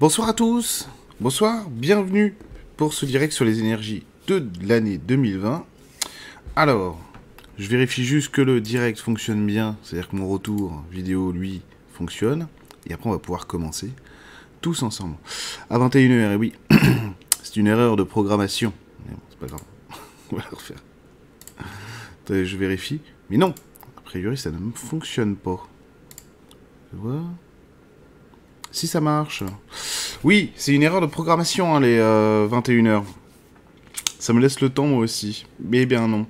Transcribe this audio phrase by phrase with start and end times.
[0.00, 0.88] Bonsoir à tous,
[1.20, 2.34] bonsoir, bienvenue
[2.78, 5.66] pour ce direct sur les énergies de l'année 2020.
[6.56, 6.98] Alors,
[7.58, 11.60] je vérifie juste que le direct fonctionne bien, c'est-à-dire que mon retour vidéo, lui,
[11.92, 12.48] fonctionne.
[12.86, 13.90] Et après, on va pouvoir commencer
[14.62, 15.16] tous ensemble.
[15.68, 16.54] À 21h, et oui,
[17.42, 18.72] c'est une erreur de programmation.
[19.04, 19.64] Mais bon, c'est pas grave,
[20.32, 20.82] on va la refaire.
[22.30, 23.02] Je vérifie.
[23.28, 23.54] Mais non,
[23.98, 25.68] a priori, ça ne fonctionne pas.
[26.90, 27.22] Je vois?
[28.72, 29.42] Si ça marche.
[30.22, 33.04] Oui, c'est une erreur de programmation, hein, les 21h.
[34.18, 35.46] Ça me laisse le temps, moi aussi.
[35.60, 36.26] Mais bien non.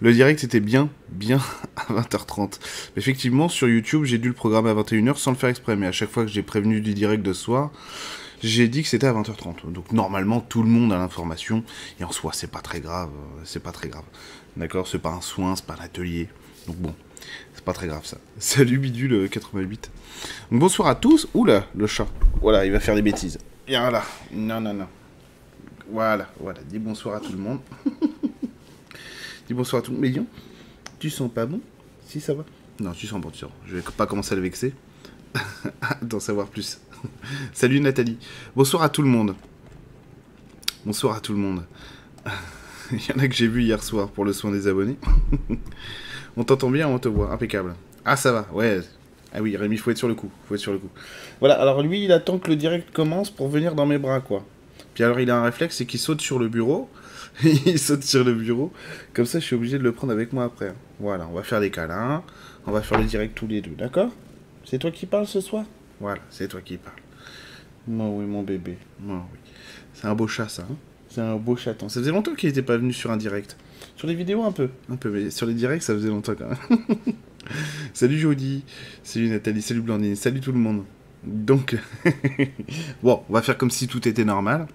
[0.00, 1.40] Le direct était bien, bien
[1.76, 2.58] à 20h30.
[2.96, 5.76] Effectivement, sur YouTube, j'ai dû le programmer à 21h sans le faire exprès.
[5.76, 7.70] Mais à chaque fois que j'ai prévenu du direct de soir,
[8.42, 9.70] j'ai dit que c'était à 20h30.
[9.70, 11.62] Donc normalement, tout le monde a l'information.
[12.00, 13.10] Et en soi, c'est pas très grave.
[13.44, 14.04] C'est pas très grave.
[14.56, 16.28] D'accord C'est pas un soin, c'est pas un atelier.
[16.66, 16.94] Donc bon,
[17.54, 18.18] c'est pas très grave ça.
[18.38, 19.90] Salut Bidule 88.
[20.50, 21.28] Donc, bonsoir à tous.
[21.34, 22.06] Oula, le chat.
[22.40, 23.38] Voilà, il va faire des bêtises.
[23.66, 24.02] Et voilà.
[24.32, 24.86] Non, non, non.
[25.90, 26.60] Voilà, voilà.
[26.68, 27.60] Dis bonsoir à tout le monde.
[29.46, 30.24] Dis bonsoir à tout le monde.
[30.98, 31.60] Tu sens pas bon?
[32.06, 32.44] Si, ça va
[32.80, 33.50] Non, tu sens bon, tu sens.
[33.66, 34.74] Je vais pas commencer à le vexer.
[36.02, 36.80] D'en savoir plus.
[37.52, 38.18] Salut Nathalie.
[38.56, 39.34] Bonsoir à tout le monde.
[40.84, 41.64] Bonsoir à tout le monde.
[42.92, 44.96] Il y en a que j'ai vu hier soir pour le soin des abonnés.
[46.38, 47.32] On t'entend bien, on te voit.
[47.32, 47.74] Impeccable.
[48.04, 48.80] Ah, ça va, ouais.
[49.34, 50.30] Ah oui, Rémi, faut être sur le coup.
[50.46, 50.88] Faut être sur le coup.
[51.40, 54.44] Voilà, alors lui, il attend que le direct commence pour venir dans mes bras, quoi.
[54.94, 56.88] Puis alors, il a un réflexe, c'est qu'il saute sur le bureau.
[57.42, 58.72] il saute sur le bureau.
[59.14, 60.72] Comme ça, je suis obligé de le prendre avec moi après.
[61.00, 62.22] Voilà, on va faire des câlins.
[62.66, 64.10] On va faire le direct tous les deux, d'accord?
[64.64, 65.64] C'est toi qui parles ce soir?
[65.98, 66.96] Voilà, c'est toi qui parles.
[67.88, 68.78] Moi, oui, mon bébé.
[69.00, 69.38] Moi, oui.
[69.92, 70.62] C'est un beau chat, ça.
[70.62, 70.76] Hein?
[71.08, 71.88] C'est un beau chaton.
[71.88, 73.56] Ça faisait longtemps qu'il n'était pas venu sur un direct.
[73.98, 74.68] Sur les vidéos, un peu.
[74.88, 76.78] Un peu, mais sur les directs, ça faisait longtemps quand même.
[77.92, 78.62] salut Jody.
[79.02, 79.60] Salut Nathalie.
[79.60, 80.14] Salut Blandine.
[80.14, 80.84] Salut tout le monde.
[81.24, 81.76] Donc,
[83.02, 84.68] bon, on va faire comme si tout était normal.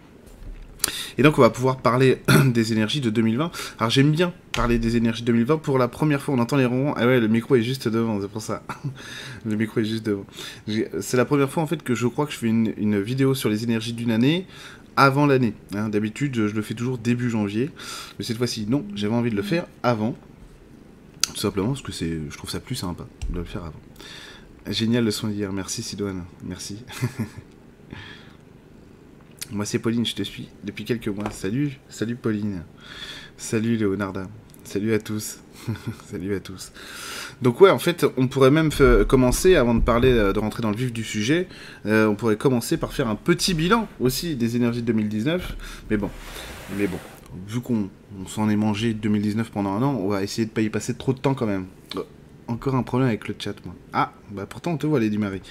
[1.17, 3.49] Et donc on va pouvoir parler des énergies de 2020.
[3.79, 5.59] Alors j'aime bien parler des énergies 2020.
[5.59, 6.93] Pour la première fois, on entend les ronrons.
[6.97, 8.61] Ah ouais, le micro est juste devant, c'est pour ça.
[9.45, 10.25] le micro est juste devant.
[10.99, 13.35] C'est la première fois en fait que je crois que je fais une, une vidéo
[13.35, 14.47] sur les énergies d'une année
[14.95, 15.53] avant l'année.
[15.75, 15.89] Hein.
[15.89, 17.69] D'habitude, je le fais toujours début janvier.
[18.17, 20.15] Mais cette fois-ci, non, j'avais envie de le faire avant.
[21.21, 23.79] Tout simplement parce que c'est, je trouve ça plus sympa de le faire avant.
[24.67, 25.51] Génial le son d'hier.
[25.51, 26.23] Merci Sidoine.
[26.43, 26.83] Merci.
[29.51, 31.29] Moi, c'est Pauline, je te suis depuis quelques mois.
[31.29, 32.63] Salut, salut Pauline.
[33.37, 34.27] Salut Léonarda.
[34.63, 35.39] Salut à tous.
[36.09, 36.71] salut à tous.
[37.41, 38.69] Donc ouais, en fait, on pourrait même
[39.07, 41.47] commencer, avant de parler, euh, de rentrer dans le vif du sujet,
[41.85, 45.55] euh, on pourrait commencer par faire un petit bilan aussi des énergies de 2019.
[45.89, 46.09] Mais bon,
[46.77, 46.97] mais bon,
[47.47, 47.89] vu qu'on
[48.27, 51.13] s'en est mangé 2019 pendant un an, on va essayer de pas y passer trop
[51.13, 51.65] de temps quand même.
[52.47, 53.73] Encore un problème avec le chat, moi.
[53.93, 55.41] Ah, bah pourtant on te voit, Lady Marie.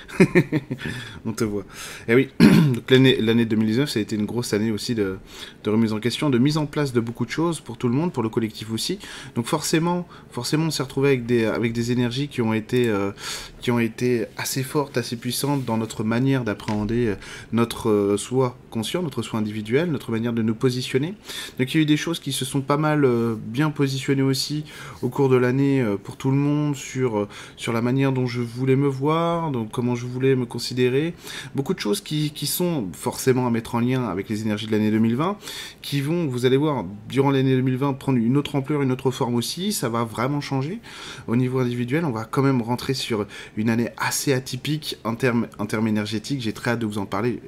[1.25, 1.62] on te voit.
[2.09, 5.19] Et eh oui, donc l'année 2019, ça a été une grosse année aussi de,
[5.65, 8.12] remise en question, de mise en place de beaucoup de choses pour tout le monde,
[8.12, 8.98] pour le collectif aussi.
[9.37, 13.12] Donc forcément, forcément, on s'est retrouvé avec des, avec des énergies qui ont été, euh,
[13.60, 17.14] qui ont été assez fortes, assez puissantes dans notre manière d'appréhender euh,
[17.53, 21.14] notre euh, soi conscient, notre soi individuel, notre manière de nous positionner.
[21.59, 23.06] Donc il y a eu des choses qui se sont pas mal
[23.37, 24.64] bien positionnées aussi
[25.03, 28.72] au cours de l'année pour tout le monde sur, sur la manière dont je voulais
[28.77, 31.15] me voir, donc comment je voulais me considérer.
[31.55, 34.72] Beaucoup de choses qui, qui sont forcément à mettre en lien avec les énergies de
[34.72, 35.37] l'année 2020,
[35.83, 39.34] qui vont, vous allez voir, durant l'année 2020, prendre une autre ampleur, une autre forme
[39.34, 39.72] aussi.
[39.72, 40.81] Ça va vraiment changer.
[41.28, 45.47] Au niveau individuel, on va quand même rentrer sur une année assez atypique en termes,
[45.59, 46.41] en termes énergétiques.
[46.41, 47.41] J'ai très hâte de vous en parler,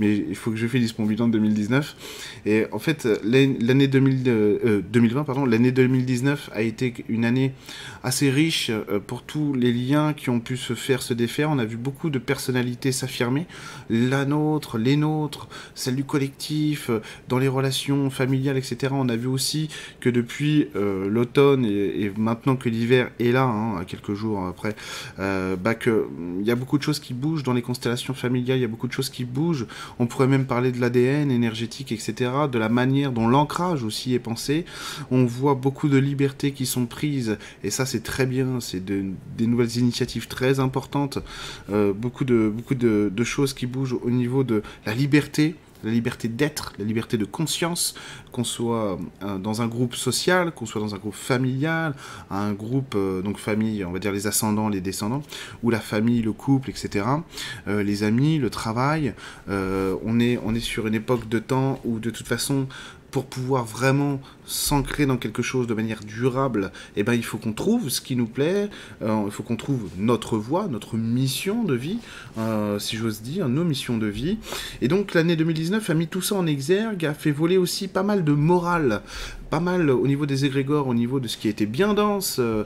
[0.00, 1.96] mais il faut que je finisse mon bilan de 2019.
[2.46, 7.52] Et en fait, l'année 2020, euh, pardon, l'année 2019 a été une année
[8.02, 11.50] assez riche euh, pour tous les liens qui ont pu se faire, se défaire.
[11.50, 13.46] On a vu beaucoup de personnalités s'affirmer,
[13.90, 18.92] la nôtre, les nôtres, celle du collectif, euh, dans les relations familiales, etc.
[18.96, 19.68] On a vu aussi
[20.00, 24.74] que depuis euh, l'automne et, maintenant que l'hiver est là, hein, quelques jours après,
[25.18, 25.74] bah
[26.40, 28.68] il y a beaucoup de choses qui bougent dans les constellations familiales, il y a
[28.68, 29.66] beaucoup de choses qui bougent.
[29.98, 34.18] On pourrait même parler de l'ADN énergétique, etc., de la manière dont l'ancrage aussi est
[34.18, 34.64] pensé.
[35.10, 39.04] On voit beaucoup de libertés qui sont prises, et ça c'est très bien, c'est de,
[39.36, 41.18] des nouvelles initiatives très importantes,
[41.70, 45.54] euh, beaucoup, de, beaucoup de, choses qui bougent au niveau de la liberté,
[45.84, 47.94] la liberté d'être, la liberté de conscience,
[48.32, 51.94] qu'on soit euh, dans un groupe social, qu'on soit dans un groupe familial,
[52.30, 55.22] un groupe, euh, donc famille, on va dire les ascendants, les descendants,
[55.62, 57.06] ou la famille, le couple, etc.,
[57.66, 59.14] les amis, le travail.
[59.48, 62.66] on, est, on est sur une époque de temps où de toute façon,
[63.12, 67.52] pour pouvoir vraiment s'ancrer dans quelque chose de manière durable, eh ben, il faut qu'on
[67.52, 68.70] trouve ce qui nous plaît,
[69.02, 71.98] euh, il faut qu'on trouve notre voie, notre mission de vie,
[72.38, 74.38] euh, si j'ose dire, nos missions de vie.
[74.80, 78.02] Et donc l'année 2019 a mis tout ça en exergue, a fait voler aussi pas
[78.02, 79.02] mal de morale,
[79.52, 82.64] pas mal au niveau des égrégores, au niveau de ce qui était bien dense euh,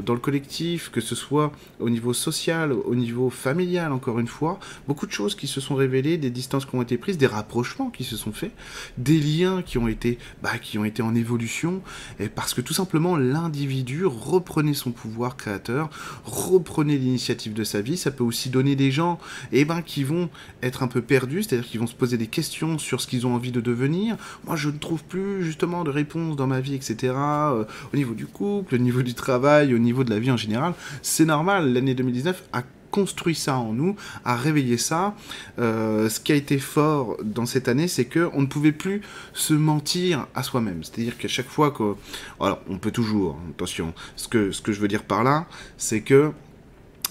[0.00, 4.58] dans le collectif, que ce soit au niveau social, au niveau familial, encore une fois.
[4.88, 7.90] Beaucoup de choses qui se sont révélées, des distances qui ont été prises, des rapprochements
[7.90, 8.52] qui se sont faits,
[8.96, 11.82] des liens qui ont été, bah, qui ont été en évolution,
[12.18, 15.90] et parce que tout simplement l'individu reprenait son pouvoir créateur,
[16.24, 17.98] reprenait l'initiative de sa vie.
[17.98, 19.18] Ça peut aussi donner des gens
[19.52, 20.30] eh ben, qui vont
[20.62, 23.34] être un peu perdus, c'est-à-dire qui vont se poser des questions sur ce qu'ils ont
[23.34, 24.16] envie de devenir.
[24.46, 27.14] Moi, je ne trouve plus justement de réponse dans ma vie, etc.
[27.16, 30.36] Euh, au niveau du couple, au niveau du travail, au niveau de la vie en
[30.36, 30.74] général.
[31.02, 33.94] C'est normal, l'année 2019 a construit ça en nous,
[34.24, 35.14] a réveillé ça.
[35.58, 39.02] Euh, ce qui a été fort dans cette année, c'est que on ne pouvait plus
[39.34, 40.82] se mentir à soi-même.
[40.82, 41.94] C'est-à-dire qu'à chaque fois que,
[42.40, 46.00] alors, on peut toujours, attention, ce que ce que je veux dire par là, c'est
[46.00, 46.32] que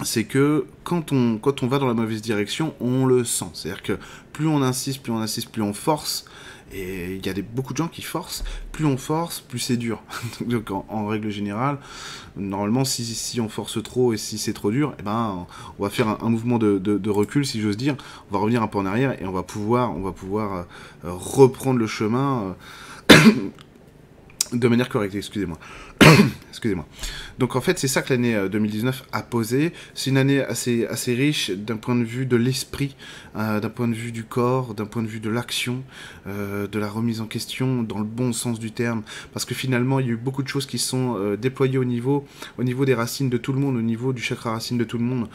[0.04, 3.46] c'est que quand on, quand on va dans la mauvaise direction, on le sent.
[3.54, 3.98] C'est-à-dire que
[4.34, 6.26] plus on insiste, plus on insiste, plus on force,
[6.74, 8.44] et il y a des, beaucoup de gens qui forcent.
[8.72, 10.02] Plus on force, plus c'est dur.
[10.46, 11.78] Donc en, règle générale,
[12.36, 15.48] normalement, si, on force trop et si c'est trop dur, eh ben,
[15.78, 17.96] on va faire un, mouvement de, de, recul, si j'ose dire.
[18.30, 20.66] On va revenir un peu en arrière et on va pouvoir, on va pouvoir
[21.06, 22.56] euh, reprendre le chemin
[23.12, 23.16] euh,
[24.54, 25.16] de manière correcte.
[25.16, 25.60] Excusez-moi.
[26.50, 26.86] Excusez-moi.
[27.38, 29.74] Donc en fait, c'est ça que l'année 2019 euh, a posé.
[29.94, 32.96] C'est une année assez, assez riche d'un point de vue de l'esprit,
[33.36, 35.84] euh, d'un point de vue du corps, d'un point de vue de l'action,
[36.28, 39.04] euh, de la remise en question dans le bon sens du terme.
[39.34, 42.26] Parce que finalement, il y a eu beaucoup de choses qui sont déployées au niveau,
[42.58, 44.98] au niveau des racines de tout le monde, au niveau du chakra racine de tout
[44.98, 45.28] le monde,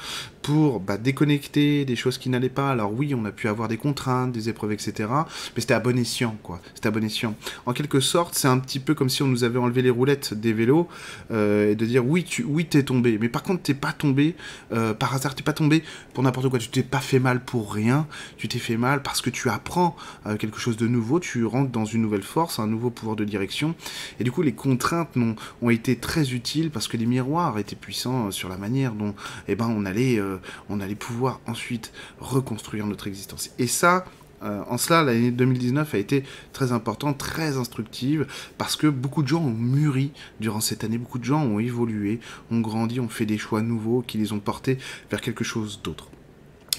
[0.43, 2.71] pour bah, déconnecter des choses qui n'allaient pas.
[2.71, 5.09] Alors oui, on a pu avoir des contraintes, des épreuves, etc.
[5.55, 6.61] Mais c'était à bon escient, quoi.
[6.75, 7.35] C'était à bon escient.
[7.67, 10.33] En quelque sorte, c'est un petit peu comme si on nous avait enlevé les roulettes
[10.35, 10.89] des vélos
[11.31, 14.35] et de dire oui, tu oui, t'es tombé, mais par contre, t'es pas tombé
[14.73, 15.83] euh, par hasard, t'es pas tombé
[16.15, 18.07] pour n'importe quoi, tu t'es pas fait mal pour rien,
[18.37, 19.97] tu t'es fait mal parce que tu apprends
[20.27, 23.25] euh, quelque chose de nouveau, tu rentres dans une nouvelle force, un nouveau pouvoir de
[23.25, 23.75] direction,
[24.19, 27.77] et du coup, les contraintes ont, ont été très utiles parce que les miroirs étaient
[27.77, 29.15] puissants euh, sur la manière dont
[29.49, 30.21] eh ben, on, allait,
[30.69, 33.51] on allait pouvoir ensuite reconstruire notre existence.
[33.59, 34.05] Et ça,
[34.43, 38.27] euh, en cela, l'année 2019 a été très importante, très instructive,
[38.57, 42.21] parce que beaucoup de gens ont mûri durant cette année, beaucoup de gens ont évolué,
[42.51, 44.79] ont grandi, ont fait des choix nouveaux qui les ont portés
[45.11, 46.09] vers quelque chose d'autre.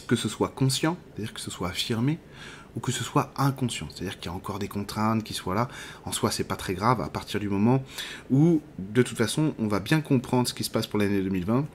[0.08, 2.18] Que ce soit conscient, c'est-à-dire que ce soit affirmé,
[2.76, 5.68] ou que ce soit inconscient, c'est-à-dire qu'il y a encore des contraintes qui soient là.
[6.06, 7.84] En soi, c'est pas très grave à partir du moment
[8.30, 11.66] où, de toute façon, on va bien comprendre ce qui se passe pour l'année 2020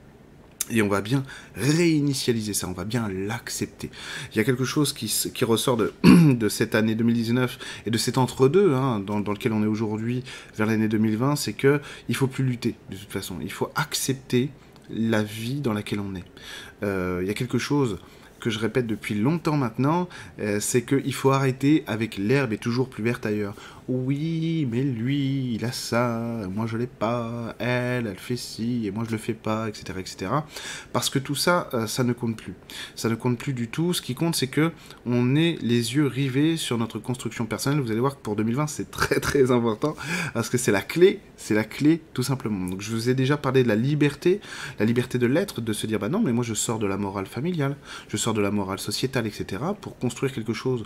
[0.69, 1.23] et on va bien
[1.55, 3.89] réinitialiser ça, on va bien l'accepter.
[4.31, 8.73] Il y a quelque chose qui, ressort de, cette année 2019 et de cet entre-deux
[8.73, 10.23] hein, dans, dans, lequel on est aujourd'hui
[10.55, 11.79] vers l'année 2020, c'est que
[12.09, 13.37] il faut plus lutter de toute façon.
[13.41, 14.49] Il faut accepter
[14.89, 16.25] la vie dans laquelle on est.
[16.83, 17.97] Euh, il y a quelque chose
[18.39, 20.07] que je répète depuis longtemps maintenant,
[20.39, 23.55] euh, c'est qu'il faut arrêter avec l'herbe est toujours plus verte ailleurs
[23.89, 28.91] oui, mais lui, il a ça, moi je l'ai pas, elle, elle fait ci, et
[28.91, 30.31] moi je le fais pas, etc., etc.
[30.91, 32.53] Parce que tout ça, euh, ça ne compte plus.
[32.95, 33.93] Ça ne compte plus du tout.
[33.93, 34.73] Ce qui compte, c'est que
[35.05, 37.79] on est les yeux rivés sur notre construction personnelle.
[37.79, 39.95] Vous allez voir que pour 2020, c'est très très important
[40.33, 42.67] parce que c'est la clé, c'est la clé tout simplement.
[42.67, 44.41] Donc je vous ai déjà parlé de la liberté,
[44.79, 46.97] la liberté de l'être, de se dire bah non, mais moi je sors de la
[46.97, 47.77] morale familiale,
[48.09, 49.63] je sors de la morale sociétale, etc.
[49.79, 50.83] pour construire quelque chose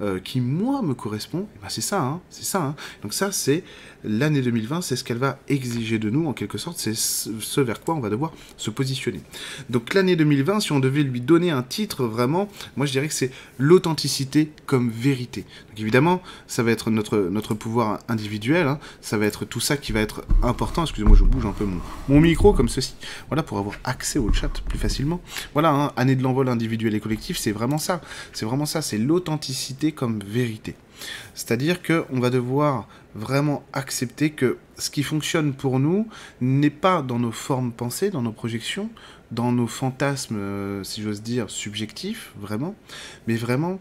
[0.00, 2.62] euh, qui moi me correspond, eh ben c'est ça, hein, c'est ça.
[2.62, 2.76] Hein.
[3.02, 3.62] Donc ça, c'est
[4.04, 7.80] l'année 2020, c'est ce qu'elle va exiger de nous en quelque sorte, c'est ce vers
[7.80, 9.20] quoi on va devoir se positionner.
[9.70, 13.14] Donc l'année 2020, si on devait lui donner un titre vraiment, moi je dirais que
[13.14, 15.44] c'est l'authenticité comme vérité.
[15.70, 18.78] Donc évidemment, ça va être notre notre pouvoir individuel, hein.
[19.00, 20.82] ça va être tout ça qui va être important.
[20.82, 21.66] Excusez-moi, je bouge un peu
[22.08, 22.94] mon, micro comme ceci.
[23.28, 25.20] Voilà pour avoir accès au chat plus facilement.
[25.52, 28.00] Voilà, année de l'envol individuel et collectif, c'est vraiment ça.
[28.32, 30.74] C'est vraiment ça, c'est l'authenticité comme vérité.
[31.34, 36.08] C'est-à-dire qu'on va devoir vraiment accepter que ce qui fonctionne pour nous
[36.40, 38.90] n'est pas dans nos formes pensées, dans nos projections,
[39.30, 42.74] dans nos fantasmes, euh, si j'ose dire, subjectifs, vraiment,
[43.26, 43.80] mais vraiment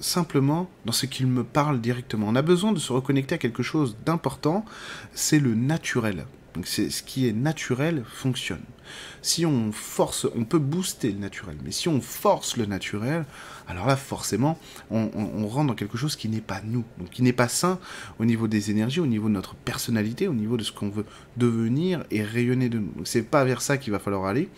[0.00, 2.26] simplement dans ce qu'il me parle directement.
[2.28, 4.64] On a besoin de se reconnecter à quelque chose d'important,
[5.12, 6.26] c'est le naturel.
[6.54, 8.62] Donc c'est ce qui est naturel fonctionne.
[9.22, 13.24] Si on force, on peut booster le naturel, mais si on force le naturel,
[13.70, 14.58] alors là forcément,
[14.90, 17.78] on, rentre dans quelque chose qui n'est pas nous, qui n'est pas sain
[18.18, 21.04] au niveau des énergies, au niveau de notre personnalité, au niveau de ce qu'on veut
[21.36, 22.92] devenir et rayonner de nous.
[23.04, 24.48] C'est pas vers ça qu'il va falloir aller.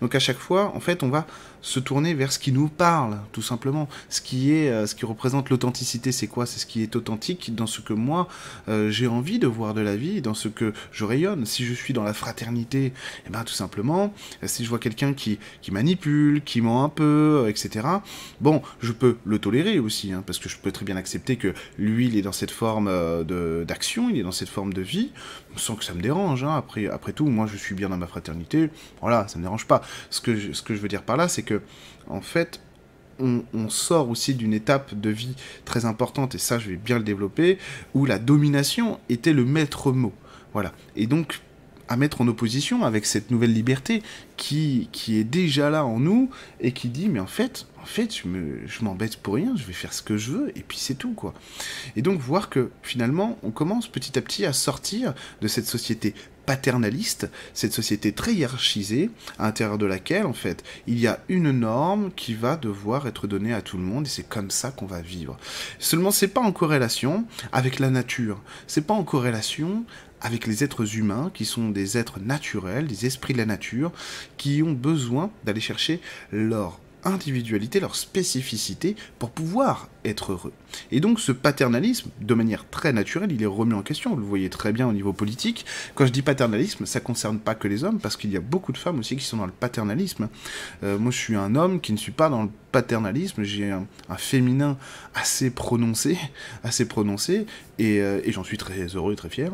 [0.00, 1.26] Donc à chaque fois, en fait, on va
[1.60, 3.88] se tourner vers ce qui nous parle, tout simplement.
[4.08, 6.46] Ce qui est, euh, ce qui représente l'authenticité, c'est quoi?
[6.46, 8.28] C'est ce qui est authentique dans ce que moi
[8.68, 11.46] euh, j'ai envie de voir de la vie, dans ce que je rayonne.
[11.46, 12.92] Si je suis dans la fraternité,
[13.26, 14.12] eh ben tout simplement,
[14.42, 17.86] euh, si je vois quelqu'un qui, qui manipule, qui ment un peu, etc.
[18.40, 21.54] Bon, je peux le tolérer aussi, hein, parce que je peux très bien accepter que
[21.78, 22.88] lui, il est dans cette forme
[23.64, 25.10] d'action, il est dans cette forme de vie,
[25.58, 26.44] sans que ça me dérange.
[26.44, 26.56] Hein.
[26.56, 28.70] Après, tout, moi, je suis bien dans ma fraternité.
[29.00, 29.82] Voilà, ça me dérange pas.
[30.10, 31.62] Ce que je, ce que je veux dire par là, c'est que,
[32.08, 32.60] en fait,
[33.20, 35.34] on, sort aussi d'une étape de vie
[35.64, 37.58] très importante, et ça je vais bien le développer,
[37.94, 40.12] où la domination était le maître mot.
[40.52, 40.72] Voilà.
[40.96, 41.40] Et donc,
[41.88, 44.02] à mettre en opposition avec cette nouvelle liberté
[44.36, 46.30] qui, qui est déjà là en nous
[46.60, 49.92] et qui dit mais en fait en fait je m'embête pour rien je vais faire
[49.92, 51.34] ce que je veux et puis c'est tout quoi
[51.96, 56.14] et donc voir que finalement on commence petit à petit à sortir de cette société
[56.48, 61.50] paternaliste, cette société très hiérarchisée, à l'intérieur de laquelle, en fait, il y a une
[61.50, 64.86] norme qui va devoir être donnée à tout le monde, et c'est comme ça qu'on
[64.86, 65.36] va vivre.
[65.78, 69.84] Seulement, c'est pas en corrélation avec la nature, c'est pas en corrélation
[70.20, 73.92] avec les êtres humains, qui sont des êtres naturels, des esprits de la nature,
[74.36, 76.00] qui ont besoin d'aller chercher
[76.32, 80.52] leur individualité, leur spécificité pour pouvoir être heureux.
[80.90, 84.22] Et donc ce paternalisme, de manière très naturelle, il est remis en question, vous le
[84.22, 85.64] voyez très bien au niveau politique.
[85.94, 88.40] Quand je dis paternalisme, ça ne concerne pas que les hommes, parce qu'il y a
[88.40, 90.28] beaucoup de femmes aussi qui sont dans le paternalisme.
[90.82, 93.86] Euh, moi je suis un homme qui ne suis pas dans le paternalisme, j'ai un,
[94.16, 94.76] féminin
[95.14, 96.18] assez prononcé,
[96.64, 97.46] assez prononcé,
[97.80, 99.52] euh, et j'en suis très heureux et très fier.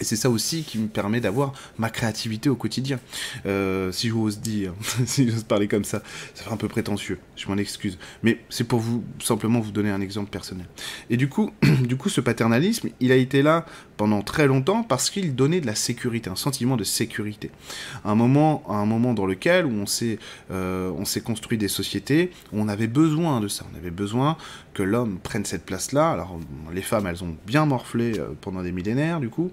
[0.00, 2.98] Et c'est ça aussi qui me permet d'avoir ma créativité au quotidien.
[3.46, 4.72] Euh, si j'ose dire,
[5.06, 6.02] si j'ose parler comme ça,
[6.34, 7.98] ça fait un peu prétentieux, je m'en excuse.
[8.22, 10.66] Mais c'est pour vous simplement vous donner un exemple personnel.
[11.10, 11.50] Et du coup,
[11.82, 13.66] du coup, ce paternalisme, il a été là
[13.96, 17.50] pendant très longtemps parce qu'il donnait de la sécurité, un sentiment de sécurité.
[18.04, 20.18] un moment, un moment dans lequel où on s'est,
[20.50, 21.90] euh, on s'est construit des sociétés
[22.52, 23.64] on avait besoin de ça.
[23.72, 24.36] On avait besoin
[24.74, 26.10] que l'homme prenne cette place-là.
[26.10, 26.38] Alors
[26.72, 29.50] les femmes, elles ont bien morflé euh, pendant des millénaires, du coup.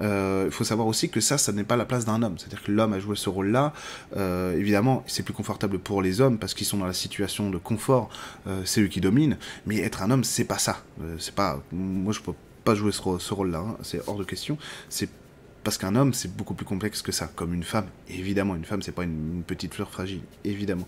[0.00, 2.38] Euh, il faut savoir aussi que ça, ça n'est pas la place d'un homme.
[2.38, 3.72] C'est-à-dire que l'homme a joué ce rôle-là.
[4.16, 7.58] Euh, évidemment, c'est plus confortable pour les hommes parce qu'ils sont dans la situation de
[7.58, 8.10] confort.
[8.64, 9.36] c'est eux qui dominent.
[9.66, 10.82] Mais être un homme, c'est pas ça.
[11.18, 11.62] c'est pas.
[11.72, 13.58] Moi, je peux pas jouer ce, rôle-là.
[13.58, 13.76] Hein.
[13.82, 14.58] C'est hors de question.
[14.88, 15.08] C'est
[15.66, 17.86] parce qu'un homme, c'est beaucoup plus complexe que ça, comme une femme.
[18.08, 20.86] évidemment, une femme, c'est pas une, petite fleur fragile, évidemment.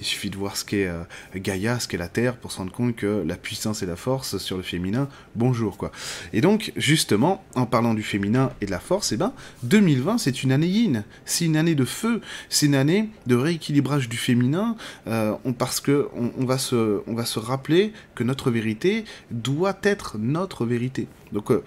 [0.00, 1.02] Il suffit de voir ce qu'est euh,
[1.34, 4.36] Gaïa, ce qu'est la Terre, pour se rendre compte que la puissance et la force
[4.36, 5.92] sur le féminin, bonjour, quoi.
[6.34, 9.32] Et donc, justement, en parlant du féminin et de la force, eh ben,
[9.62, 12.20] 2020, c'est une année yin, c'est une année de feu,
[12.50, 17.24] c'est une année de rééquilibrage du féminin, euh, parce que on, va se, on va
[17.24, 21.08] se rappeler que notre vérité doit être notre vérité.
[21.32, 21.64] Donc, euh,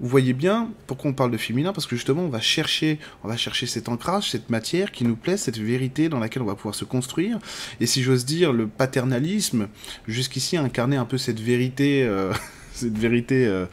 [0.00, 3.28] vous voyez bien pourquoi on parle de féminin, parce que justement on va chercher, on
[3.28, 6.54] va chercher cet ancrage, cette matière qui nous plaît, cette vérité dans laquelle on va
[6.54, 7.38] pouvoir se construire.
[7.80, 9.68] Et si j'ose dire, le paternalisme,
[10.06, 12.04] jusqu'ici, a incarné un peu cette vérité.
[12.04, 12.32] Euh,
[12.76, 13.64] cette vérité euh,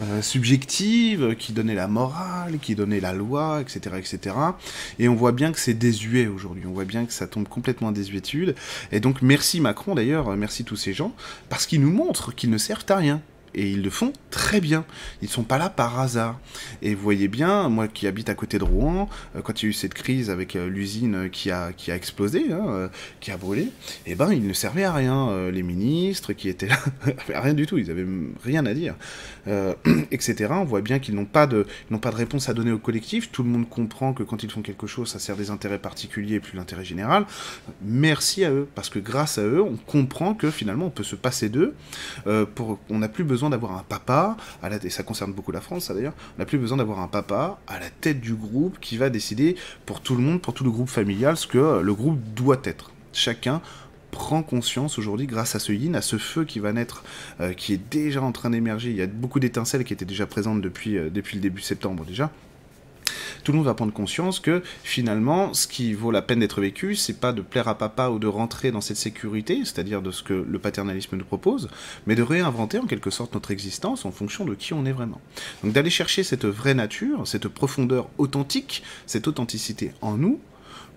[0.00, 4.36] euh, subjective qui donnait la morale, qui donnait la loi, etc., etc.
[5.00, 6.62] Et on voit bien que c'est désuet aujourd'hui.
[6.68, 8.54] On voit bien que ça tombe complètement en désuétude.
[8.92, 11.12] Et donc merci Macron d'ailleurs, merci tous ces gens,
[11.48, 13.20] parce qu'ils nous montrent qu'ils ne servent à rien
[13.54, 14.84] et ils le font très bien.
[15.22, 16.40] Ils ne sont pas là par hasard.
[16.82, 19.68] Et vous voyez bien, moi qui habite à côté de Rouen, euh, quand il y
[19.68, 22.88] a eu cette crise avec euh, l'usine qui a, qui explosé, hein, euh,
[23.20, 23.68] qui a brûlé,
[24.06, 25.14] eh ben ils ne servaient à rien.
[25.50, 26.78] les ministres qui étaient là,
[27.28, 28.06] rien du tout, ils n'avaient
[28.44, 28.94] rien à dire,
[30.10, 30.50] etc.
[30.50, 31.66] On voit bien qu'ils n'ont pas, de,
[32.00, 33.30] pas de réponse à donner au collectif.
[33.30, 36.36] Tout le monde comprend que quand ils font quelque chose, ça sert des intérêts particuliers
[36.36, 37.26] et plus l'intérêt général.
[37.82, 41.16] Merci à eux, parce que grâce à eux, on comprend que finalement on peut se
[41.16, 41.74] passer d'eux.
[42.54, 45.60] pour, on n'a plus besoin d'avoir un papa, à la, et ça concerne beaucoup la
[45.60, 48.96] France d'ailleurs, on n'a plus besoin d'avoir un papa à la tête du groupe qui
[48.96, 52.18] va décider pour tout le monde, pour tout le groupe familial, ce que le groupe
[52.34, 52.90] doit être.
[53.12, 53.60] Chacun
[54.14, 57.02] prend conscience aujourd'hui grâce à ce yin, à ce feu qui va naître,
[57.40, 58.90] euh, qui est déjà en train d'émerger.
[58.90, 62.04] Il y a beaucoup d'étincelles qui étaient déjà présentes depuis, euh, depuis le début septembre
[62.04, 62.30] déjà
[63.42, 66.96] tout le monde va prendre conscience que finalement, ce qui vaut la peine d'être vécu,
[66.96, 70.22] c'est pas de plaire à papa ou de rentrer dans cette sécurité, c'est-à-dire de ce
[70.22, 71.68] que le paternalisme nous propose,
[72.06, 75.20] mais de réinventer en quelque sorte notre existence en fonction de qui on est vraiment.
[75.62, 80.40] Donc d'aller chercher cette vraie nature, cette profondeur authentique, cette authenticité en nous,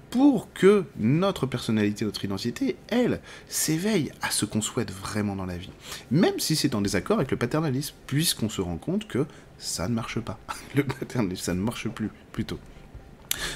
[0.10, 5.58] pour que notre personnalité, notre identité, elle, s'éveille à ce qu'on souhaite vraiment dans la
[5.58, 5.72] vie.
[6.12, 9.26] Même si c'est en désaccord avec le paternalisme, puisqu'on se rend compte que
[9.58, 10.40] ça ne marche pas.
[10.76, 12.60] Le paternalisme, ça ne marche plus, plutôt.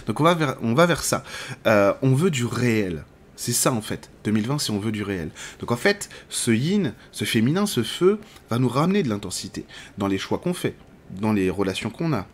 [0.05, 1.23] Donc on va vers, on va vers ça.
[1.67, 3.03] Euh, on veut du réel.
[3.35, 4.11] C'est ça en fait.
[4.25, 5.31] 2020, c'est on veut du réel.
[5.59, 9.65] Donc en fait, ce yin, ce féminin, ce feu, va nous ramener de l'intensité
[9.97, 10.75] dans les choix qu'on fait,
[11.09, 12.27] dans les relations qu'on a,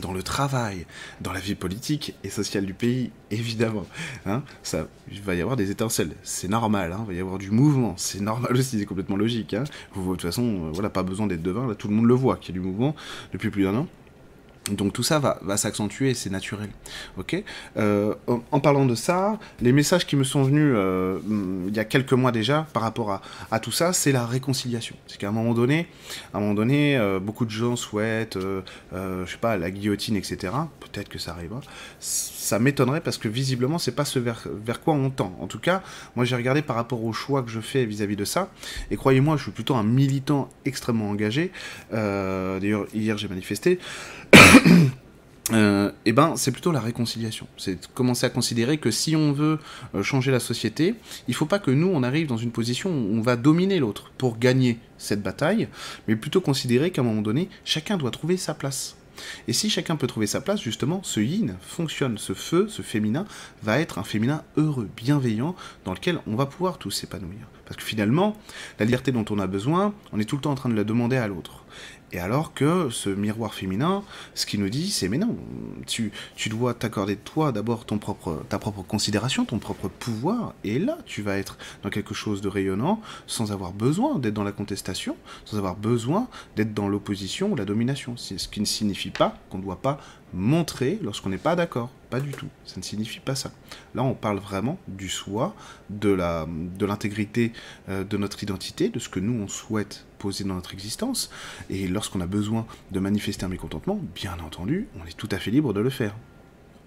[0.00, 0.86] dans le travail,
[1.20, 3.86] dans la vie politique et sociale du pays, évidemment.
[4.26, 7.38] Hein, ça, il va y avoir des étincelles, c'est normal, hein, il va y avoir
[7.38, 9.54] du mouvement, c'est normal aussi, c'est complètement logique.
[9.54, 9.64] Hein.
[9.96, 12.36] de toute façon, euh, voilà, pas besoin d'être devin, là, tout le monde le voit
[12.36, 12.94] qu'il y a du mouvement
[13.32, 13.88] depuis plus d'un an.
[14.70, 16.70] Donc tout ça va, va s'accentuer, c'est naturel.
[17.18, 17.42] Ok
[17.76, 21.18] euh, en, parlant de ça, les messages qui me sont venus euh,
[21.68, 24.96] il y a quelques mois déjà par rapport à, à tout ça, c'est la réconciliation.
[25.06, 25.88] C'est qu'à un moment donné,
[26.32, 30.52] à un moment donné, euh, beaucoup de gens souhaitent, je sais pas, la guillotine, etc.
[30.80, 31.60] Peut-être que ça arrivera.
[32.46, 35.36] Ça m'étonnerait parce que visiblement, c'est pas ce vers, quoi on tend.
[35.40, 35.82] En tout cas,
[36.14, 38.52] moi j'ai regardé par rapport aux choix que je fais vis-à-vis -vis de ça,
[38.92, 41.50] et croyez-moi, je suis plutôt un militant extrêmement engagé.
[41.90, 43.80] D'ailleurs, hier j'ai manifesté.
[45.52, 47.46] Euh, eh ben, c'est plutôt la réconciliation.
[47.56, 49.60] C'est commencer à considérer que si on veut
[49.94, 50.96] euh, changer la société,
[51.28, 54.10] il faut pas que nous, on arrive dans une position où on va dominer l'autre
[54.18, 55.68] pour gagner cette bataille,
[56.08, 58.96] mais plutôt considérer qu'à un moment donné, chacun doit trouver sa place.
[59.48, 63.26] Et si chacun peut trouver sa place, justement, ce yin fonctionne, ce feu, ce féminin,
[63.62, 65.54] va être un féminin heureux, bienveillant,
[65.84, 67.46] dans lequel on va pouvoir tous s'épanouir.
[67.64, 68.36] Parce que finalement,
[68.78, 70.84] la liberté dont on a besoin, on est tout le temps en train de la
[70.84, 71.64] demander à l'autre.
[72.12, 74.02] Et alors que ce miroir féminin,
[74.34, 75.36] ce qu'il nous dit, c'est mais non,
[75.86, 80.78] tu, tu dois t'accorder toi d'abord ton propre, ta propre considération, ton propre pouvoir, et
[80.78, 84.52] là tu vas être dans quelque chose de rayonnant sans avoir besoin d'être dans la
[84.52, 88.16] contestation, sans avoir besoin d'être dans l'opposition ou la domination.
[88.16, 89.98] Ce qui ne signifie pas qu'on ne doit pas
[90.32, 91.90] montrer lorsqu'on n'est pas d'accord.
[92.10, 92.46] Pas du tout.
[92.64, 93.50] Ça ne signifie pas ça.
[93.94, 95.56] Là, on parle vraiment du soi,
[95.90, 96.10] de
[96.80, 100.72] l'intégrité de, euh, de notre identité, de ce que nous, on souhaite poser dans notre
[100.72, 101.30] existence.
[101.68, 105.50] Et lorsqu'on a besoin de manifester un mécontentement, bien entendu, on est tout à fait
[105.50, 106.14] libre de le faire.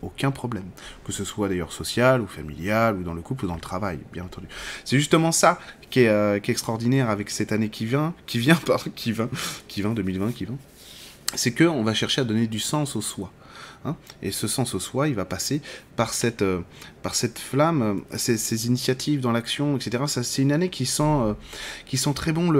[0.01, 0.63] Aucun problème.
[1.03, 3.99] Que ce soit d'ailleurs social ou familial ou dans le couple ou dans le travail,
[4.13, 4.47] bien entendu.
[4.85, 8.91] C'est justement ça qui est, euh, extraordinaire avec cette année qui vient, qui vient, pardon,
[8.95, 9.29] qui vient,
[9.67, 10.57] qui vient, 2020, qui vient.
[11.35, 13.31] C'est qu'on va chercher à donner du sens au soi.
[13.85, 13.95] Hein.
[14.21, 15.61] et ce sens au soi, il va passer
[15.95, 16.59] par cette, euh,
[17.01, 20.03] par cette flamme, euh, ces, initiatives dans l'action, etc.
[20.07, 21.33] C'est une année qui sent, euh,
[21.85, 22.51] qui sent très bon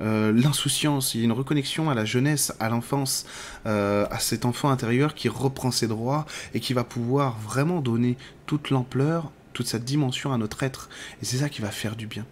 [0.00, 1.14] l'insouciance.
[1.14, 3.26] il y a une reconnexion à la jeunesse, à l'enfance,
[3.64, 8.70] à cet enfant intérieur qui reprend ses droits et qui va pouvoir vraiment donner toute
[8.70, 10.90] l'ampleur toute sa dimension à notre être.
[11.22, 12.26] Et c'est ça qui va faire du bien.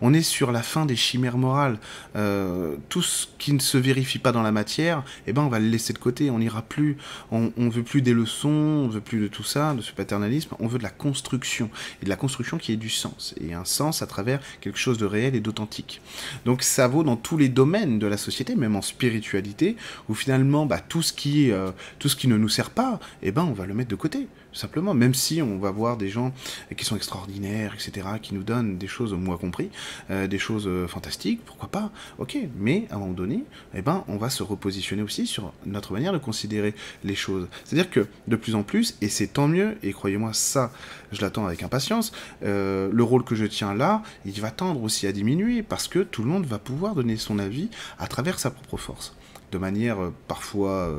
[0.00, 1.78] On est sur la fin des chimères morales.
[2.16, 5.58] Euh, tout ce qui ne se vérifie pas dans la matière, eh ben on va
[5.58, 6.30] le laisser de côté.
[6.30, 6.96] On n'ira plus.
[7.32, 8.48] On, on veut plus des leçons.
[8.48, 10.56] On veut plus de tout ça, de ce paternalisme.
[10.58, 11.68] On veut de la construction
[12.00, 14.96] et de la construction qui ait du sens et un sens à travers quelque chose
[14.96, 16.00] de réel et d'authentique.
[16.46, 19.76] Donc ça vaut dans tous les domaines de la société, même en spiritualité,
[20.08, 23.32] où finalement bah, tout ce qui euh, tout ce qui ne nous sert pas, eh
[23.32, 26.32] ben on va le mettre de côté simplement, même si on va voir des gens
[26.76, 29.70] qui sont extraordinaires, etc., qui nous donnent des choses, moi compris,
[30.10, 34.04] euh, des choses euh, fantastiques, pourquoi pas, ok, mais à un moment donné, eh ben,
[34.08, 37.48] on va se repositionner aussi sur notre manière de considérer les choses.
[37.64, 40.72] C'est-à-dire que de plus en plus, et c'est tant mieux, et croyez-moi, ça,
[41.12, 45.06] je l'attends avec impatience, euh, le rôle que je tiens là, il va tendre aussi
[45.06, 48.50] à diminuer, parce que tout le monde va pouvoir donner son avis à travers sa
[48.50, 49.14] propre force,
[49.52, 50.92] de manière parfois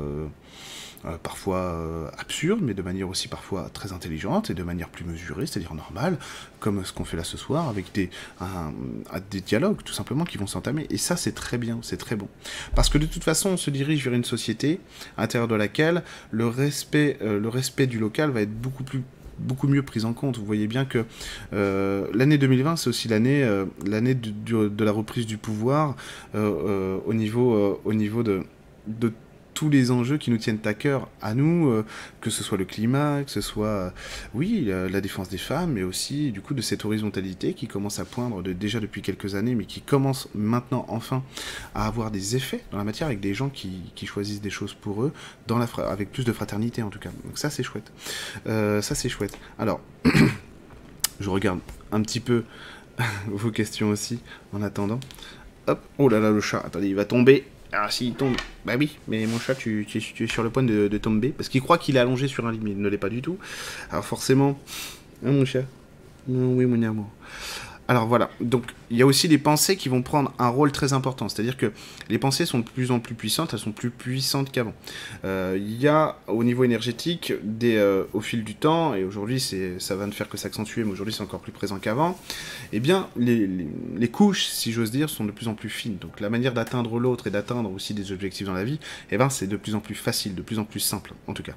[1.04, 5.04] euh, parfois euh, absurde, mais de manière aussi parfois très intelligente et de manière plus
[5.04, 6.16] mesurée, c'est-à-dire normale,
[6.60, 8.08] comme ce qu'on fait là ce soir, avec des,
[9.40, 10.86] dialogues tout simplement qui vont s'entamer.
[10.90, 12.28] Et ça, c'est très bien, c'est très bon.
[12.76, 14.78] Parce que de toute façon, on se dirige vers une société
[15.16, 19.02] à l'intérieur de laquelle le respect, euh, le respect du local va être beaucoup plus
[19.38, 20.38] beaucoup mieux pris en compte.
[20.38, 21.04] Vous voyez bien que
[21.52, 23.44] l'année 2020, c'est aussi l'année
[24.14, 25.96] de la reprise du pouvoir
[26.34, 28.44] au niveau, au niveau de
[29.62, 31.84] tous les enjeux qui nous tiennent à cœur, à nous, euh,
[32.20, 33.90] que ce soit le climat, que ce soit, euh,
[34.34, 38.04] oui, la, défense des femmes, mais aussi, du coup, de cette horizontalité qui commence à
[38.04, 41.22] poindre de, déjà depuis quelques années, mais qui commence maintenant, enfin,
[41.76, 44.74] à avoir des effets dans la matière avec des gens qui, qui choisissent des choses
[44.74, 45.12] pour eux,
[45.46, 47.10] dans la avec plus de fraternité, en tout cas.
[47.24, 47.92] Donc ça, c'est chouette.
[48.48, 49.38] Euh, ça, c'est chouette.
[49.60, 49.80] Alors,
[51.20, 51.60] je regarde
[51.92, 52.42] un petit peu
[53.28, 54.18] vos questions aussi,
[54.52, 54.98] en attendant.
[55.68, 57.46] Hop, oh là là, le chat, attendez, il va tomber.
[57.72, 58.36] Ah, s'il tombe.
[58.66, 61.30] Bah oui, mais mon chat, tu, tu, es sur le point de, tomber.
[61.30, 63.22] Parce qu'il croit qu'il est allongé sur un lit, mais il ne l'est pas du
[63.22, 63.38] tout.
[63.90, 64.60] Alors forcément.
[65.24, 65.64] Hein, mon chat?
[66.28, 67.10] Oui, mon amour.
[67.92, 70.94] Alors voilà, donc il y a aussi les pensées qui vont prendre un rôle très
[70.94, 71.72] important, c'est-à-dire que
[72.08, 74.72] les pensées sont de plus en plus puissantes, elles sont plus puissantes qu'avant.
[75.26, 79.38] Euh, il y a au niveau énergétique, euh, au fil du temps, et aujourd'hui
[79.78, 82.18] ça va ne faire que s'accentuer, mais aujourd'hui c'est encore plus présent qu'avant,
[82.72, 83.46] eh bien les,
[83.94, 85.98] les, couches, si j'ose dire, sont de plus en plus fines.
[85.98, 89.28] Donc la manière d'atteindre l'autre et d'atteindre aussi des objectifs dans la vie, eh ben,
[89.28, 91.56] c'est de plus en plus facile, de plus en plus simple en tout cas.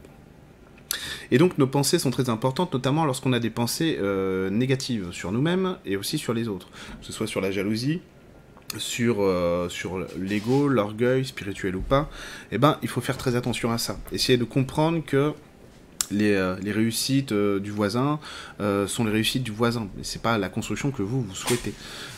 [1.31, 5.31] Et donc nos pensées sont très importantes, notamment lorsqu'on a des pensées euh, négatives sur
[5.31, 8.01] nous-mêmes et aussi sur les autres, que ce soit sur la jalousie,
[8.77, 12.09] sur, euh, sur l'ego, l'orgueil, spirituel ou pas,
[12.51, 13.97] eh ben, il faut faire très attention à ça.
[14.11, 15.33] Essayer de comprendre que
[16.11, 18.19] les, euh, les, réussites euh, du voisin
[18.59, 19.87] euh, sont les réussites du voisin.
[19.95, 21.73] Mais c'est pas la construction que vous, vous souhaitez.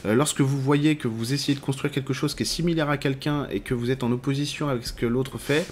[0.05, 3.47] lorsque vous voyez que vous essayez de construire quelque chose qui est similaire à quelqu'un
[3.49, 5.65] et que vous êtes en opposition avec ce que l'autre fait,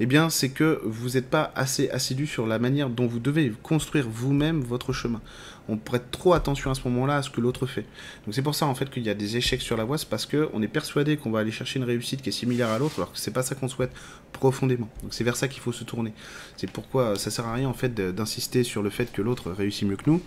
[0.00, 3.52] eh bien, c'est que vous n'êtes pas assez assidu sur la manière dont vous devez
[3.62, 5.20] construire vous-même votre chemin
[5.68, 7.84] on prête trop attention à ce moment-là à ce que l'autre fait.
[8.24, 10.08] Donc c'est pour ça en fait qu'il y a des échecs sur la voie, c'est
[10.08, 12.96] parce qu'on est persuadé qu'on va aller chercher une réussite qui est similaire à l'autre,
[12.96, 13.92] alors que c'est pas ça qu'on souhaite
[14.32, 14.88] profondément.
[15.02, 16.12] Donc c'est vers ça qu'il faut se tourner.
[16.56, 19.88] C'est pourquoi ça sert à rien en fait d'insister sur le fait que l'autre réussit
[19.88, 20.20] mieux que nous.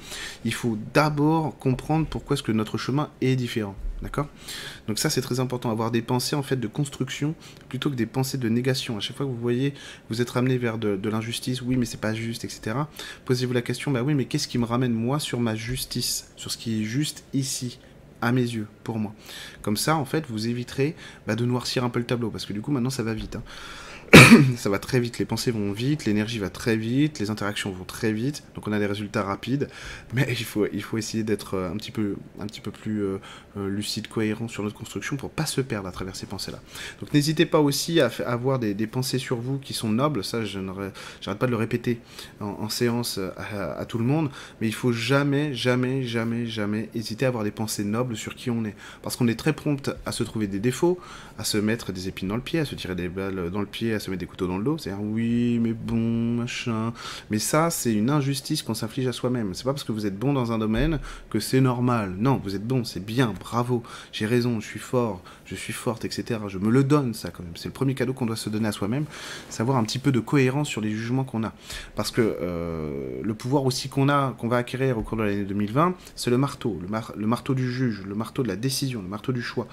[0.46, 3.76] Il faut d'abord comprendre pourquoi est-ce que notre chemin est différent.
[4.02, 4.28] D'accord
[4.88, 7.36] Donc ça c'est très important, avoir des pensées en fait de construction
[7.68, 8.98] plutôt que des pensées de négation.
[8.98, 9.74] À chaque fois que vous voyez,
[10.10, 12.78] vous êtes ramené vers de, l'injustice, oui mais c'est pas juste, etc.
[13.26, 16.52] Posez-vous la question, bah oui mais qu'est-ce qui me ramène moi sur ma justice, sur
[16.52, 17.80] ce qui est juste ici
[18.22, 19.14] à mes yeux, pour moi?
[19.62, 22.54] Comme ça, en fait, vous éviterez bah, de noircir un peu le tableau, parce que
[22.54, 23.38] du coup, maintenant, ça va vite.
[23.38, 23.44] Hein.
[24.58, 27.84] ça va très vite, les pensées vont vite, l'énergie va très vite, les interactions vont
[27.84, 29.68] très vite, donc on a des résultats rapides,
[30.14, 33.04] mais il faut, il faut essayer d'être euh, un petit peu, un petit peu plus
[33.04, 33.18] euh,
[33.68, 36.60] lucide, cohérent sur notre construction pour pas se perdre à travers ces pensées-là.
[37.00, 40.60] Donc n'hésitez pas aussi à, avoir des, pensées sur vous qui sont nobles, ça je
[41.22, 42.00] j'arrête pas de le répéter
[42.40, 44.30] en, séance à, tout le monde,
[44.62, 48.50] mais il faut jamais, jamais, jamais, jamais hésiter à avoir des pensées nobles sur qui
[48.50, 51.00] on est, parce qu'on est très prompt à se trouver des défauts,
[51.38, 53.66] à se mettre des épines dans le pied, à se tirer des balles dans le
[53.66, 56.94] pied, se mettre des couteaux dans le dos, c'est oui, mais bon, machin.
[57.30, 59.54] Mais ça, c'est une injustice qu'on s'inflige à soi-même.
[59.54, 62.16] C'est pas parce que vous êtes bon dans un domaine que c'est normal.
[62.18, 63.34] Non, vous êtes bon, c'est bien,
[64.12, 66.40] j'ai raison, je suis fort, je suis forte, etc.
[66.48, 67.56] Je me le donne, ça, quand même.
[67.56, 69.06] C'est le premier cadeau qu'on doit se donner à soi-même,
[69.50, 71.54] savoir un petit peu de cohérence sur les jugements qu'on a.
[71.96, 75.44] Parce que euh, le pouvoir aussi qu'on a, qu'on va acquérir au cours de l'année
[75.44, 79.32] 2020, c'est le marteau, le, marteau du juge, le marteau de la décision, le marteau
[79.32, 79.68] du choix.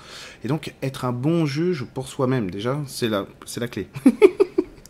[0.44, 3.88] Et donc, être un bon juge pour soi-même, déjà, c'est la, c'est la clé.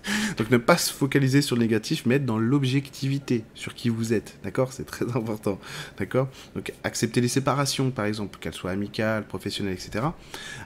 [0.36, 4.12] Donc ne pas se focaliser sur le négatif, mais être dans l'objectivité sur qui vous
[4.12, 4.38] êtes.
[4.44, 4.72] D'accord?
[4.72, 5.58] C'est très important.
[5.98, 6.28] D'accord?
[6.54, 10.06] Donc accepter les séparations, par exemple, qu'elles soient amicales, professionnelles, etc.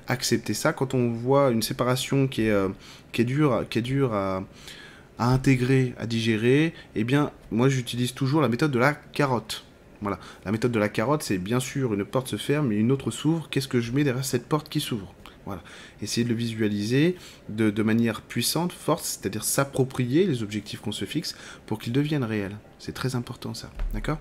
[0.09, 2.69] Accepter ça quand on voit une séparation qui est, euh,
[3.13, 4.45] qui est dure, qui est dure à,
[5.19, 9.65] à intégrer, à digérer, eh bien, moi j'utilise toujours la méthode de la carotte.
[10.01, 10.19] Voilà.
[10.47, 13.11] La méthode de la carotte, c'est bien sûr une porte se ferme et une autre
[13.11, 13.49] s'ouvre.
[13.51, 15.15] Qu'est-ce que je mets derrière cette porte qui s'ouvre?
[15.47, 15.63] Voilà.
[16.03, 17.17] Essayer de le visualiser
[17.49, 21.35] de, manière puissante, forte, c'est-à-dire s'approprier les objectifs qu'on se fixe
[21.67, 22.57] pour qu'ils deviennent réels.
[22.79, 24.19] C'est très important ça, d'accord?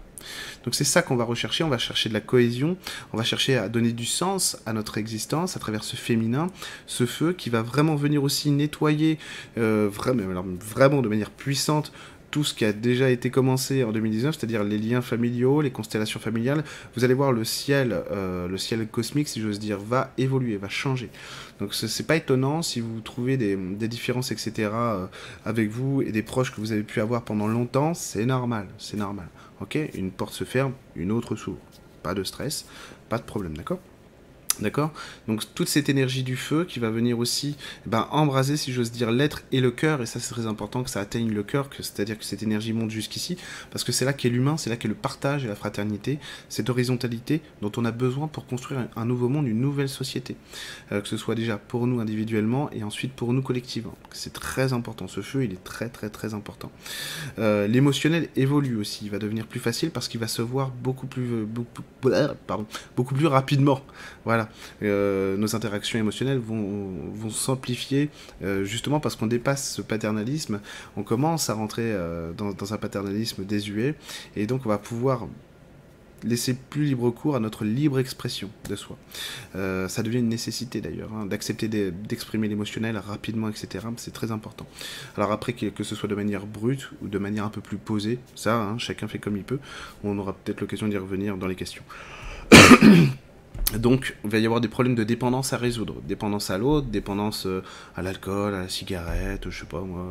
[0.65, 2.77] Donc c'est ça qu'on va rechercher, on va chercher de la cohésion,
[3.13, 6.47] on va chercher à donner du sens à notre existence à travers ce féminin,
[6.85, 9.17] ce feu qui va vraiment venir aussi nettoyer
[9.57, 11.93] euh, vraiment de manière puissante
[12.31, 16.19] tout ce qui a déjà été commencé en 2019, c'est-à-dire les liens familiaux, les constellations
[16.19, 16.63] familiales,
[16.95, 20.69] vous allez voir le ciel, euh, le ciel cosmique, si j'ose dire, va évoluer, va
[20.69, 21.09] changer.
[21.59, 24.69] Donc c'est pas étonnant si vous trouvez des, différences, etc.
[24.73, 25.05] Euh,
[25.45, 28.97] avec vous et des proches que vous avez pu avoir pendant longtemps, c'est normal, c'est
[28.97, 29.27] normal.
[29.61, 29.77] Ok?
[29.93, 31.59] Une porte se ferme, une autre s'ouvre.
[32.03, 32.65] Pas de stress,
[33.09, 33.79] pas de problème, d'accord?
[34.61, 34.91] D'accord?
[35.27, 38.91] Donc toute cette énergie du feu qui va venir aussi eh ben, embraser, si j'ose
[38.91, 41.69] dire, l'être et le cœur, et ça c'est très important que ça atteigne le cœur,
[41.79, 43.37] c'est-à-dire que cette énergie monte jusqu'ici,
[43.71, 46.19] parce que c'est là qu'est l'humain, c'est là qu'est le partage et la fraternité,
[46.49, 50.35] cette horizontalité dont on a besoin pour construire un, nouveau monde, une nouvelle société.
[50.91, 53.95] Euh, que ce soit déjà pour nous individuellement et ensuite pour nous collectivement.
[54.11, 56.71] C'est très important, ce feu il est très très très important.
[57.37, 61.07] Euh, l'émotionnel évolue aussi, il va devenir plus facile parce qu'il va se voir beaucoup
[61.07, 61.83] plus, beaucoup,
[62.47, 63.81] pardon, beaucoup plus rapidement.
[64.25, 64.48] Voilà.
[64.83, 68.09] Euh, nos interactions émotionnelles vont, vont s'amplifier
[68.43, 70.59] euh, justement parce qu'on dépasse ce paternalisme,
[70.97, 73.95] on commence à rentrer euh, dans, un paternalisme désuet,
[74.35, 75.27] et donc on va pouvoir
[76.23, 78.97] laisser plus libre cours à notre libre expression de soi.
[79.53, 83.85] ça devient une nécessité d'ailleurs, hein, d'accepter d'exprimer l'émotionnel rapidement, etc.
[83.95, 84.67] C'est très important.
[85.15, 88.19] Alors après, que, ce soit de manière brute ou de manière un peu plus posée,
[88.35, 89.59] ça, hein, chacun fait comme il peut.
[90.03, 91.83] On aura peut-être l'occasion d'y revenir dans les questions.
[93.77, 96.01] Donc, il va y avoir des problèmes de dépendance à résoudre.
[96.07, 97.61] Dépendance à l'autre, dépendance euh,
[97.95, 100.05] à l'alcool, à la cigarette, je sais pas moi,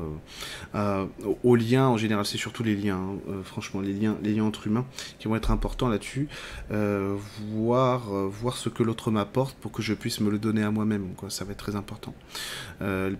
[0.74, 1.06] euh,
[1.42, 1.88] aux liens.
[1.88, 2.96] En général, c'est surtout les liens.
[2.96, 3.18] Hein.
[3.28, 4.86] Euh, franchement, les liens, les liens entre humains
[5.18, 6.28] qui vont être importants là-dessus.
[6.70, 8.08] voir,
[8.54, 11.08] ce que l'autre m'apporte pour que je puisse me le donner à moi-même.
[11.28, 12.14] Ça va être très important.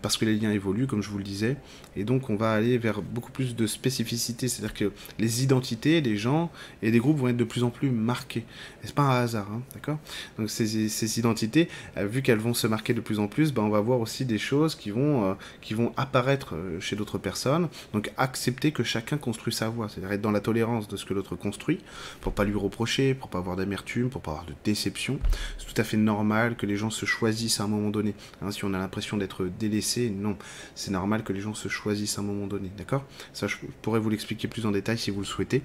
[0.03, 1.57] parce que les liens évoluent, comme je vous le disais,
[1.97, 4.49] et donc on va aller vers beaucoup plus de spécificité.
[4.49, 6.51] C'est-à-dire que les identités, des gens
[6.83, 8.45] et des groupes vont être de plus en plus marqués.
[8.83, 9.99] Et c'est pas un hasard, hein, d'accord?
[10.39, 13.69] Donc ces, identités, euh, vu qu'elles vont se marquer de plus en plus, ben, on
[13.69, 17.69] va voir aussi des choses qui vont, euh, qui vont apparaître euh, chez d'autres personnes.
[17.93, 21.15] Donc accepter que chacun construit sa voie, c'est-à-dire être dans la tolérance de ce que
[21.15, 21.81] l'autre construit,
[22.21, 25.19] pour pas lui reprocher, pour pas avoir d'amertume, pour pas avoir de déception.
[25.59, 28.15] C'est tout à fait normal que les gens se choisissent à un moment donné.
[28.43, 30.37] Hein, si on a l'impression d'être délaissé, non,
[30.75, 33.05] c'est normal que les gens se choisissent à un moment donné, d'accord?
[33.33, 35.63] Ça, je pourrais vous l'expliquer plus en détail si vous le souhaitez.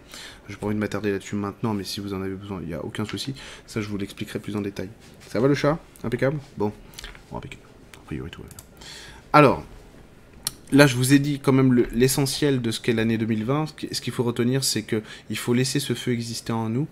[0.48, 3.06] Je pourrais m'attarder là-dessus maintenant, mais si vous en avez besoin, il n'y a aucun
[3.06, 3.34] souci.
[3.68, 4.90] Ça, je vous l'expliquerai plus en détail.
[5.30, 5.80] Ça va le chat?
[6.04, 6.38] Impeccable?
[6.58, 6.72] Bon.
[7.32, 7.64] Bon, impeccable.
[7.96, 8.58] A priori, tout va bien.
[9.32, 9.64] Alors,
[10.74, 13.66] là, je vous ai dit quand même l'essentiel de ce qu'est l'année 2020.
[13.92, 16.88] Ce qu'il faut retenir, c'est que il faut laisser ce feu exister en nous.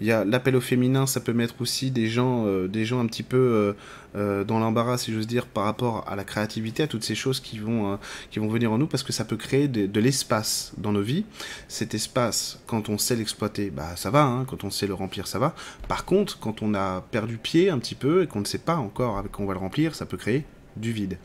[0.00, 3.00] Il y a l'appel au féminin, ça peut mettre aussi des gens, euh, des gens
[3.00, 3.72] un petit peu euh,
[4.16, 7.40] euh, dans l'embarras, si j'ose dire, par rapport à la créativité, à toutes ces choses
[7.40, 7.98] qui vont,
[8.30, 11.24] qui vont venir en nous, parce que ça peut créer de, l'espace dans nos vies.
[11.68, 14.22] Cet espace, quand on sait l'exploiter, bah ça va.
[14.22, 15.54] Hein, quand on sait le remplir, ça va.
[15.88, 18.76] Par contre, quand on a perdu pied un petit peu et qu'on ne sait pas
[18.76, 20.44] encore avec va le remplir, ça peut créer
[20.76, 21.18] du vide.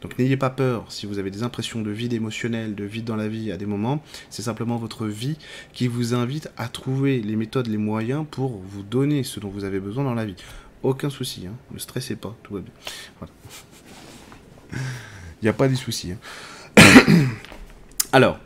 [0.00, 3.16] Donc n'ayez pas peur si vous avez des impressions de vide émotionnel, de vide dans
[3.16, 5.36] la vie à des moments, c'est simplement votre vie
[5.72, 9.64] qui vous invite à trouver les méthodes, les moyens pour vous donner ce dont vous
[9.64, 10.36] avez besoin dans la vie.
[10.82, 11.54] Aucun souci, hein.
[11.70, 12.72] ne stressez pas, tout va bien.
[14.72, 16.12] Il n'y a pas de soucis.
[16.12, 16.18] Hein.
[18.12, 18.38] Alors,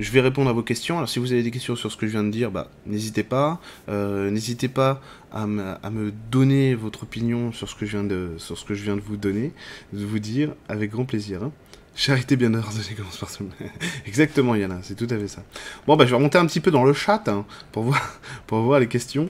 [0.00, 0.96] je vais répondre à vos questions.
[0.96, 3.22] Alors, si vous avez des questions sur ce que je viens de dire, bah, n'hésitez
[3.22, 3.60] pas.
[3.90, 8.56] Euh, n'hésitez pas à, me donner votre opinion sur ce que je viens de, sur
[8.56, 9.52] ce que je viens de vous donner,
[9.92, 11.42] de vous dire avec grand plaisir.
[11.42, 11.52] Hein.
[11.94, 13.42] Charité bien ordonnée commence par ce
[14.06, 15.44] Exactement, Yana, c'est tout à fait ça.
[15.86, 18.60] Bon, bah, je vais remonter un petit peu dans le chat hein, pour, voir, pour
[18.60, 19.28] voir les questions.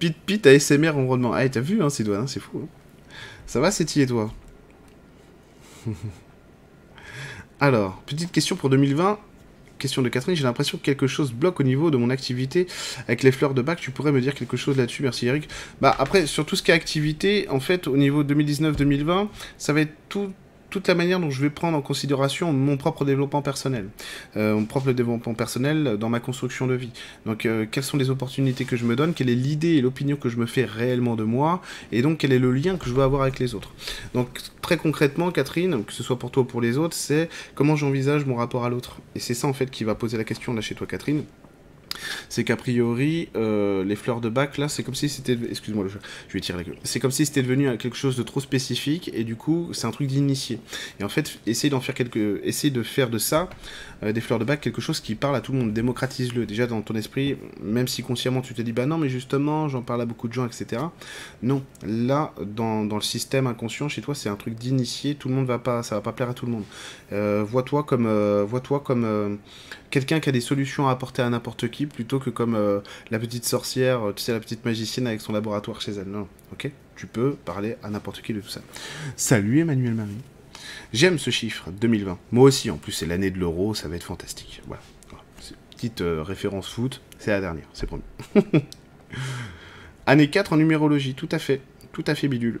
[0.00, 1.32] Pit Pit ASMR environnement.
[1.32, 2.62] Ah, t'as vu, hein, Sidoine, hein, c'est fou.
[2.64, 2.68] Hein.
[3.46, 4.32] Ça va, c'est et toi?
[7.60, 9.20] Alors, petite question pour 2020
[9.82, 12.66] question de Catherine, j'ai l'impression que quelque chose bloque au niveau de mon activité
[13.06, 13.80] avec les fleurs de bac.
[13.80, 15.02] Tu pourrais me dire quelque chose là-dessus?
[15.02, 15.48] Merci Eric.
[15.80, 19.80] Bah après, sur tout ce qui est activité, en fait, au niveau 2019-2020, ça va
[19.82, 20.32] être tout
[20.72, 23.88] toute la manière dont je vais prendre en considération mon propre développement personnel,
[24.36, 26.90] euh, mon propre développement personnel dans ma construction de vie.
[27.26, 30.16] Donc, euh, quelles sont les opportunités que je me donne, quelle est l'idée et l'opinion
[30.16, 31.60] que je me fais réellement de moi,
[31.92, 33.70] et donc quel est le lien que je veux avoir avec les autres.
[34.14, 37.76] Donc, très concrètement, Catherine, que ce soit pour toi ou pour les autres, c'est comment
[37.76, 38.96] j'envisage mon rapport à l'autre.
[39.14, 41.24] Et c'est ça, en fait, qui va poser la question là chez toi, Catherine
[42.28, 45.38] c'est qu'a priori, euh, les fleurs de bac, là, c'est comme si c'était...
[45.50, 46.76] Excuse-moi, je vais tirer la queue.
[46.82, 49.90] C'est comme si c'était devenu quelque chose de trop spécifique, et du coup, c'est un
[49.90, 50.58] truc d'initié.
[51.00, 52.40] Et en fait, essaye d'en faire quelque...
[52.44, 53.48] Essaye de faire de ça,
[54.02, 55.72] euh, des fleurs de bac, quelque chose qui parle à tout le monde.
[55.72, 56.46] Démocratise-le.
[56.46, 59.82] Déjà, dans ton esprit, même si consciemment, tu te dis, bah non, mais justement, j'en
[59.82, 60.82] parle à beaucoup de gens, etc.
[61.42, 61.62] Non.
[61.86, 65.14] Là, dans, dans le système inconscient, chez toi, c'est un truc d'initié.
[65.14, 65.82] Tout le monde va pas...
[65.82, 66.64] Ça va pas plaire à tout le monde.
[67.12, 68.06] Euh, vois-toi comme...
[68.44, 69.38] vois-toi comme
[69.92, 73.18] quelqu'un qui a des solutions à apporter à n'importe qui plutôt que comme euh, la
[73.18, 76.08] petite sorcière, euh, tu sais, la petite magicienne avec son laboratoire chez elle.
[76.08, 78.60] Non, ok Tu peux parler à n'importe qui de tout ça.
[79.16, 80.10] Salut Emmanuel Marie.
[80.92, 82.18] J'aime ce chiffre, 2020.
[82.32, 84.62] Moi aussi, en plus, c'est l'année de l'euro, ça va être fantastique.
[84.66, 84.82] Voilà.
[85.70, 88.04] Petite euh, référence foot, c'est la dernière, c'est promis.
[90.06, 91.60] Année 4 en numérologie, tout à fait.
[91.92, 92.60] Tout à fait bidule.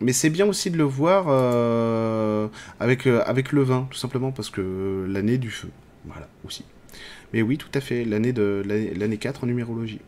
[0.00, 1.28] Mais c'est bien aussi de le voir
[2.80, 5.68] avec, avec le vin, tout simplement parce que l'année du feu.
[6.04, 6.64] Voilà, aussi.
[7.34, 9.98] Mais oui, tout à fait, l'année de l'année 4 en numérologie.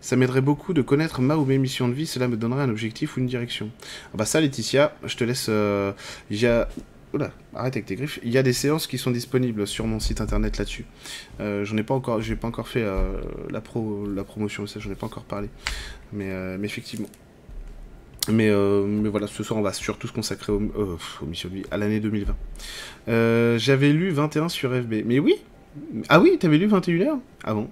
[0.00, 2.70] Ça m'aiderait beaucoup de connaître ma ou mes missions de vie, cela me donnerait un
[2.70, 3.70] objectif ou une direction.
[4.14, 5.46] Ah bah ça, Laetitia, je te laisse...
[5.48, 5.92] Euh,
[6.30, 6.46] y.
[7.12, 8.20] Oula, arrête avec tes griffes.
[8.22, 10.84] Il y a des séances qui sont disponibles sur mon site internet là-dessus.
[11.40, 14.78] Euh, j'en ai pas encore, j'ai pas encore fait euh, la pro, la promotion, ça,
[14.78, 15.48] j'en ai pas encore parlé.
[16.12, 17.08] Mais, mais effectivement.
[18.28, 18.48] Mais,
[18.86, 20.60] mais, voilà, ce soir, on va surtout se consacrer aux,
[21.26, 23.58] missions de vie, à l'année 2020.
[23.58, 25.02] J'avais lu 21 sur FB.
[25.04, 25.34] Mais oui,
[26.08, 27.68] ah oui, t'avais lu 21h Ah bon?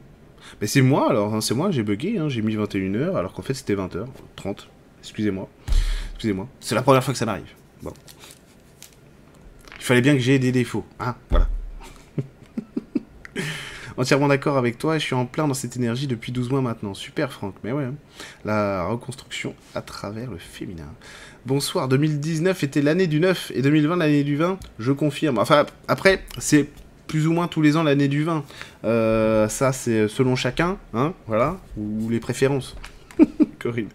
[0.61, 3.43] Mais c'est moi alors, hein, c'est moi, j'ai bugué, hein, j'ai mis 21h alors qu'en
[3.43, 4.07] fait c'était 20h,
[4.37, 4.69] 30.
[5.01, 5.49] Excusez-moi.
[6.15, 6.49] Excusez-moi.
[6.61, 7.53] C'est la première fois que ça m'arrive.
[7.83, 7.93] Bon.
[9.79, 10.85] Il fallait bien que j'ai des défauts.
[11.01, 11.49] Hein, voilà.
[13.97, 16.95] Entièrement d'accord avec toi, je suis en plein dans cette énergie depuis 12 mois maintenant.
[16.95, 17.85] Super Franck, mais ouais.
[17.85, 17.95] Hein.
[18.45, 20.93] La reconstruction à travers le féminin.
[21.47, 25.39] Bonsoir, 2019 était l'année du 9 et 2020 l'année du 20, je confirme.
[25.39, 26.69] Enfin, après, c'est
[27.09, 28.45] plus ou moins tous les ans l'année du vin.
[28.85, 32.77] Euh, ça, c'est selon chacun, hein, voilà, ou les préférences.
[33.59, 33.89] Corinne.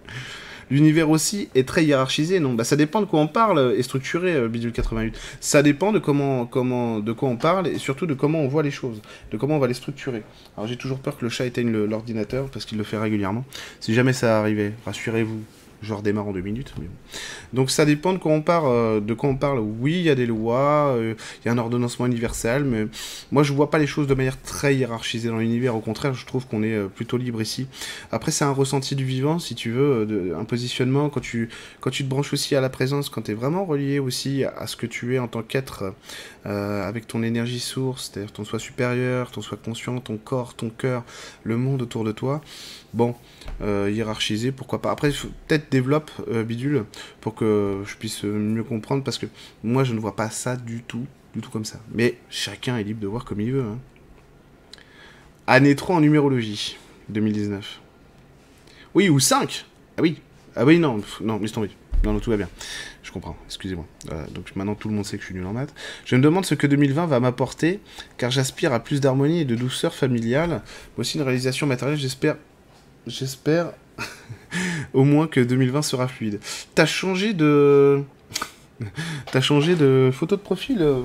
[0.69, 2.53] L'univers aussi est très hiérarchisé, non?
[2.53, 5.15] Bah, Ça dépend de quoi on parle et structuré, euh, Bidule 88.
[5.39, 8.63] Ça dépend de, comment, comment, de quoi on parle et surtout de comment on voit
[8.63, 10.23] les choses, de comment on va les structurer.
[10.57, 13.45] Alors j'ai toujours peur que le chat éteigne l'ordinateur parce qu'il le fait régulièrement.
[13.81, 15.41] Si jamais ça arrivait, rassurez-vous,
[15.83, 16.73] je redémarre en deux minutes.
[17.51, 18.67] Donc ça dépend de quoi on parle.
[18.67, 19.59] Euh, de quoi on parle.
[19.59, 22.87] Oui, il y a des lois, euh, il y a un ordonnancement universel, mais
[23.31, 25.75] moi je vois pas les choses de manière très hiérarchisée dans l'univers.
[25.75, 27.67] Au contraire, je trouve qu'on est euh, plutôt libre ici.
[28.11, 31.49] Après, c'est un ressenti du vivant, si tu veux, un positionnement quand tu
[31.81, 34.67] quand tu te branches aussi à la présence, quand tu es vraiment relié aussi à
[34.67, 35.93] ce que tu es en tant qu'être
[36.45, 41.03] avec ton énergie source, c'est-à-dire ton soi supérieur, ton soi conscient, ton corps, ton cœur,
[41.43, 42.41] le monde autour de toi.
[42.93, 43.15] Bon,
[43.61, 44.91] euh, hiérarchiser, pourquoi pas.
[44.91, 45.09] Après,
[45.47, 46.85] peut-être développe euh, Bidule
[47.21, 49.25] pour que je puisse mieux comprendre parce que
[49.63, 51.79] moi je ne vois pas ça du tout, du tout comme ça.
[51.91, 53.63] Mais chacun est libre de voir comme il veut.
[53.63, 53.79] Hein.
[55.47, 56.77] Année 3 en numérologie,
[57.09, 57.81] 2019.
[58.93, 59.65] Oui, ou 5
[59.97, 60.21] Ah oui,
[60.55, 61.71] ah oui, non, non, laisse tomber.
[62.05, 62.49] Non, non, tout va bien.
[63.01, 63.85] Je comprends, excusez-moi.
[64.31, 65.73] donc maintenant tout le monde sait que je suis nul en maths.
[66.05, 67.79] Je me demande ce que 2020 va m'apporter,
[68.17, 70.61] car j'aspire à plus d'harmonie et de douceur familiale,
[70.95, 72.37] mais aussi une réalisation matérielle, j'espère
[73.05, 73.73] J'espère
[74.93, 76.39] au moins que 2020 sera fluide.
[76.75, 78.03] T'as changé de...
[79.31, 81.01] T'as changé de photo de profil euh...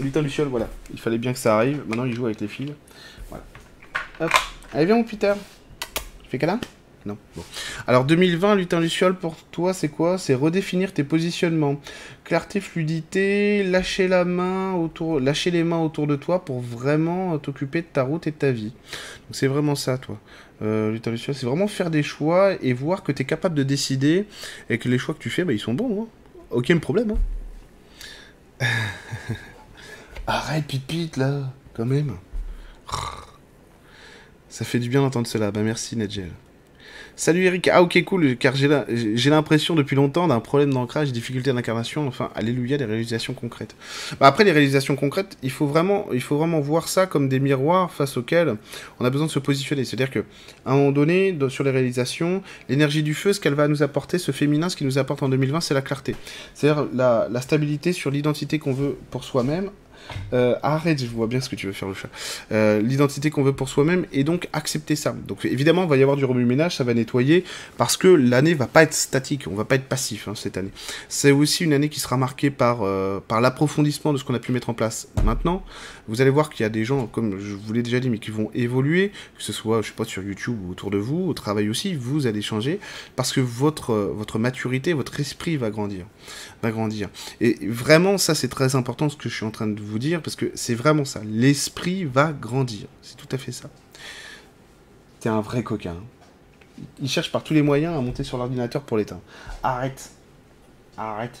[0.00, 0.68] Lutin Luciole, voilà.
[0.92, 1.82] Il fallait bien que ça arrive.
[1.86, 2.72] Maintenant, il joue avec les fils.
[3.30, 3.44] Voilà.
[4.20, 4.30] Hop.
[4.72, 5.32] Allez, viens, mon Peter.
[6.22, 6.60] Tu fais câlin?
[7.14, 7.44] Bon.
[7.86, 10.18] Alors 2020, lutin luciole, pour toi, c'est quoi?
[10.18, 11.80] C'est redéfinir tes positionnements.
[12.24, 17.82] Clarté, fluidité, lâcher la main autour, lâcher les mains autour de toi pour vraiment t'occuper
[17.82, 18.72] de ta route et de ta vie.
[19.30, 20.18] C'est vraiment ça, toi.
[20.62, 23.62] Euh, lutin luciole, c'est vraiment faire des choix et voir que tu es capable de
[23.62, 24.26] décider
[24.70, 26.02] et que les choix que tu fais, bah, ils sont bons.
[26.02, 26.06] Hein.
[26.50, 27.14] Aucun problème.
[28.60, 28.66] Hein.
[30.26, 32.16] Arrête, pit là, quand même.
[34.48, 35.50] Ça fait du bien d'entendre cela.
[35.50, 36.30] Bah merci, Nedgel.
[37.18, 37.68] Salut Eric.
[37.68, 42.76] Ah ok cool, car j'ai l'impression depuis longtemps d'un problème d'ancrage, difficulté d'incarnation, enfin, alléluia,
[42.76, 43.74] des réalisations concrètes.
[44.20, 47.40] Bah, après les réalisations concrètes, il faut, vraiment, il faut vraiment voir ça comme des
[47.40, 48.56] miroirs face auxquels
[49.00, 49.86] on a besoin de se positionner.
[49.86, 50.24] C'est-à-dire que
[50.66, 54.18] à un moment donné, sur les réalisations, l'énergie du feu, ce qu'elle va nous apporter,
[54.18, 56.14] ce féminin, ce qui nous apporte en 2020, c'est la clarté.
[56.52, 59.70] C'est-à-dire la, la stabilité sur l'identité qu'on veut pour soi-même,
[60.32, 62.08] euh, arrête, je vois bien ce que tu veux faire le chat.
[62.52, 65.14] Euh, l'identité qu'on veut pour soi-même et donc accepter ça.
[65.26, 67.44] Donc évidemment, il va y avoir du remue-ménage, ça va nettoyer
[67.76, 70.70] parce que l'année va pas être statique, on va pas être passif hein, cette année.
[71.08, 74.38] C'est aussi une année qui sera marquée par, euh, par l'approfondissement de ce qu'on a
[74.38, 75.64] pu mettre en place maintenant.
[76.08, 78.18] Vous allez voir qu'il y a des gens, comme je vous l'ai déjà dit, mais
[78.18, 81.26] qui vont évoluer, que ce soit, je sais pas, sur YouTube ou autour de vous,
[81.28, 82.78] au travail aussi, vous allez changer
[83.16, 86.06] parce que votre, votre maturité, votre esprit va grandir.
[86.62, 87.08] Va grandir.
[87.40, 90.22] Et vraiment, ça c'est très important ce que je suis en train de vous dire,
[90.22, 91.20] parce que c'est vraiment ça.
[91.24, 92.86] L'esprit va grandir.
[93.02, 93.68] C'est tout à fait ça.
[95.20, 95.96] T'es un vrai coquin.
[97.00, 99.22] Il cherche par tous les moyens à monter sur l'ordinateur pour l'éteindre.
[99.62, 100.10] Arrête.
[100.96, 101.38] Arrête.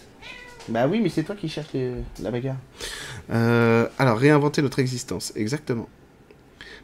[0.68, 1.68] Bah oui, mais c'est toi qui cherches
[2.20, 2.56] la bagarre.
[3.30, 5.32] Euh, alors, réinventer notre existence.
[5.36, 5.88] Exactement.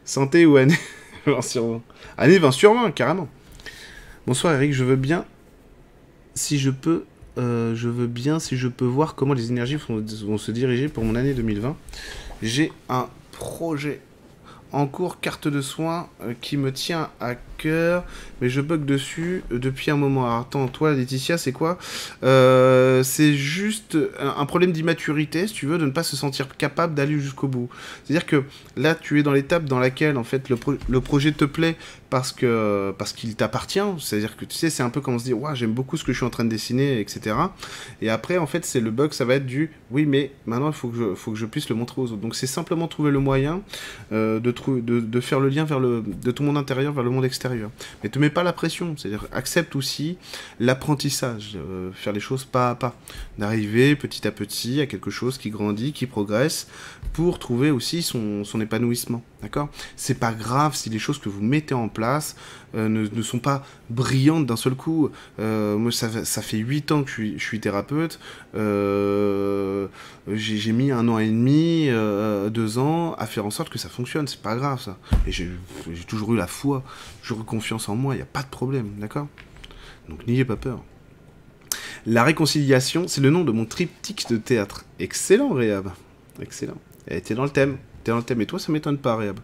[0.05, 0.77] Santé ou année
[1.25, 1.81] 20 sur 20
[2.17, 3.27] Année 20 sur 20, carrément.
[4.25, 5.25] Bonsoir Eric, je veux bien,
[6.33, 7.05] si je peux,
[7.37, 11.03] euh, je veux bien, si je peux voir comment les énergies vont, se diriger pour
[11.03, 11.75] mon année 2020.
[12.41, 14.01] J'ai un projet
[14.71, 18.03] en cours, carte de soins, euh, qui me tient à cœur,
[18.41, 20.25] mais je bug dessus depuis un moment.
[20.25, 21.77] Alors, attends, toi, Laetitia, c'est quoi?
[22.23, 26.93] Euh, C'est juste un problème d'immaturité, si tu veux, de ne pas se sentir capable
[26.93, 27.69] d'aller jusqu'au bout.
[28.03, 28.43] C'est-à-dire que
[28.75, 31.75] là, tu es dans l'étape dans laquelle, en fait, le, projet te plaît,
[32.09, 33.79] parce que parce qu'il t'appartient.
[33.99, 36.11] C'est-à-dire que tu sais, c'est un peu comme se dit, ouais, j'aime beaucoup ce que
[36.11, 37.35] je suis en train de dessiner, etc.
[38.01, 40.73] Et après, en fait, c'est le bug, ça va être du, oui, mais maintenant il
[40.73, 42.21] faut que je, puisse le montrer aux autres.
[42.21, 43.61] Donc c'est simplement trouver le moyen
[44.11, 47.52] euh, de, faire le lien vers le de ton monde intérieur vers le monde extérieur.
[48.03, 48.95] Mais te mets pas la pression.
[48.97, 50.17] C'est-à-dire accepte aussi
[50.59, 52.95] l'apprentissage, euh, faire les choses pas à pas,
[53.37, 56.67] d'arriver petit à petit à quelque chose qui grandit, qui progresse,
[57.13, 59.23] pour trouver aussi son épanouissement.
[59.43, 59.67] D'accord?
[59.97, 62.37] C'est pas grave si les choses que vous mettez en place
[62.75, 65.09] euh, ne, sont pas brillantes d'un seul coup.
[65.39, 68.21] Euh, moi, ça, fait 8 ans que je suis, thérapeute.
[68.55, 69.87] Euh,
[70.31, 71.89] j'ai mis un an et demi,
[72.51, 74.27] deux ans à faire en sorte que ça fonctionne.
[74.27, 74.97] C'est pas grave, ça.
[75.27, 75.49] Et j'ai
[76.07, 76.81] toujours eu la foi,
[77.21, 78.13] toujours eu confiance en moi.
[78.13, 78.91] Il n'y a pas de problème.
[78.97, 79.27] D'accord?
[80.07, 80.81] Donc, n'ayez pas peur.
[82.05, 84.85] La réconciliation, c'est le nom de mon triptyque de théâtre.
[84.99, 85.89] Excellent, Réab.
[86.41, 86.77] Excellent.
[87.07, 88.41] Elle était dans le thème t'es dans le thème.
[88.41, 89.39] Et toi, ça m'étonne pas, Réab.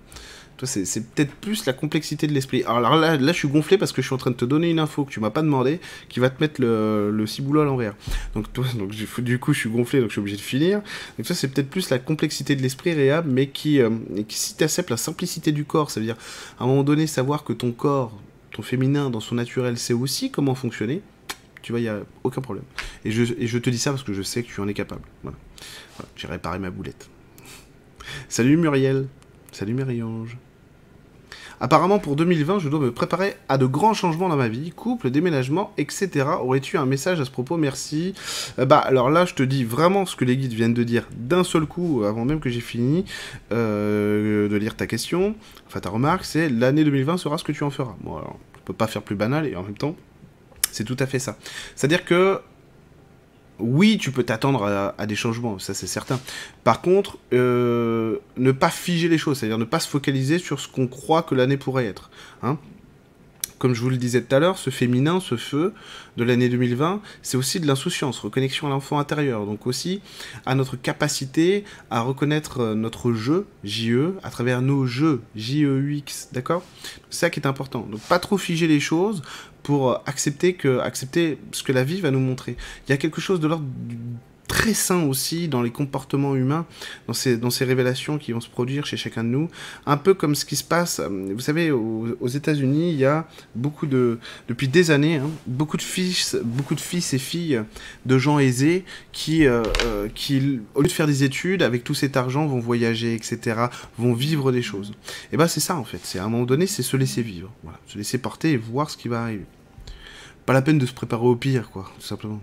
[0.58, 2.64] Toi, c'est peut-être plus la complexité de l'esprit.
[2.64, 4.70] Alors là, là, je suis gonflé parce que je suis en train de te donner
[4.70, 7.66] une info que tu m'as pas demandé, qui va te mettre le, le ciboulot à
[7.66, 7.96] l'envers.
[8.34, 10.82] Donc, toi, donc du coup, je suis gonflé, donc je suis obligé de finir.
[11.18, 13.90] Donc ça, c'est peut-être plus la complexité de l'esprit, Réab, mais qui, euh,
[14.28, 16.18] qui si la simplicité du corps, ça veut dire
[16.60, 18.12] à un moment donné savoir que ton corps
[18.52, 21.02] ton féminin dans son naturel sait aussi comment fonctionner,
[21.62, 22.66] tu vois, il n'y a aucun problème.
[23.06, 25.02] Et je, te dis ça parce que je sais que tu en es capable.
[25.24, 25.38] Voilà
[26.16, 27.10] J'ai réparé ma boulette.
[28.28, 29.08] Salut Muriel.
[29.52, 30.38] Salut Marie-Ange.
[31.62, 35.10] Apparemment, pour 2020, je dois me préparer à de grands changements dans ma vie, couple,
[35.10, 36.26] déménagement, etc.
[36.42, 37.58] Aurais-tu un message à ce propos?
[37.58, 38.14] Merci.
[38.60, 41.08] Euh, bah, alors là, je te dis vraiment ce que les guides viennent de dire
[41.18, 43.04] d'un seul coup, avant même que j'ai fini
[43.52, 45.36] euh, de lire ta question.
[45.68, 47.96] Enfin, ta remarque, c'est l'année 2020 sera ce que tu en feras.
[48.02, 49.96] Bon, alors, je peux pas faire plus banal et en même temps,
[50.72, 51.38] c'est tout à fait ça.
[51.76, 52.40] C'est-à-dire que
[53.60, 56.20] oui, tu peux t'attendre à, des changements, ça c'est certain.
[56.64, 60.68] Par contre, euh, ne pas figer les choses, c'est-à-dire ne pas se focaliser sur ce
[60.68, 62.10] qu'on croit que l'année pourrait être.
[62.42, 62.58] Hein
[63.60, 65.74] comme je vous le disais tout à l'heure, ce féminin, ce feu
[66.18, 70.02] de l'année 2020, c'est aussi de l'insouciance, reconnexion à l'enfant intérieur, donc aussi
[70.46, 76.64] à notre capacité à reconnaître euh, notre jeu, JE, à travers nos jeux, J-E-U-X, d'accord?
[77.10, 77.86] C'est ça qui est important.
[77.92, 79.22] Donc pas trop figer les choses
[79.64, 82.56] pour accepter, que, accepter ce que la vie va nous montrer.
[82.88, 83.66] Il y a quelque chose de l'ordre
[84.50, 86.66] très sain aussi dans les comportements humains,
[87.08, 89.48] dans ces, dans ces révélations qui vont se produire chez chacun de nous.
[89.86, 93.28] Un peu comme ce qui se passe, euh, vous savez, aux, États-Unis, il y a
[93.56, 97.62] beaucoup de, depuis des années, hein, beaucoup de fils, beaucoup de fils et filles
[98.06, 101.94] de gens aisés qui, euh, euh, qui, au lieu de faire des études, avec tout
[101.94, 103.68] cet argent, vont voyager, etc.,
[104.00, 104.94] vont vivre des choses.
[105.32, 106.00] Et ben c'est ça en fait.
[106.04, 108.90] C'est à un moment donné, c'est se laisser vivre, voilà, se laisser porter et voir
[108.90, 109.46] ce qui va arriver.
[110.48, 112.42] Pas la peine de se préparer au pire, quoi, tout simplement.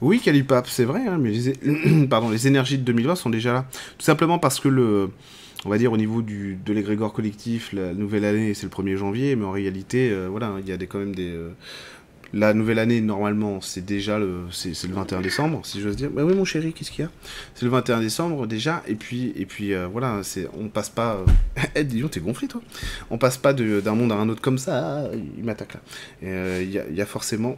[0.00, 3.66] Oui, Calipap, c'est vrai, hein, mais les, pardon, les énergies de 2020 sont déjà là.
[3.98, 5.10] Tout simplement parce que le,
[5.64, 8.96] on va dire au niveau du, de l'égrégore collectif, la nouvelle année c'est le 1er
[8.96, 11.30] janvier, mais en réalité, euh, voilà, il y a des, quand même des...
[11.30, 11.50] Euh,
[12.36, 16.10] la nouvelle année, normalement, c'est déjà le, c'est, le 21 décembre, si j'ose dire.
[16.10, 17.10] Bah oui, mon chéri, qu'est-ce qu'il y a?
[17.54, 21.24] C'est le 21 décembre déjà, et puis, et puis euh, voilà, c'est, on passe pas.
[21.76, 22.60] Eh, dis t'es gonflé, toi
[23.10, 25.08] On passe pas d'un monde à un autre comme ça.
[25.38, 25.80] il m'attaque là.
[26.60, 27.56] Il y, a forcément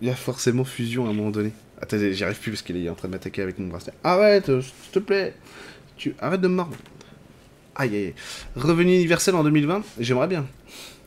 [0.00, 1.52] il y a forcément fusion à un moment donné.
[1.80, 3.92] Attends, j'y arrive plus parce qu'il est en train de m'attaquer avec mon bracelet.
[4.04, 5.34] Arrête, euh, s'il te plaît.
[5.96, 6.14] Tu...
[6.20, 6.76] Arrête de me mordre.
[7.74, 8.14] Aïe, aïe.
[8.56, 10.46] Revenu universel en 2020, j'aimerais bien.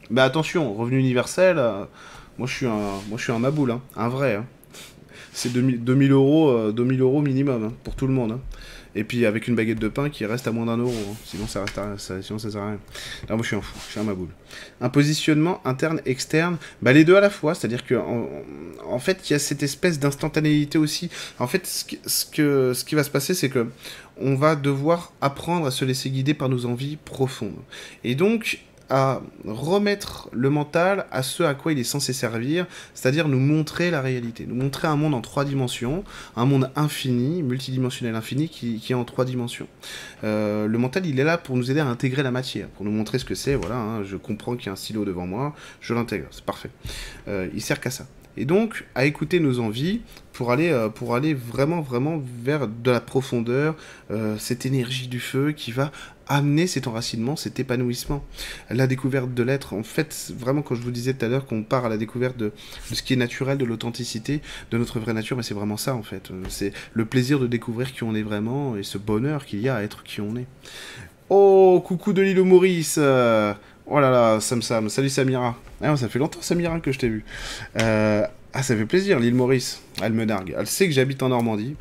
[0.09, 1.85] Mais attention, revenu universel, euh,
[2.37, 4.35] moi je suis un, moi je suis un maboule, hein, un vrai.
[4.35, 4.45] Hein.
[5.33, 8.39] C'est 2000, euros, 2000 euh, euros minimum hein, pour tout le monde.
[8.95, 10.91] Et puis avec une baguette de pain qui reste à moins d'un euro.
[10.91, 11.15] Hein.
[11.25, 12.79] Sinon, ça reste ça, sinon, ça sert à rien.
[13.29, 13.75] moi, je suis un fou.
[13.87, 14.29] Je suis un maboule.
[14.81, 16.57] Un positionnement interne, externe.
[16.81, 17.55] Bah, les deux à la fois.
[17.55, 21.09] C'est-à-dire que, en, fait, il y a cette espèce d'instantanéité aussi.
[21.39, 23.67] En fait, ce, ce, que, ce qui va se passer, c'est que
[24.17, 27.57] on va devoir apprendre à se laisser guider par nos envies profondes.
[28.03, 33.27] Et donc, à remettre le mental à ce à quoi il est censé servir, c'est-à-dire
[33.27, 36.03] nous montrer la réalité, nous montrer un monde en trois dimensions,
[36.35, 39.67] un monde infini, multidimensionnel infini, qui, est en trois dimensions.
[40.23, 42.91] Euh, le mental, il est là pour nous aider à intégrer la matière, pour nous
[42.91, 45.53] montrer ce que c'est, voilà, hein, je comprends qu'il y a un stylo devant moi,
[45.81, 46.69] je l'intègre, c'est parfait.
[47.27, 48.05] Euh, il sert qu'à ça
[48.37, 50.01] et donc à écouter nos envies
[50.33, 53.75] pour aller, euh, pour aller vraiment, vraiment vers de la profondeur,
[54.11, 55.91] euh, cette énergie du feu qui va
[56.27, 58.23] amener cet enracinement, cet épanouissement,
[58.69, 59.73] la découverte de l'être.
[59.73, 62.37] En fait, vraiment, quand je vous disais tout à l'heure qu'on part à la découverte
[62.37, 62.51] de,
[62.91, 66.03] ce qui est naturel, de l'authenticité, de notre vraie nature, mais c'est vraiment ça, en
[66.03, 66.31] fait.
[66.47, 69.75] C'est le plaisir de découvrir qui on est vraiment et ce bonheur qu'il y a
[69.75, 70.47] à être qui on est.
[71.29, 72.99] Oh, coucou de l'île Maurice
[73.85, 75.57] Oh là là, Sam Sam, salut Samira.
[75.81, 77.25] Ah, ça fait longtemps Samira que je t'ai vu.
[77.81, 79.81] Euh, ah, ça fait plaisir, l'île Maurice.
[80.01, 80.55] Elle me nargue.
[80.57, 81.75] Elle sait que j'habite en Normandie.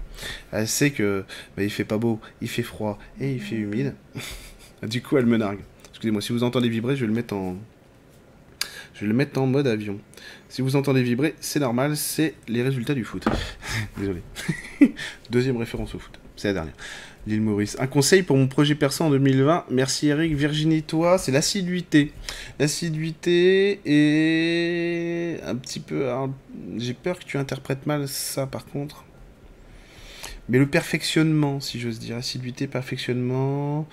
[0.51, 1.25] Elle sait que
[1.57, 3.95] bah, il fait pas beau, il fait froid et il fait humide.
[4.83, 5.61] du coup, elle me nargue.
[5.91, 7.57] Excusez-moi, si vous entendez vibrer, je vais le mettre en.
[8.95, 10.01] Je vais le mettre en mode avion.
[10.49, 13.25] Si vous entendez vibrer, c'est normal, c'est les résultats du foot.
[13.97, 14.23] Désolé.
[15.31, 16.19] Deuxième référence au foot.
[16.37, 16.75] C'est la dernière
[17.27, 17.77] l'île Maurice.
[17.79, 19.67] Un conseil pour mon projet perso en 2020.
[19.71, 20.35] Merci Eric.
[20.35, 22.13] Virginie, toi, c'est l'assiduité.
[22.59, 26.09] L'assiduité et un petit peu.
[26.77, 29.05] J'ai peur que tu interprètes mal ça par contre.
[30.49, 32.17] Mais le perfectionnement, si j'ose dire.
[32.17, 33.87] Assiduité, perfectionnement.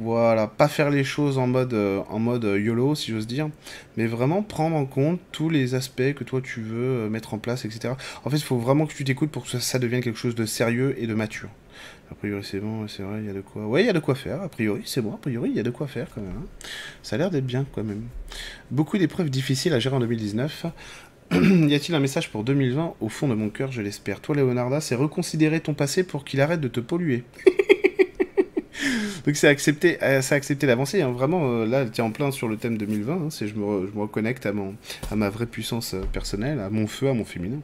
[0.00, 3.48] Voilà, pas faire les choses en mode, euh, en mode YOLO, si j'ose dire,
[3.96, 7.38] mais vraiment prendre en compte tous les aspects que toi tu veux euh, mettre en
[7.38, 7.94] place, etc.
[8.24, 10.46] En fait, il faut vraiment que tu t'écoutes pour que ça devienne quelque chose de
[10.46, 11.48] sérieux et de mature.
[12.14, 13.66] A priori, c'est bon, c'est vrai, il y a de quoi.
[13.66, 14.40] Ouais, il y a de quoi faire.
[14.40, 15.14] A priori, c'est bon.
[15.14, 16.30] A priori, il y a de quoi faire quand même.
[16.30, 16.46] Hein.
[17.02, 18.02] Ça a l'air d'être bien quand même.
[18.70, 20.66] Beaucoup d'épreuves difficiles à gérer en 2019.
[21.32, 24.20] y a-t-il un message pour 2020 Au fond de mon cœur, je l'espère?
[24.20, 27.24] Toi, Leonarda, c'est reconsidérer ton passé pour qu'il arrête de te polluer.
[29.26, 31.02] Donc c'est accepter, euh, c'est accepter d'avancer.
[31.02, 31.10] Hein.
[31.10, 33.12] Vraiment, euh, là, tiens en plein sur le thème 2020.
[33.12, 33.28] Hein.
[33.30, 34.76] C'est je me, je me reconnecte à, mon,
[35.10, 37.58] à ma vraie puissance euh, personnelle, à mon feu, à mon féminin.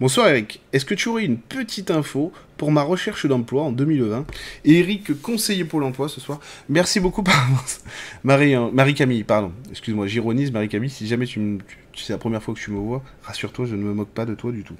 [0.00, 4.24] Bonsoir Eric, est-ce que tu aurais une petite info pour ma recherche d'emploi en 2020
[4.64, 6.40] Eric, conseiller pour l'emploi ce soir.
[6.70, 9.52] Merci beaucoup par hein, Marie-Camille, pardon.
[9.68, 11.58] Excuse-moi, j'ironise Marie-Camille, si jamais tu, me,
[11.94, 14.34] c'est la première fois que tu me vois, rassure-toi, je ne me moque pas de
[14.34, 14.76] toi du tout.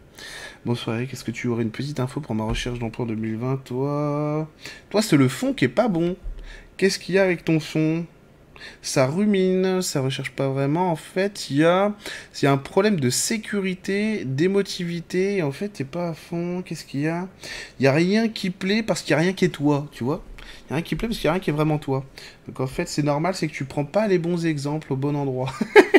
[0.65, 3.65] Bonsoir Eric, est-ce que tu aurais une petite info pour ma recherche d'emploi en 2020
[3.65, 4.49] Toi,
[4.89, 6.17] toi c'est le fond qui est pas bon.
[6.79, 8.07] Qu'est-ce qu'il y a avec ton fond?
[8.83, 10.91] Ça rumine, ça recherche pas vraiment.
[10.91, 11.95] En fait, il y a,
[12.43, 15.43] y a un problème de sécurité, d'émotivité.
[15.43, 16.63] En fait, t'es pas à fond.
[16.63, 17.29] Qu'est-ce qu'il y a?
[17.79, 20.05] Il y a rien qui plaît parce qu'il y a rien qui est toi, tu
[20.05, 20.23] vois?
[20.67, 22.05] Il y a rien qui plaît parce qu'il y a rien qui est vraiment toi.
[22.47, 25.17] Donc en fait, c'est normal, c'est que tu prends pas les bons exemples au bon
[25.17, 25.53] endroit.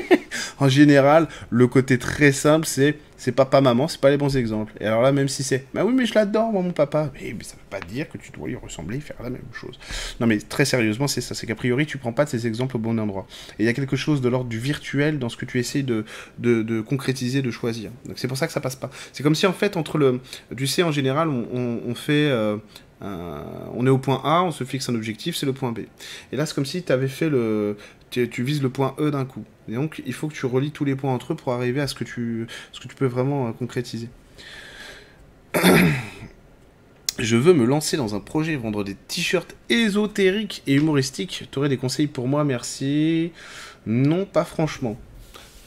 [0.59, 4.73] en général, le côté très simple, c'est c'est papa maman, c'est pas les bons exemples.
[4.79, 7.11] Et alors là, même si c'est, bah oui, mais je l'adore, moi, mon papa.
[7.13, 9.79] Mais, ça veut pas dire que tu dois lui ressembler, faire la même chose.
[10.19, 11.35] Non, mais très sérieusement, c'est ça.
[11.35, 13.27] C'est qu'a priori, tu prends pas de ces exemples au bon endroit.
[13.59, 15.83] Et il y a quelque chose de l'ordre du virtuel dans ce que tu essayes
[15.83, 16.03] de,
[16.39, 17.91] de, concrétiser, de choisir.
[18.07, 18.89] Donc c'est pour ça que ça passe pas.
[19.13, 20.19] C'est comme si en fait, entre le,
[20.57, 22.57] tu sais, en général, on, fait euh,
[23.01, 25.79] on est au point A, on se fixe un objectif, c'est le point B.
[26.31, 27.77] Et là, c'est comme si tu avais fait le.
[28.09, 29.45] Tu, vises le point E d'un coup.
[29.69, 31.87] Et donc, il faut que tu relis tous les points entre eux pour arriver à
[31.87, 34.09] ce que tu, ce que tu peux vraiment euh, concrétiser.
[37.19, 41.47] Je veux me lancer dans un projet, vendre des t-shirts ésotériques et humoristiques.
[41.51, 43.31] Tu aurais des conseils pour moi, merci.
[43.85, 44.97] Non, pas franchement.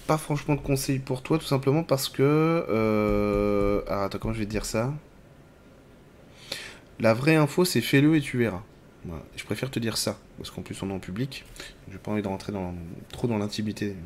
[0.06, 2.22] Pas franchement de conseils pour toi, tout simplement parce que.
[2.22, 3.80] Euh...
[3.88, 4.92] Alors, attends, comment je vais te dire ça?
[7.00, 8.62] La vraie info, c'est fais-le et tu verras.
[9.36, 11.44] Je préfère te dire ça, parce qu'en plus on est en public.
[11.92, 12.74] J'ai pas envie de rentrer dans,
[13.10, 13.96] trop dans l'intimité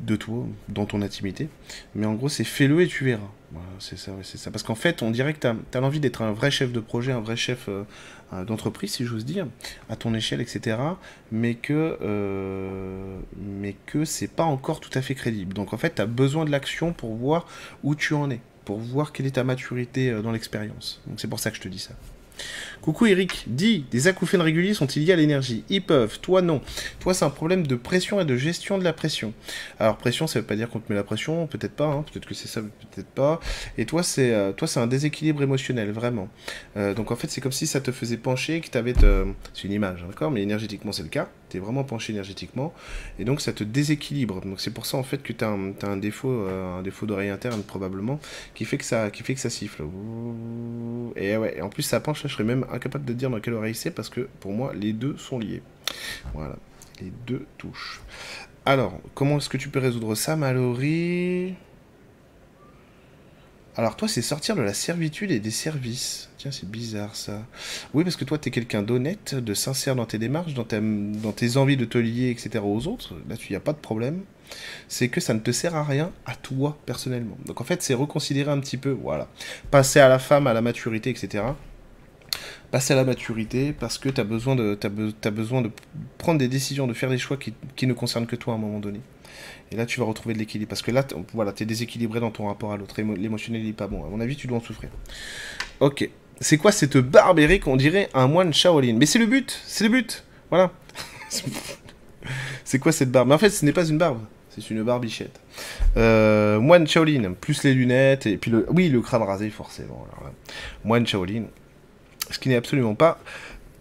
[0.00, 1.48] de, toi, dans ton intimité.
[1.94, 3.30] Mais en gros, c'est fais-le et tu verras.
[3.78, 4.50] c'est ça, c'est ça.
[4.50, 7.12] Parce qu'en fait, on dirait que tu as, l'envie d'être un vrai chef de projet,
[7.12, 7.84] un vrai chef euh,
[8.32, 9.46] euh, d'entreprise, si j'ose dire,
[9.88, 10.78] à ton échelle, etc.
[11.30, 15.54] Mais que, euh, mais que c'est pas encore tout à fait crédible.
[15.54, 17.46] Donc en fait, tu as besoin de l'action pour voir
[17.82, 21.00] où tu en es pour voir quelle est ta maturité euh, dans l'expérience.
[21.06, 21.94] Donc c'est pour ça que je te dis ça.
[22.80, 25.62] Coucou Eric, dis, des acouphènes réguliers sont-ils liés à l'énergie?
[25.68, 26.60] Ils peuvent, toi non.
[26.98, 29.32] Toi c'est un problème de pression et de gestion de la pression.
[29.78, 32.04] Alors pression ça veut pas dire qu'on te met la pression, peut-être pas, hein.
[32.10, 33.38] peut-être que c'est ça, peut-être pas.
[33.78, 36.28] Et toi c'est euh, toi c'est un déséquilibre émotionnel, vraiment.
[36.76, 38.94] Euh, donc en fait c'est comme si ça te faisait pencher, que t'avais...
[38.94, 39.26] Te...
[39.54, 41.28] C'est une image, hein, d'accord Mais énergétiquement c'est le cas.
[41.52, 42.72] T'es vraiment penché énergétiquement.
[43.18, 44.40] Et donc ça te déséquilibre.
[44.40, 47.28] Donc c'est pour ça en fait que un, as un défaut, euh, un défaut d'oreille
[47.28, 48.18] interne probablement,
[48.54, 49.82] qui fait que ça, qui fait que ça siffle.
[51.14, 53.52] Et ouais, et en plus ça penche, je serais même incapable de dire dans quelle
[53.52, 55.62] oreille c'est parce que pour moi les deux sont liés.
[56.32, 56.56] Voilà,
[57.02, 58.00] les deux touches.
[58.64, 61.54] Alors, comment est-ce que tu peux résoudre ça, Mallory?
[63.76, 66.30] Alors toi, c'est sortir de la servitude et des services.
[66.50, 67.46] C'est bizarre ça.
[67.94, 71.32] Oui, parce que toi, tu es quelqu'un d'honnête, de sincère dans tes démarches, dans, dans
[71.32, 72.64] tes envies de te lier, etc.
[72.64, 73.14] aux autres.
[73.28, 74.22] Là-dessus, il n'y a pas de problème.
[74.88, 77.38] C'est que ça ne te sert à rien à toi, personnellement.
[77.46, 79.28] Donc en fait, c'est reconsidérer un petit peu, voilà.
[79.70, 81.44] Passer à la femme, à la maturité, etc
[82.72, 84.76] passer à la maturité parce que tu as besoin, de,
[85.30, 85.70] besoin de
[86.18, 88.80] prendre des décisions, de faire des choix qui, ne concernent que toi à un moment
[88.80, 89.00] donné.
[89.70, 90.70] Et là, tu vas retrouver de l'équilibre.
[90.70, 92.94] Parce que là, voilà, tu es déséquilibré dans ton rapport à l'autre.
[92.98, 94.04] L'émotionnel, il est pas bon.
[94.04, 94.90] À mon avis, tu dois en souffrir.
[95.80, 96.08] Ok.
[96.42, 98.96] C'est quoi cette barbe, Eric On dirait un moine Shaolin?
[98.98, 100.70] Mais c'est le but C'est le but Voilà.
[102.64, 103.28] c'est quoi cette barbe?
[103.28, 104.20] Mais en fait, ce n'est pas une barbe.
[104.50, 105.40] C'est une barbichette.
[105.96, 108.66] Euh, moine Shaolin, plus les lunettes, et puis le...
[108.68, 110.06] Oui, le crâne rasé, forcément.
[110.84, 111.44] Moine Shaolin
[112.32, 113.18] ce qui n'est absolument pas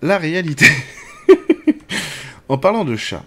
[0.01, 0.65] la réalité.
[2.49, 3.23] en parlant de chat,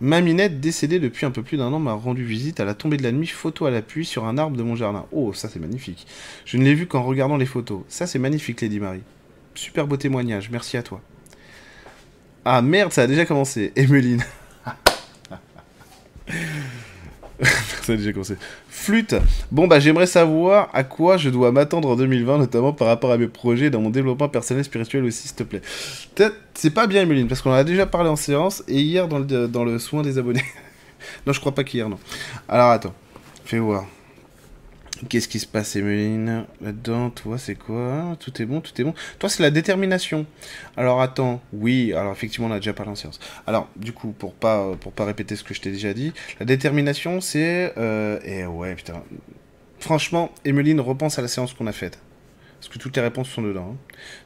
[0.00, 2.96] ma minette décédée depuis un peu plus d'un an m'a rendu visite à la tombée
[2.96, 5.06] de la nuit, photo à l'appui sur un arbre de mon jardin.
[5.12, 6.06] Oh, ça c'est magnifique.
[6.44, 7.82] Je ne l'ai vu qu'en regardant les photos.
[7.88, 9.02] Ça c'est magnifique, Lady Marie.
[9.54, 11.00] Super beau témoignage, merci à toi.
[12.44, 13.72] Ah merde, ça a déjà commencé.
[13.76, 14.24] Emeline.
[18.68, 19.14] Flûte.
[19.50, 23.18] Bon, bah, j'aimerais savoir à quoi je dois m'attendre en 2020, notamment par rapport à
[23.18, 25.62] mes projets dans mon développement personnel spirituel aussi, s'il te plaît.
[26.54, 29.18] C'est pas bien, Emeline, parce qu'on en a déjà parlé en séance et hier dans
[29.18, 30.44] le, dans le soin des abonnés.
[31.26, 31.98] non, je crois pas qu'hier, non.
[32.48, 32.94] Alors, attends.
[33.44, 33.86] Fais voir.
[35.08, 38.16] Qu'est-ce qui se passe, Emeline Là-dedans, toi, c'est quoi?
[38.18, 38.94] Tout est bon, tout est bon.
[39.18, 40.24] Toi, c'est la détermination.
[40.76, 41.42] Alors, attends.
[41.52, 43.20] Oui, alors effectivement, on a déjà parlé en séance.
[43.46, 46.46] Alors, du coup, pour pas, pour pas répéter ce que je t'ai déjà dit, la
[46.46, 47.74] détermination, c'est...
[47.76, 48.18] Euh...
[48.24, 49.02] Et ouais, putain.
[49.80, 51.98] Franchement, Emeline, repense à la séance qu'on a faite.
[52.58, 53.74] Parce que toutes les réponses sont dedans.
[53.74, 53.76] Hein.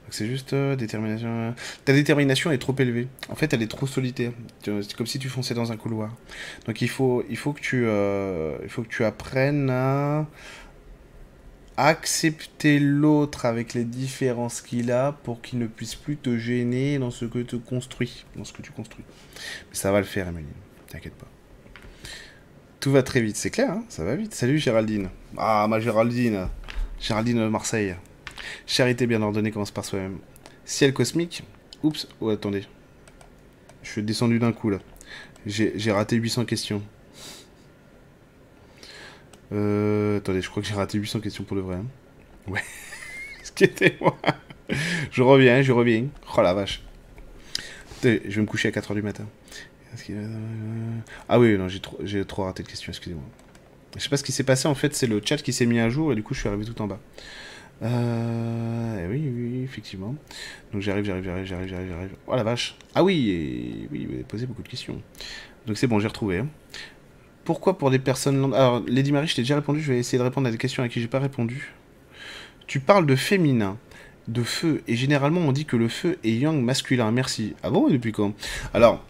[0.04, 1.28] Donc c'est juste euh, détermination.
[1.28, 1.50] Euh,
[1.84, 3.08] ta détermination est trop élevée.
[3.28, 4.32] En fait, elle est trop solitaire.
[4.64, 6.14] C'est comme si tu fonçais dans un couloir.
[6.66, 10.26] Donc il faut, il faut que tu, euh, il faut que tu apprennes à
[11.76, 17.10] accepter l'autre avec les différences qu'il a pour qu'il ne puisse plus te gêner dans
[17.10, 19.04] ce que tu construis, dans ce que tu construis.
[19.70, 20.48] Mais ça va le faire, Emeline.
[20.88, 21.28] T'inquiète pas.
[22.80, 24.34] Tout va très vite, c'est clair, hein ça va vite.
[24.34, 25.10] Salut Géraldine.
[25.36, 26.48] Ah, ma Géraldine.
[26.98, 27.94] Géraldine de Marseille.
[28.66, 30.18] Charité bien ordonnée commence par soi-même.
[30.64, 31.42] Ciel cosmique.
[31.82, 32.64] Oups, oh attendez.
[33.82, 34.78] Je suis descendu d'un coup là.
[35.46, 36.82] J'ai raté 800 questions.
[39.52, 41.76] Euh, attendez, je crois que j'ai raté 800 questions pour le vrai.
[41.76, 41.86] Hein.
[42.46, 42.62] Ouais.
[43.40, 44.16] Excusez-moi.
[45.10, 46.06] je reviens, je reviens.
[46.36, 46.82] Oh la vache.
[48.02, 49.26] Je vais me coucher à 4h du matin.
[51.28, 53.24] Ah oui, non, j'ai trop, trop raté de questions, excusez-moi.
[53.96, 55.80] Je sais pas ce qui s'est passé, en fait, c'est le chat qui s'est mis
[55.80, 57.00] à jour et du coup, je suis arrivé tout en bas.
[57.82, 60.14] Euh, oui, oui, effectivement.
[60.72, 62.10] Donc j'arrive, j'arrive, j'arrive, j'arrive, j'arrive, j'arrive.
[62.26, 62.76] Oh la vache.
[62.94, 65.00] Ah oui, oui, vous avez posé beaucoup de questions.
[65.66, 66.38] Donc c'est bon, j'ai retrouvé.
[66.38, 66.48] Hein.
[67.50, 68.54] Pourquoi pour des personnes...
[68.54, 70.84] Alors, Lady Marie, je t'ai déjà répondu, je vais essayer de répondre à des questions
[70.84, 71.74] à qui j'ai pas répondu.
[72.68, 73.76] Tu parles de féminin,
[74.28, 77.10] de feu, et généralement on dit que le feu est yang masculin.
[77.10, 77.56] Merci.
[77.64, 78.34] Ah bon, depuis quand?
[78.72, 79.04] Alors...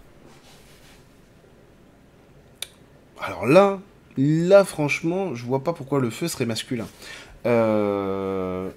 [3.20, 3.78] Alors là,
[4.16, 6.88] là franchement, je vois pas pourquoi le feu serait masculin.
[7.45, 8.70] Euh...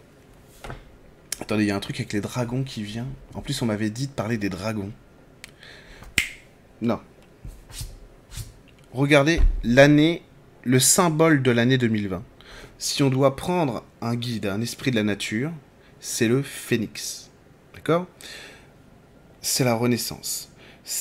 [1.39, 3.07] Attendez, il y a un truc avec les dragons qui vient.
[3.33, 4.91] En plus, on m'avait dit de parler des dragons.
[6.81, 6.99] Non,
[8.93, 10.21] Regardez l'année,
[10.63, 12.21] le symbole de l'année 2020.
[12.77, 15.51] Si on doit prendre un guide, un esprit de la nature,
[15.99, 17.31] c'est le phénix.
[17.73, 18.05] D'accord?
[19.41, 20.52] C'est la renaissance.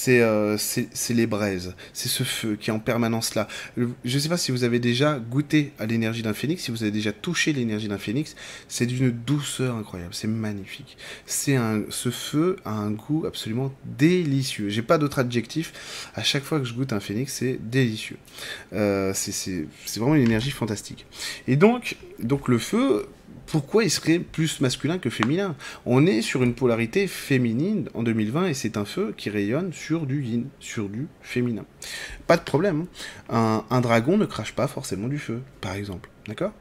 [0.08, 3.48] Euh, c'est les braises, c'est ce feu qui est en permanence là.
[3.76, 6.82] Je ne sais pas si vous avez déjà goûté à l'énergie d'un phénix, si vous
[6.82, 8.36] avez déjà touché l'énergie d'un phénix,
[8.68, 10.96] c'est d'une douceur incroyable, c'est magnifique.
[11.26, 14.68] C'est un, ce feu a un goût absolument délicieux.
[14.68, 15.72] J'ai pas d'autre adjectif.
[16.14, 18.18] À chaque fois que je goûte un phénix, c'est délicieux.
[18.72, 19.66] Euh, c'est
[19.96, 21.06] vraiment une énergie fantastique.
[21.48, 23.06] Et donc, donc le feu,
[23.52, 25.54] pourquoi il serait plus masculin que féminin?
[25.84, 30.06] On est sur une polarité féminine en 2020 et c'est un feu qui rayonne sur
[30.06, 31.66] du yin, sur du féminin.
[32.26, 32.86] Pas de problème.
[33.28, 33.64] Hein.
[33.68, 36.08] Un, un, dragon ne crache pas forcément du feu, par exemple.
[36.26, 36.52] D'accord?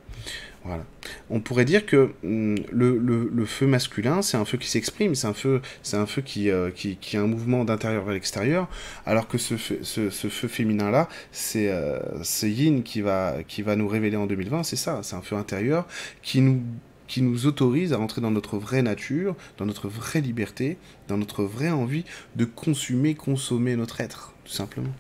[0.64, 0.86] Voilà.
[1.30, 5.34] On pourrait dire que hum, le, feu masculin, c'est un feu qui s'exprime, c'est un
[5.34, 8.68] feu, c'est un feu qui, euh, qui, a un mouvement d'intérieur vers l'extérieur,
[9.06, 12.00] alors que ce feu, féminin-là, c'est euh,
[12.44, 15.88] Yin qui va, qui va nous révéler en 2020, c'est ça, c'est un feu intérieur
[16.22, 16.62] qui nous
[17.08, 20.78] qui nous autorise à rentrer dans notre vraie nature, dans notre vraie liberté,
[21.10, 22.06] dans notre vraie envie
[22.38, 24.94] de consommer, consommer notre être, tout simplement.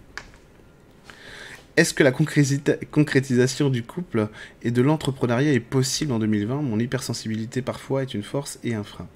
[1.78, 4.28] Est-ce que la concrétisation du couple
[4.62, 8.84] et de l'entrepreneuriat est possible en 2020 Mon hypersensibilité parfois est une force et un
[8.84, 9.08] frein.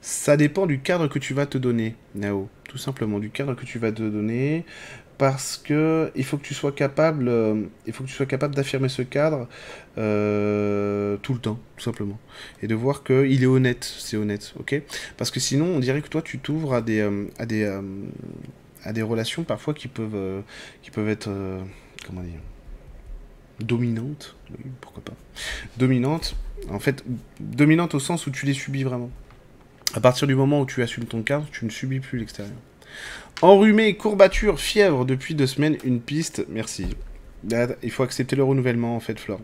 [0.00, 2.48] Ça dépend du cadre que tu vas te donner, Nao.
[2.68, 4.64] Tout simplement, du cadre que tu vas te donner.
[5.16, 8.56] Parce que il faut que tu sois capable, euh, il faut que tu sois capable
[8.56, 9.46] d'affirmer ce cadre
[9.96, 12.18] euh, tout le temps, tout simplement,
[12.60, 14.82] et de voir qu'il est honnête, c'est honnête, ok?
[15.16, 19.86] Parce que sinon, on dirait que toi, tu t'ouvres à des, euh, relations parfois qui
[19.86, 20.42] peuvent
[21.08, 21.30] être
[22.06, 22.40] comment dire
[23.60, 25.14] dominante, oui, pourquoi pas,
[25.76, 26.34] dominante,
[26.70, 27.04] en fait,
[27.38, 29.10] dominante au sens où tu les subis vraiment.
[29.94, 32.56] À partir du moment où tu assumes ton cadre, tu ne subis plus l'extérieur.
[33.40, 36.86] Enrhumé, courbature, fièvre depuis deux semaines, une piste, merci.
[37.82, 39.40] Il faut accepter le renouvellement en fait, Flore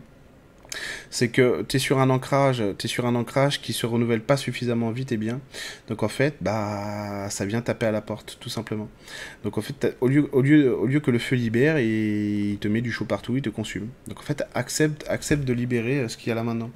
[1.09, 4.37] c'est que tu es sur un ancrage, es sur un ancrage qui se renouvelle pas
[4.37, 5.39] suffisamment vite et bien.
[5.87, 8.89] Donc en fait, bah ça vient taper à la porte, tout simplement.
[9.43, 12.67] Donc en fait, au lieu, au lieu, au lieu que le feu libère, il te
[12.67, 13.89] met du chaud partout, il te consume.
[14.07, 16.71] Donc en fait, accepte, accepte de libérer euh, ce qu'il y a là maintenant.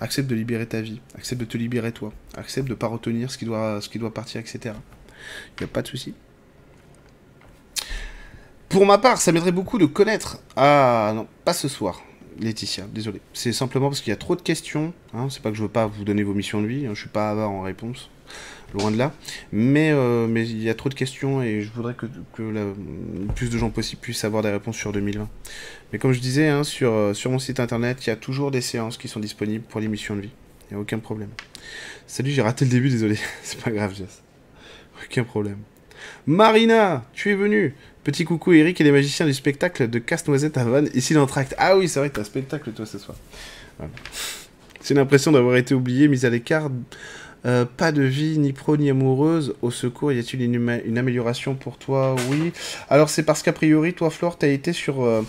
[0.00, 1.00] Accepte de libérer ta vie.
[1.16, 2.12] Accepte de te libérer toi.
[2.36, 4.74] Accepte de pas retenir ce qui doit, ce qui doit partir, etc.
[5.56, 6.14] Il n'y a pas de souci.
[8.68, 10.38] Pour ma part, ça m'aiderait beaucoup de connaître.
[10.54, 12.02] Ah non, pas ce soir.
[12.38, 13.20] Laetitia, désolé.
[13.32, 14.92] C'est simplement parce qu'il y a trop de questions.
[15.14, 15.28] Hein.
[15.30, 16.86] C'est pas que je veux pas vous donner vos missions de vie.
[16.86, 16.92] Hein.
[16.94, 18.10] Je suis pas avare en réponse.
[18.74, 19.14] Loin de là.
[19.50, 22.74] Mais, euh, il y a trop de questions et je voudrais que, que le
[23.34, 25.28] plus de gens possible puissent avoir des réponses sur 2020.
[25.92, 28.50] Mais comme je disais, hein, sur, euh, sur mon site internet, il y a toujours
[28.50, 30.32] des séances qui sont disponibles pour les missions de vie.
[30.70, 31.30] Il n'y a aucun problème.
[32.06, 33.16] Salut, j'ai raté le début, désolé.
[33.42, 34.22] C'est pas grave, Jess.
[35.02, 35.58] Aucun problème.
[36.26, 37.74] Marina, tu es venue.
[38.08, 41.54] Petit coucou Eric et les magiciens du spectacle de Casse-Noisette à Vannes, ici l'entracte.
[41.58, 43.14] Ah oui, c'est vrai, t'as un spectacle toi ce soir.
[44.80, 46.70] C'est l'impression d'avoir été oublié, mis à l'écart.
[47.44, 49.56] Euh, pas de vie, ni pro, ni amoureuse.
[49.60, 52.16] Au secours, y a-t-il une, amélioration pour toi?
[52.30, 52.54] Oui.
[52.88, 55.20] Alors, c'est parce qu'a priori, toi, Flore, t'as été sur, euh,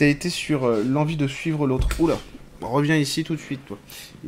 [0.00, 1.86] été sur euh, l'envie de suivre l'autre.
[2.00, 2.18] Oula
[2.60, 3.78] reviens ici tout de suite, toi.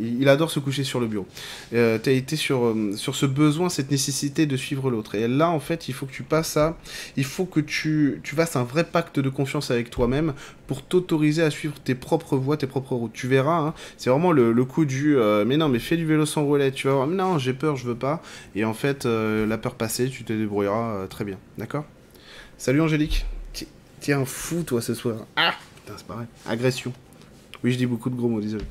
[0.00, 1.26] Il, adore se coucher sur le bureau.
[1.72, 5.14] Euh, tu as été sur, euh, sur ce besoin, cette nécessité de suivre l'autre.
[5.14, 6.76] Et là, en fait, il faut que tu passes à...
[7.16, 10.34] Il faut que tu, tu fasses un vrai pacte de confiance avec toi-même
[10.66, 13.12] pour t'autoriser à suivre tes propres voies, tes propres routes.
[13.12, 15.16] Tu verras, hein, c'est vraiment le, coup du...
[15.16, 16.72] Euh, mais non, mais fais du vélo sans relais.
[16.72, 18.22] Tu vas voir, non, j'ai peur, je veux pas.
[18.54, 21.38] Et en fait, la peur passée, tu te débrouilleras très bien.
[21.58, 21.84] D'accord?
[22.58, 23.26] Salut Angélique.
[24.00, 25.26] Tiens, fou, toi, ce soir.
[25.36, 26.26] Ah Putain, c'est pareil.
[26.46, 26.92] Agression.
[27.64, 28.64] Oui, je dis beaucoup de gros mots, désolé.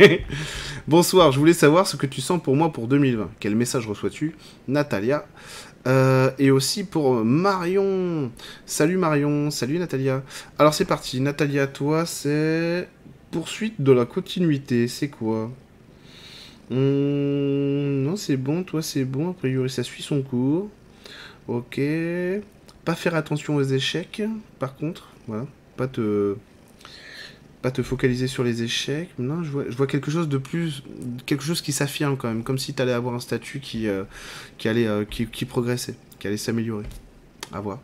[0.88, 3.30] Bonsoir, je voulais savoir ce que tu sens pour moi pour 2020.
[3.40, 4.34] Quel message reçois-tu
[4.68, 5.26] Natalia?
[5.86, 8.30] Euh, et aussi pour Marion.
[8.66, 10.22] Salut Marion, salut Natalia.
[10.58, 12.88] Alors c'est parti, Natalia, toi c'est
[13.30, 15.50] poursuite de la continuité, c'est quoi?
[16.70, 20.68] Hum, Non, c'est bon, toi c'est bon, a priori ça suit son cours.
[21.48, 21.80] Ok.
[22.84, 24.22] Pas faire attention aux échecs,
[24.58, 25.46] par contre, voilà.
[25.76, 26.36] Pas te
[27.62, 29.10] pas te focaliser sur les échecs.
[29.18, 30.82] Non, je vois, quelque chose de plus,
[31.26, 34.04] quelque chose qui s'affirme quand même, comme si tu allais avoir un statut qui, euh,
[34.58, 36.86] qui allait, euh, qui, qui progressait, qui allait s'améliorer.
[37.52, 37.78] À voir.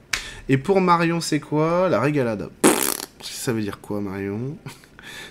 [0.48, 2.48] Et pour Marion, c'est quoi La régalade?
[3.20, 4.56] Ça veut dire quoi, Marion?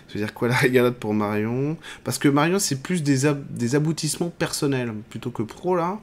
[0.07, 1.77] Ça veut dire quoi la régalade pour Marion?
[2.03, 5.99] Parce que Marion, c'est plus des, des aboutissements personnels plutôt que pro là,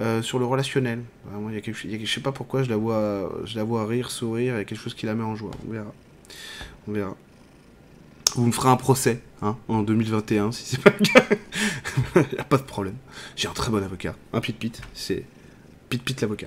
[0.00, 1.00] euh, sur le relationnel.
[1.30, 3.64] Vraiment, y a quelque, y a- je sais pas pourquoi je la vois, je la
[3.64, 5.50] vois rire, sourire, il y a quelque chose qui la met en joie.
[5.68, 5.92] On verra.
[6.88, 7.16] On verra.
[8.34, 11.24] Vous me ferez un procès hein, en 2021 si c'est pas le cas.
[12.32, 12.94] Il a pas de problème.
[13.36, 14.14] J'ai un très bon avocat.
[14.32, 14.80] Un pit pit.
[14.94, 15.24] C'est
[15.90, 16.46] pit pit l'avocat.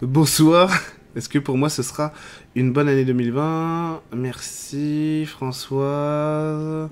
[0.00, 0.70] Bonsoir.
[1.16, 2.12] Est-ce que pour moi ce sera
[2.54, 6.88] une bonne année 2020 Merci Françoise.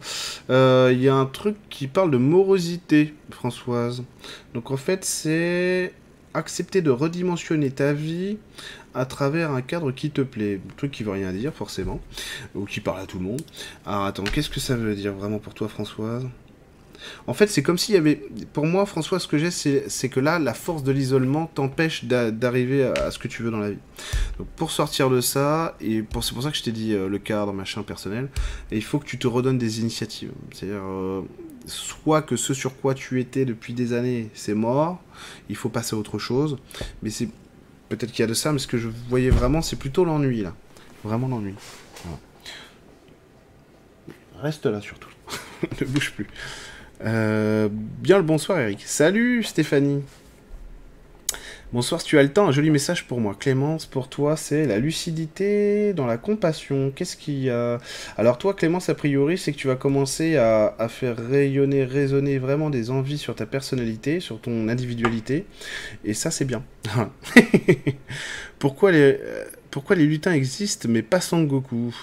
[0.51, 4.03] Euh, Il y a un truc qui parle de morosité, Françoise.
[4.55, 5.93] Donc en fait c'est
[6.35, 8.39] accepter de redimensionner ta vie
[8.97, 10.61] à travers un cadre qui te plaît.
[10.69, 12.01] Un truc qui veut rien dire forcément,
[12.55, 13.43] ou qui parle à tout le monde.
[13.85, 16.27] Alors attends, qu'est-ce que ça veut dire vraiment pour toi Françoise?
[17.27, 18.21] En fait, c'est comme s'il y avait...
[18.53, 22.31] Pour moi, François, ce que j'ai, c'est que là, la force de l'isolement t'empêche d'a-
[22.31, 23.79] d'arriver à, ce que tu veux dans la vie.
[24.39, 27.09] Donc pour sortir de ça, et pour- c'est pour ça que je t'ai dit euh,
[27.09, 28.29] le cadre, machin, personnel,
[28.73, 30.33] il faut que tu te redonnes des initiatives.
[30.53, 31.21] C'est-à-dire, euh,
[31.67, 35.01] soit que ce sur quoi tu étais depuis des années, c'est mort,
[35.49, 36.57] il faut passer à autre chose,
[37.03, 37.29] mais c'est...
[37.89, 40.43] Peut-être qu'il y a de ça, mais ce que je voyais vraiment, c'est plutôt l'ennui,
[40.43, 40.55] là.
[41.05, 41.55] Vraiment l'ennui.
[44.41, 45.09] Reste là, surtout.
[45.81, 46.27] ne bouge plus.
[47.05, 48.83] Euh, bien le bonsoir, Eric.
[48.85, 50.03] Salut, Stéphanie.
[51.77, 53.37] Bonsoir, si tu as le temps, un joli message pour moi.
[53.39, 56.91] Clémence, pour toi, c'est la lucidité dans la compassion.
[56.91, 57.79] Qu'est-ce qu'il y a?
[58.17, 62.71] Alors toi, Clémence, a priori, c'est que tu vas commencer à, faire rayonner, résonner vraiment
[62.71, 65.45] des envies sur ta personnalité, sur ton individualité.
[66.03, 66.65] Et ça, c'est bien.
[68.59, 71.95] pourquoi, les, euh, pourquoi les lutins existent, mais pas Sangoku?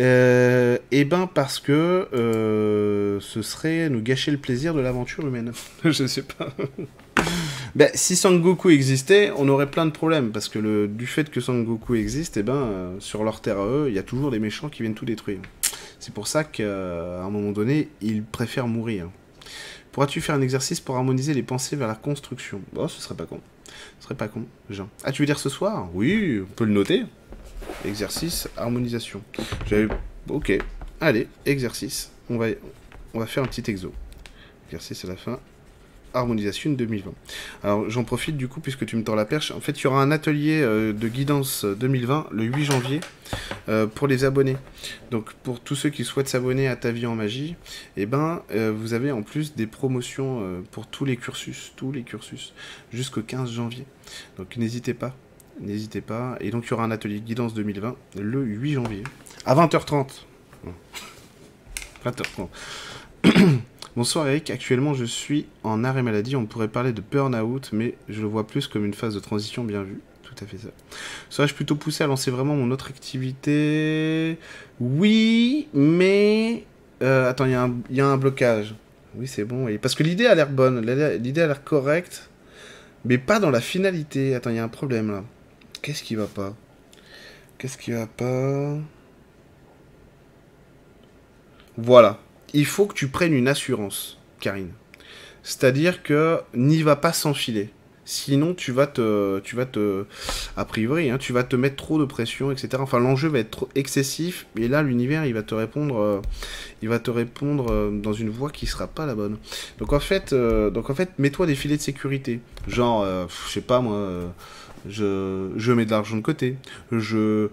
[0.00, 5.52] Euh, Eh ben, parce que euh, ce serait nous gâcher le plaisir de l'aventure humaine.
[5.84, 6.52] Je sais pas.
[7.76, 11.96] Ben, si Sangoku existait, on aurait plein de problèmes, parce que du fait que Sangoku
[11.96, 14.68] existe, eh ben, euh, sur leur terre à eux, il y a toujours des méchants
[14.68, 15.40] qui viennent tout détruire.
[15.98, 19.10] C'est pour ça qu'à un moment donné, ils préfèrent mourir.
[19.90, 22.60] Pourras-tu faire un exercice pour harmoniser les pensées vers la construction?
[22.76, 23.40] Oh, ce serait pas con.
[23.98, 24.88] Ce serait pas con, Jean.
[25.02, 25.88] Ah, tu veux dire ce soir?
[25.94, 27.02] Oui, on peut le noter.
[27.84, 29.20] Exercice, harmonisation.
[30.28, 30.56] Ok,
[31.00, 32.12] allez, exercice.
[32.30, 33.92] On va faire un petit exo.
[34.68, 35.40] Exercice à la fin
[36.14, 37.12] harmonisation 2020.
[37.62, 39.50] Alors j'en profite du coup puisque tu me tends la perche.
[39.50, 43.00] En fait, il y aura un atelier euh, de guidance 2020 le 8 janvier
[43.68, 44.56] euh, pour les abonnés.
[45.10, 47.56] Donc pour tous ceux qui souhaitent s'abonner à Ta vie en magie,
[47.96, 51.92] eh ben euh, vous avez en plus des promotions euh, pour tous les cursus, tous
[51.92, 52.52] les cursus
[52.92, 53.86] jusqu'au 15 janvier.
[54.36, 55.16] Donc n'hésitez pas,
[55.60, 56.36] n'hésitez pas.
[56.40, 59.04] Et donc il y aura un atelier de guidance 2020 le 8 janvier
[59.46, 60.24] à 20h30.
[62.04, 62.48] 20h30.
[63.96, 68.22] Bonsoir Eric, actuellement je suis en arrêt maladie, on pourrait parler de burn-out, mais je
[68.22, 70.00] le vois plus comme une phase de transition bien vue.
[70.24, 70.68] Tout à fait ça.
[71.30, 74.36] Serais-je plutôt poussé à lancer vraiment mon autre activité?
[74.80, 76.64] Oui, mais...
[77.02, 78.74] Euh, attends, il y, a un- blocage.
[79.14, 79.68] Oui, c'est bon.
[79.80, 80.80] Parce que l'idée a l'air bonne,
[81.20, 82.28] l'idée a l'air correcte,
[83.04, 84.34] mais pas dans la finalité.
[84.34, 85.22] Attends, il y a un problème là.
[85.82, 86.56] Qu'est-ce qui va pas?
[87.58, 88.76] Qu'est-ce qui va pas?
[91.76, 92.23] Voilà
[92.54, 94.70] il faut que tu prennes une assurance, Karine.
[95.42, 97.68] C'est-à-dire que n'y va pas sans filet.
[98.06, 100.04] Sinon, tu vas te, tu vas te,
[100.56, 102.68] a priori, hein, tu vas te mettre trop de pression, etc.
[102.78, 106.20] Enfin, l'enjeu va être trop excessif, et là, l'univers, il va te répondre, euh,
[106.82, 109.38] il va te répondre euh, dans une voie qui sera pas la bonne.
[109.78, 113.62] Donc en fait, euh, donc en fait, mets-toi des filets de sécurité, genre, je sais
[113.62, 114.34] pas moi.
[114.88, 116.56] Je, mets de l'argent de côté,
[116.92, 117.48] je,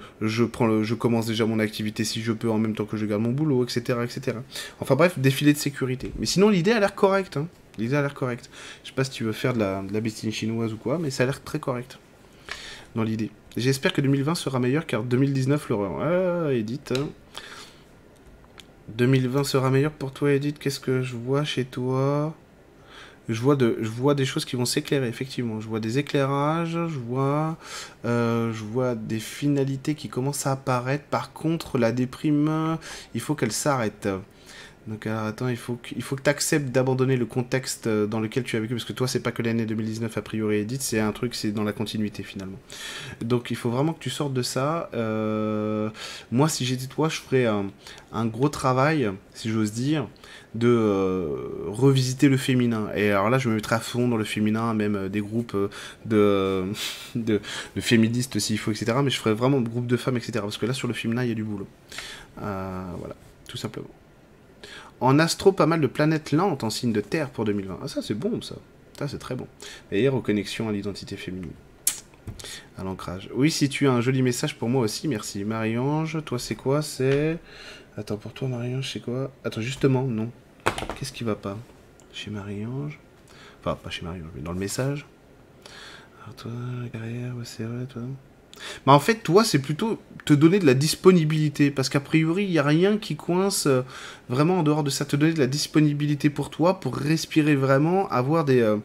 [0.45, 3.05] prends le, je commence déjà mon activité si je peux en même temps que je
[3.05, 3.99] garde mon boulot, etc.
[4.03, 4.37] etc.
[4.79, 6.11] Enfin bref, filets de sécurité.
[6.19, 7.37] Mais sinon, l'idée a l'air correcte.
[7.37, 7.47] Hein.
[7.77, 8.49] L'idée a l'air correcte.
[8.83, 11.09] Je sais pas si tu veux faire de la, de bestine chinoise ou quoi, mais
[11.09, 11.97] ça a l'air très correct
[12.95, 13.31] dans l'idée.
[13.57, 16.01] J'espère que 2020 sera meilleur car 2019 l'horreur.
[16.01, 16.93] Ah, Edith.
[16.97, 17.07] hein.
[18.89, 20.59] 2020 sera meilleur pour toi, Edith.
[20.59, 22.35] Qu'est-ce que je vois chez toi?
[23.29, 25.61] Je vois, de, je vois des choses qui vont s'éclairer, effectivement.
[25.61, 27.57] Je vois des éclairages, je vois,
[28.05, 31.05] euh, je vois des finalités qui commencent à apparaître.
[31.05, 32.77] Par contre, la déprime,
[33.13, 34.07] il faut qu'elle s'arrête.
[34.87, 38.55] Donc alors attends, il faut que, tu acceptes d'abandonner le contexte euh, dans lequel tu
[38.55, 41.11] as vécu, parce que toi c'est pas que l'année 2019 a priori édite, c'est un
[41.11, 42.57] truc, c'est dans la continuité finalement.
[43.21, 44.89] Donc il faut vraiment que tu sortes de ça.
[44.95, 45.89] Euh,
[46.31, 50.07] moi si j'étais toi, je ferais un, gros travail, si j'ose dire,
[50.55, 51.35] de euh,
[51.67, 52.89] revisiter le féminin.
[52.95, 55.55] Et alors là je me mettrais à fond dans le féminin, même des groupes
[56.05, 56.65] de,
[57.15, 57.41] de,
[57.75, 58.97] de féministes s'il faut, etc.
[59.03, 60.39] Mais je ferais vraiment groupe de femmes, etc.
[60.41, 61.67] Parce que là sur le féminin il y a du boulot.
[62.37, 63.15] voilà,
[63.47, 63.89] tout simplement.
[65.01, 67.79] En astro, pas mal de planètes lentes en signe de Terre pour 2020.
[67.83, 68.55] Ah, ça, c'est bon, ça.
[68.99, 69.47] Ça, c'est très bon.
[69.91, 71.49] Et reconnexion à l'identité féminine.
[72.77, 73.27] À l'ancrage.
[73.33, 75.43] Oui, si tu as un joli message pour moi aussi, merci.
[75.43, 76.83] Marie-Ange, toi, c'est quoi?
[76.83, 77.39] C'est.
[77.97, 79.31] Attends, pour toi, Marie-Ange, c'est quoi?
[79.43, 80.31] Attends, justement, non.
[80.97, 81.57] Qu'est-ce qui va pas?
[82.13, 82.97] Chez Marie-Ange?
[83.59, 85.05] Enfin, pas chez Marie-Ange, mais dans le message.
[86.23, 86.51] Alors, toi,
[86.93, 88.03] carrière, c'est vrai, toi.
[88.85, 91.69] Mais en fait, toi, c'est plutôt te donner de la disponibilité.
[91.71, 93.81] Parce qu'a priori, il n'y a rien qui coince euh,
[94.31, 95.05] vraiment en dehors de ça.
[95.05, 98.61] Te donner de la disponibilité pour toi, pour respirer vraiment, avoir des.
[98.61, 98.77] Euh,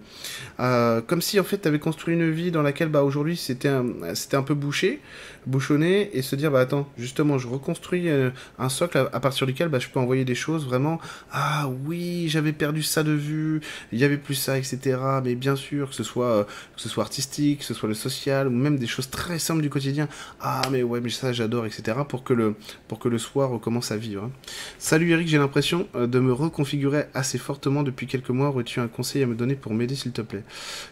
[0.60, 3.68] euh, comme si en fait, tu avais construit une vie dans laquelle bah, aujourd'hui c'était
[3.68, 3.86] un,
[4.32, 5.00] un peu bouché
[5.46, 9.68] bouchonner et se dire bah attends justement je reconstruis euh, un socle à, partir duquel
[9.68, 13.60] bah, je peux envoyer des choses vraiment ah oui j'avais perdu ça de vue
[13.92, 17.04] il y avait plus ça etc mais bien sûr que ce soit que ce soit
[17.04, 20.08] artistique que ce soit le social ou même des choses très simples du quotidien
[20.40, 22.56] ah mais ouais mais ça j'adore etc pour que le
[22.88, 24.30] pour que le soir recommence à vivre hein.
[24.78, 28.88] salut Eric j'ai l'impression euh, de me reconfigurer assez fortement depuis quelques mois aurais-tu un
[28.88, 30.44] conseil à me donner pour m'aider s'il te plaît?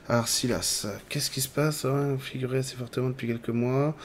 [0.07, 3.97] Alors Silas qu'est-ce qui se passe hein, figurer assez fortement depuis quelques mois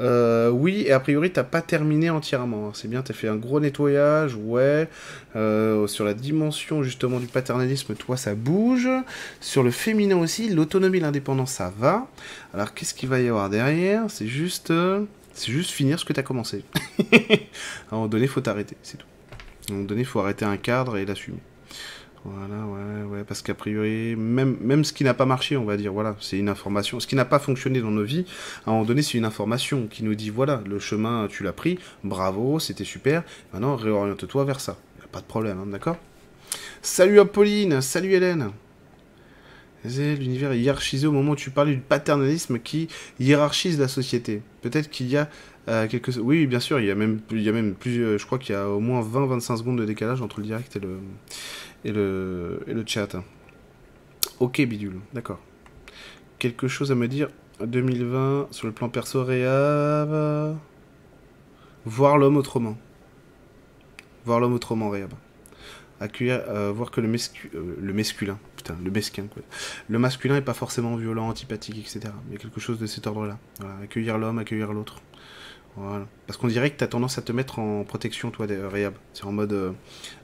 [0.00, 2.68] euh, oui, et a priori, t'as pas terminé entièrement.
[2.68, 2.72] Hein.
[2.74, 4.88] C'est bien, t'as fait un gros nettoyage, ouais.
[5.36, 8.88] Euh, sur la dimension justement du paternalisme, toi, ça bouge.
[9.40, 12.08] Sur le féminin aussi, l'autonomie, l'indépendance, ça va.
[12.54, 14.04] Alors, qu'est-ce qu'il va y avoir derrière?
[14.08, 14.72] C'est juste,
[15.34, 16.64] c'est juste finir ce que t'as commencé.
[17.12, 19.11] à un moment donné, faut t'arrêter, c'est tout.
[19.68, 21.38] À un moment donné, faut arrêter un cadre et l'assumer.
[22.24, 25.76] Voilà, ouais, ouais, parce qu'a priori, même, même ce qui n'a pas marché, on va
[25.76, 27.00] dire, voilà, c'est une information.
[27.00, 28.24] Ce qui n'a pas fonctionné dans nos vies,
[28.64, 31.52] à un moment donné, c'est une information qui nous dit, voilà, le chemin, tu l'as
[31.52, 34.76] pris, bravo, c'était super, maintenant, réoriente-toi vers ça.
[35.10, 35.96] Pas de problème, hein, d'accord?
[36.80, 38.50] Salut Apolline, salut Hélène
[39.84, 44.42] L'univers hiérarchisé au moment où tu parlais du paternalisme qui hiérarchise la société.
[44.60, 45.28] Peut-être qu'il y a
[45.68, 46.16] euh, quelques...
[46.18, 48.04] Oui, bien sûr, il y a même, il plus...
[48.04, 50.76] Euh, je crois qu'il y a au moins 20-25 secondes de décalage entre le direct
[50.76, 50.98] et le
[51.84, 53.16] et le, et le chat.
[54.40, 55.40] Ok, bidule, d'accord.
[56.38, 57.28] Quelque chose à me dire
[57.64, 60.56] 2020 sur le plan perso réhab
[61.84, 62.78] Voir l'homme autrement.
[64.24, 65.12] Voir l'homme autrement réhab.
[66.00, 68.38] Accueillir, euh, voir que le, euh, le masculin,
[68.70, 69.42] le mesquin, quoi.
[69.88, 72.12] Le masculin est pas forcément violent, antipathique, etc.
[72.28, 73.38] Il y a quelque chose de cet ordre-là.
[73.82, 74.96] Accueillir l'homme, accueillir l'autre.
[76.26, 78.94] Parce qu'on dirait que tu as tendance à te mettre en protection, toi, Réhab.
[79.14, 79.72] C'est en mode, euh,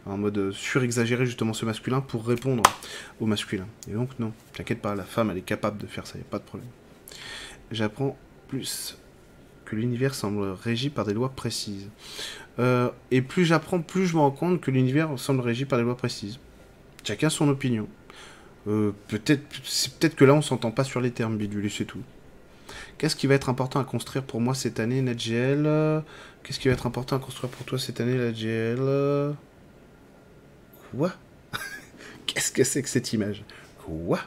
[0.05, 2.63] en mode surexagéré, justement, ce masculin pour répondre
[3.21, 3.67] au masculin.
[3.89, 6.25] Et donc, non, t'inquiète pas, la femme, elle est capable de faire ça, y a
[6.25, 6.69] pas de problème.
[7.71, 8.17] J'apprends
[8.49, 8.99] plus
[9.65, 11.89] que l'univers semble régi par des lois précises.
[12.59, 15.85] Euh, et plus j'apprends, plus je me rends compte que l'univers semble régi par des
[15.85, 16.39] lois précises.
[17.05, 17.89] Chacun son opinion.
[18.69, 19.43] Euh, peut-être,
[19.99, 22.03] peut-être que là, on s'entend pas sur les termes, bidule, c'est tout.
[22.99, 26.03] Qu'est-ce qui va être important à construire pour moi cette année, NetGL
[26.43, 29.35] Qu'est-ce qui va être important à construire pour toi cette année, NetGL
[30.91, 31.13] Quoi?
[32.27, 33.45] Qu'est-ce que c'est que cette image?
[33.85, 34.21] Quoi?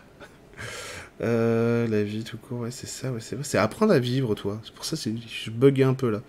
[1.21, 4.59] Euh, la vie tout court, ouais, c'est ça, ouais, c'est apprendre à vivre, toi.
[4.63, 6.21] C'est pour ça que je buguais un peu là.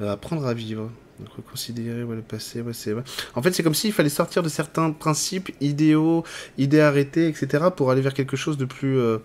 [0.00, 0.90] Euh, apprendre à vivre.
[1.20, 2.94] Donc reconsidérer le passé, c'est
[3.34, 6.24] En fait, c'est comme s'il fallait sortir de certains principes idéaux,
[6.58, 9.18] idées arrêtées, etc., pour aller vers quelque chose de plus, euh,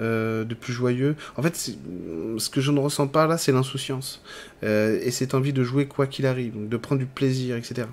[0.00, 1.16] euh, de plus joyeux.
[1.36, 4.22] En fait, ce que je ne ressens pas là, c'est l'insouciance.
[4.62, 7.86] Euh, et cette envie de jouer quoi qu'il arrive, de prendre du plaisir, etc.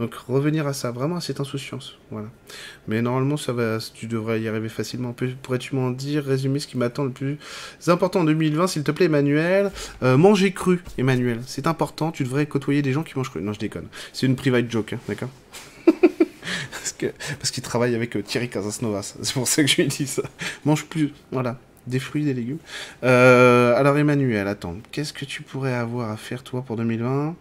[0.00, 1.96] Donc revenir à ça, vraiment à cette insouciance.
[2.10, 2.28] Voilà.
[2.88, 5.14] Mais normalement, ça va, tu devrais y arriver facilement.
[5.42, 7.38] Pourrais-tu m'en dire, résumer ce qui m'attend le plus
[7.86, 9.70] important en 2020, s'il te plaît, Emmanuel?
[10.02, 11.40] Euh, Manger cru, Emmanuel.
[11.46, 13.40] C'est important, tu devrais côtoyer des gens qui mangent cru.
[13.42, 13.86] Non, je déconne.
[14.12, 15.30] C'est une private joke, hein, d'accord?
[16.70, 17.06] Parce que
[17.38, 19.16] parce qu'il travaille avec euh, Thierry Casasnovas.
[19.22, 20.22] C'est pour ça que je lui dit ça.
[20.64, 22.58] Mange plus, voilà, des fruits, des légumes.
[23.04, 27.34] Euh, alors Emmanuel, attends, qu'est-ce que tu pourrais avoir à faire toi pour 2020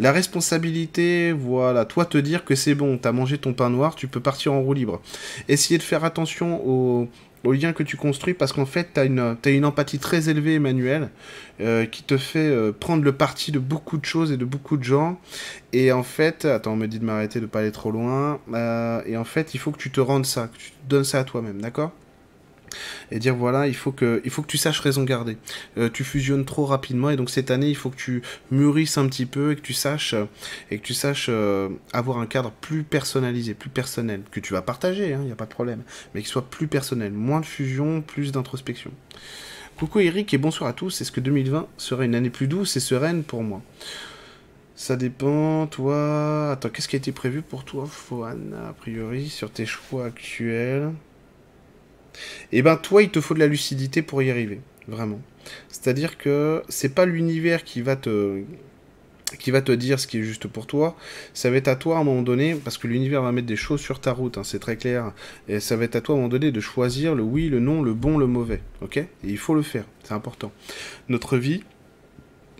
[0.00, 4.06] la responsabilité, voilà, toi te dire que c'est bon, t'as mangé ton pain noir, tu
[4.06, 5.02] peux partir en roue libre.
[5.48, 7.08] Essayer de faire attention aux,
[7.44, 10.54] au lien que tu construis parce qu'en fait, tu as une, une empathie très élevée,
[10.54, 11.10] Emmanuel,
[11.60, 14.76] euh, qui te fait euh, prendre le parti de beaucoup de choses et de beaucoup
[14.76, 15.20] de gens.
[15.72, 18.40] Et en fait, attends, on me dit de m'arrêter, de pas aller trop loin.
[18.52, 21.04] Euh, et en fait, il faut que tu te rendes ça, que tu te donnes
[21.04, 21.92] ça à toi-même, d'accord?
[23.10, 25.36] Et dire voilà, il faut que, il faut que tu saches raison garder.
[25.76, 29.06] Euh, tu fusionnes trop rapidement et donc cette année, il faut que tu mûrisses un
[29.08, 30.14] petit peu et que tu saches,
[30.70, 34.62] et que tu saches euh, avoir un cadre plus personnalisé, plus personnel, que tu vas
[34.62, 35.82] partager, il hein, n'y a pas de problème,
[36.14, 37.12] mais qui soit plus personnel.
[37.12, 38.90] Moins de fusion, plus d'introspection.
[39.78, 41.00] Coucou Eric et bonsoir à tous.
[41.00, 43.62] Est-ce que 2020 sera une année plus douce et sereine pour moi?
[44.74, 46.52] Ça dépend, toi...
[46.52, 50.92] Attends, qu'est-ce qui a été prévu pour toi, Foan, a priori, sur tes choix actuels?
[52.52, 55.20] Eh ben toi, il te faut de la lucidité pour y arriver, vraiment.
[55.68, 58.42] C'est-à-dire que c'est pas l'univers qui va te
[59.38, 60.96] qui va te dire ce qui est juste pour toi,
[61.34, 63.56] ça va être à toi à un moment donné, parce que l'univers va mettre des
[63.56, 65.12] choses sur ta route, hein, c'est très clair,
[65.48, 67.60] et ça va être à toi à un moment donné de choisir le oui, le
[67.60, 68.96] non, le bon, le mauvais, ok?
[68.96, 70.50] Et il faut le faire, c'est important.
[71.10, 71.62] Notre vie,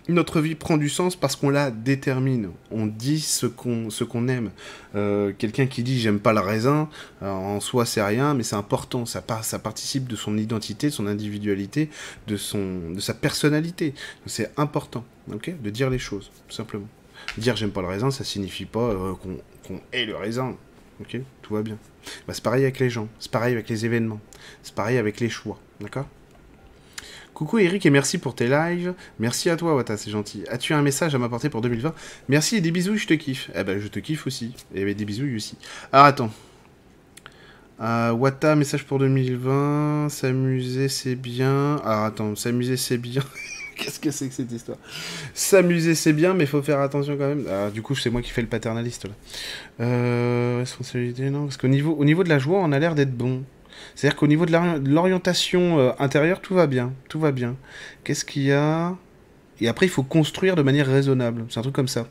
[0.09, 2.51] notre vie prend du sens parce qu'on la détermine.
[2.71, 4.51] On dit ce qu'on ce qu'on aime.
[4.95, 6.89] Euh, quelqu'un qui dit j'aime pas le raisin,
[7.21, 9.05] euh, en soi c'est rien, mais c'est important.
[9.05, 11.89] Ça, ça participe de son identité, de son individualité,
[12.27, 13.93] de son de sa personnalité.
[14.25, 16.87] C'est important, ok, de dire les choses, tout simplement.
[17.37, 20.55] Dire j'aime pas le raisin, ça signifie pas euh, qu'on hait le raisin.
[21.01, 21.77] Ok, tout va bien.
[22.27, 24.19] Bah, c'est pareil avec les gens, c'est pareil avec les événements,
[24.63, 26.07] c'est pareil avec les choix, d'accord?
[27.33, 28.93] Coucou Eric et merci pour tes lives.
[29.19, 30.43] Merci à toi Wata, c'est gentil.
[30.49, 31.93] As-tu un message à m'apporter pour 2020
[32.27, 33.49] Merci et des bisous, je te kiffe.
[33.55, 34.53] Eh ben je te kiffe aussi.
[34.75, 35.57] Et des bisous aussi.
[35.93, 36.31] Alors attends.
[37.81, 40.09] Euh, Wata, message pour 2020.
[40.09, 41.77] S'amuser c'est bien.
[41.77, 43.23] Alors attends, s'amuser c'est bien.
[43.79, 44.77] Qu'est-ce que c'est que cette histoire?
[45.33, 47.45] S'amuser c'est bien, mais faut faire attention quand même.
[47.49, 49.11] Ah, du coup, c'est moi qui fais le paternaliste là.
[49.79, 53.15] Euh, responsabilité, non Parce qu'au niveau, au niveau de la joie, on a l'air d'être
[53.15, 53.43] bon.
[53.95, 56.93] C'est-à-dire qu'au niveau de l'orientation euh, intérieure, tout va bien.
[57.09, 57.55] Tout va bien.
[58.03, 58.95] Qu'est-ce qu'il y a?
[59.61, 61.45] Et après, il faut construire de manière raisonnable.
[61.49, 62.07] C'est un truc comme ça.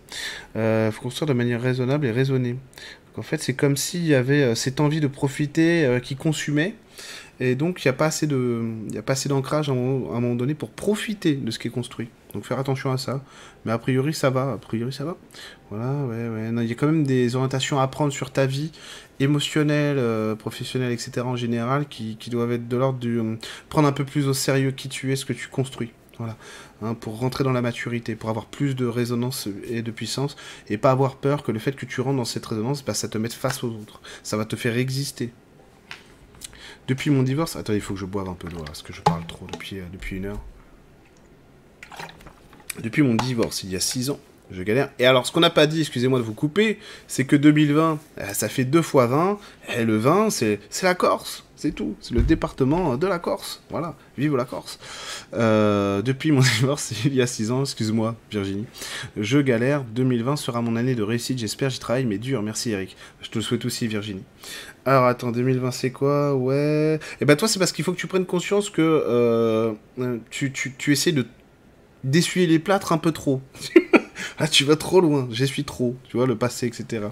[0.55, 2.57] Il euh, faut construire de manière raisonnable et raisonnée.
[3.17, 6.75] en fait, c'est comme s'il y avait euh, cette envie de profiter qui consumait.
[7.41, 11.51] Et donc, il n'y a pas assez d'ancrage à, un moment donné pour profiter de
[11.51, 12.09] ce qui est construit.
[12.35, 13.23] Donc, faire attention à ça.
[13.65, 14.53] Mais a priori, ça va.
[14.53, 15.17] A priori, ça va.
[15.71, 16.51] Voilà, ouais, ouais.
[16.65, 18.73] Il y a quand même des orientations à prendre sur ta vie
[19.21, 21.21] émotionnelles, euh, etc.
[21.25, 23.37] en général, qui, doivent être de l'ordre du euh,
[23.69, 25.93] prendre un peu plus au sérieux qui tu es, ce que tu construis.
[26.19, 26.37] Voilà.
[26.83, 30.37] Hein, pour rentrer dans la maturité, pour avoir plus de résonance et de puissance,
[30.69, 33.09] et pas avoir peur que le fait que tu rentres dans cette résonance, bah, ça
[33.09, 34.01] te mette face aux autres.
[34.23, 35.33] Ça va te faire exister.
[36.89, 37.57] Depuis mon divorce...
[37.57, 39.79] Attends, il faut que je boive un peu d'eau, parce que je parle trop depuis,
[39.79, 40.41] euh, depuis une heure.
[42.81, 44.21] Depuis mon divorce, il y a 6 ans,
[44.51, 44.91] je galère.
[44.99, 48.27] Et alors, ce qu'on n'a pas dit, excusez-moi de vous couper, c'est que 2020, euh,
[48.33, 49.39] ça fait 2 fois 20,
[49.77, 51.97] et le 20, c'est la Corse, c'est tout.
[52.01, 53.63] C'est le département de la Corse.
[53.71, 54.79] Voilà, vive la Corse.
[55.35, 58.65] Euh, depuis mon divorce, il y a 6 ans, excuse-moi Virginie,
[59.17, 59.85] je galère.
[59.85, 62.43] 2020 sera mon année de réussite, j'espère, j'y travaille, mais dur.
[62.43, 62.97] Merci Eric.
[63.21, 64.25] Je te le souhaite aussi Virginie.
[64.87, 66.35] Alors attends, 2020 c'est quoi?
[66.35, 66.99] Ouais.
[67.03, 69.75] Et eh ben toi c'est parce qu'il faut que tu prennes conscience que euh,
[70.31, 71.27] tu, tu, tu essaies de
[72.05, 73.43] d'essuyer les plâtres un peu trop.
[74.39, 77.07] ah, tu vas trop loin, j'essuie trop, tu vois, le passé, etc.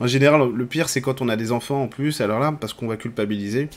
[0.00, 2.72] En général, le pire, c'est quand on a des enfants en plus, alors là, parce
[2.72, 3.68] qu'on va culpabiliser,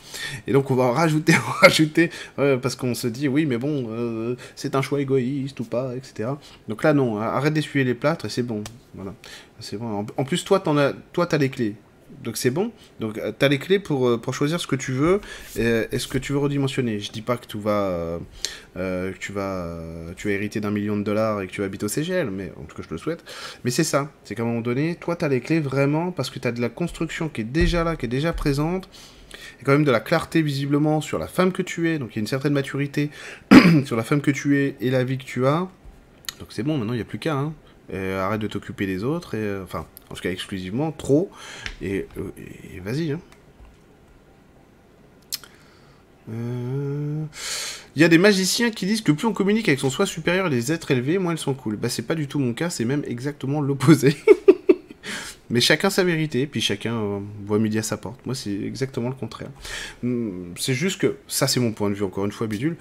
[0.47, 3.87] et donc on va en rajouter, en rajouter, parce qu'on se dit, oui, mais bon,
[3.89, 6.29] euh, c'est un choix égoïste ou pas, etc.
[6.67, 8.63] Donc là, non, arrête d'essuyer les plâtres, et c'est bon,
[8.95, 9.13] voilà.
[9.59, 10.05] C'est bon.
[10.17, 11.75] En plus, toi, t'en as, toi, t'as les clés
[12.23, 12.71] donc c'est bon.
[12.99, 15.19] Donc euh, tu as les clés pour, euh, pour choisir ce que tu veux
[15.57, 16.99] et, ce que tu veux redimensionner.
[16.99, 18.19] Je dis pas que tu vas,
[18.77, 19.77] euh, tu vas,
[20.25, 22.75] hériter d'un million de dollars et que tu vas habiter au CGL, mais en tout
[22.75, 23.23] cas je le souhaite.
[23.63, 26.29] Mais c'est ça, c'est qu'à un moment donné, toi tu as les clés vraiment parce
[26.29, 28.89] que tu as de la construction qui est déjà là, qui est déjà présente.
[29.59, 32.15] Et quand même de la clarté visiblement sur la femme que tu es, donc il
[32.17, 33.09] y a une certaine maturité
[33.85, 35.67] sur la femme que tu es et la vie que tu as.
[36.39, 37.35] Donc c'est bon, maintenant il n'y a plus qu'à.
[37.35, 37.53] Hein.
[37.93, 41.31] Arrête de t'occuper des autres, et, enfin, en tout cas exclusivement, trop,
[41.81, 42.31] et, euh,
[42.83, 43.11] vas-y.
[43.11, 43.19] Hein.
[46.31, 47.25] Euh,
[47.95, 50.47] il y a des magiciens qui disent que plus on communique avec son soi supérieur
[50.47, 51.75] et les êtres élevés, moins ils sont cool.
[51.75, 54.15] Bah c'est pas du tout mon cas, c'est même exactement l'opposé.
[55.49, 58.25] Mais chacun sa vérité, puis chacun euh, voit midi à sa porte.
[58.25, 59.49] Moi c'est exactement le contraire.
[60.01, 62.77] Hmm, c'est juste que, ça c'est mon point de vue, encore une fois bidule,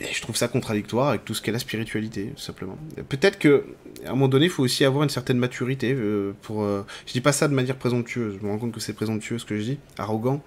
[0.00, 2.78] Je trouve ça contradictoire avec tout ce qu'est la spiritualité, simplement.
[3.08, 3.64] Peut-être que
[4.04, 6.62] à un moment donné, il faut aussi avoir une certaine maturité euh, pour.
[6.62, 8.38] Euh, je dis pas ça de manière présomptueuse.
[8.40, 10.42] Je me rends compte que c'est présomptueux ce que je dis, arrogant.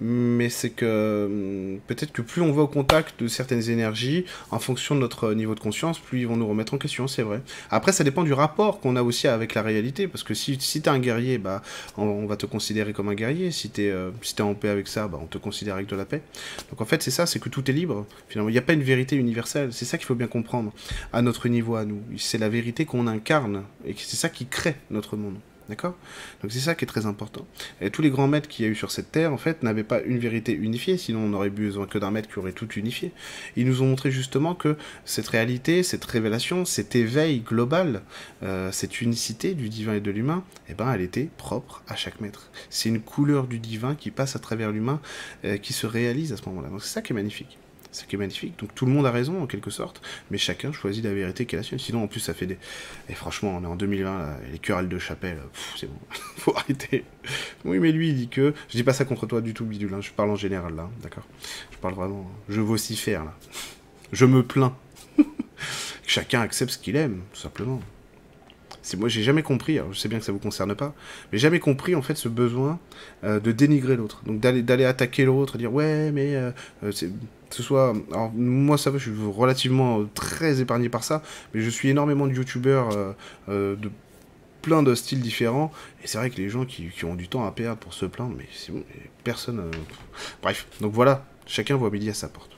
[0.00, 4.58] Mais c'est que hum, peut-être que plus on va au contact de certaines énergies, en
[4.58, 7.40] fonction de notre niveau de conscience, plus ils vont nous remettre en question, c'est vrai.
[7.70, 10.82] Après, ça dépend du rapport qu'on a aussi avec la réalité, parce que si, si
[10.82, 11.62] t'es un guerrier, bah,
[11.96, 13.50] on, va te considérer comme un guerrier.
[13.50, 16.04] Si t'es euh, si en paix avec ça, bah, on te considère avec de la
[16.04, 16.22] paix.
[16.70, 18.06] Donc en fait, c'est ça, c'est que tout est libre.
[18.28, 19.72] Finalement, il n'y a pas une vérité universelle.
[19.72, 20.72] C'est ça qu'il faut bien comprendre
[21.12, 22.02] à notre niveau, à nous.
[22.16, 25.36] C'est la vérité qu'on incarne, et c'est ça qui crée notre monde.
[25.68, 25.96] D'accord?
[26.42, 27.46] Donc c'est ça qui est très important.
[27.80, 29.84] Et tous les grands maîtres qu'il y a eu sur cette terre, en fait, n'avaient
[29.84, 33.12] pas une vérité unifiée, sinon on n'aurait besoin que d'un maître qui aurait tout unifié.
[33.56, 38.02] Ils nous ont montré justement que cette réalité, cette révélation, cet éveil global,
[38.42, 42.20] euh, cette unicité du divin et de l'humain, eh ben, elle était propre à chaque
[42.20, 42.50] maître.
[42.68, 45.00] C'est une couleur du divin qui passe à travers l'humain,
[45.44, 46.68] euh, qui se réalise à ce moment-là.
[46.68, 47.58] Donc c'est ça qui est magnifique
[47.94, 48.58] ce qui est magnifique.
[48.58, 51.54] Donc tout le monde a raison en quelque sorte, mais chacun choisit la vérité qui
[51.54, 51.78] est la sienne.
[51.78, 52.58] Sinon en plus ça fait des...
[53.08, 55.38] Et franchement on est en 2020, les querelles de chapelle,
[55.76, 55.98] c'est bon,
[56.36, 57.04] faut arrêter.
[57.64, 58.54] Oui mais lui il dit que...
[58.68, 60.00] Je dis pas ça contre toi du tout Bidule, hein.
[60.00, 61.24] je parle en général là, d'accord?
[61.70, 62.30] Je parle vraiment...
[62.48, 63.34] Je vocifère là.
[64.12, 64.76] Je me plains.
[66.06, 67.80] chacun accepte ce qu'il aime, tout simplement.
[68.84, 70.94] C'est moi j'ai jamais compris, je sais bien que ça vous concerne pas,
[71.32, 72.78] mais jamais compris en fait ce besoin
[73.24, 74.22] euh, de dénigrer l'autre.
[74.26, 76.50] Donc d'aller attaquer l'autre, dire ouais mais euh,
[76.84, 77.94] euh, ce soit.
[78.12, 81.22] Alors, moi, ça va, je suis relativement très épargné par ça,
[81.54, 82.90] mais je suis énormément de youtubeurs
[83.48, 83.90] de
[84.60, 85.72] plein de styles différents,
[86.02, 88.34] et c'est vrai que les gens qui, ont du temps à perdre pour se plaindre,
[88.36, 88.82] mais c'est bon,
[89.22, 89.70] personne.
[90.42, 92.53] Bref, donc voilà, chacun voit midi à sa porte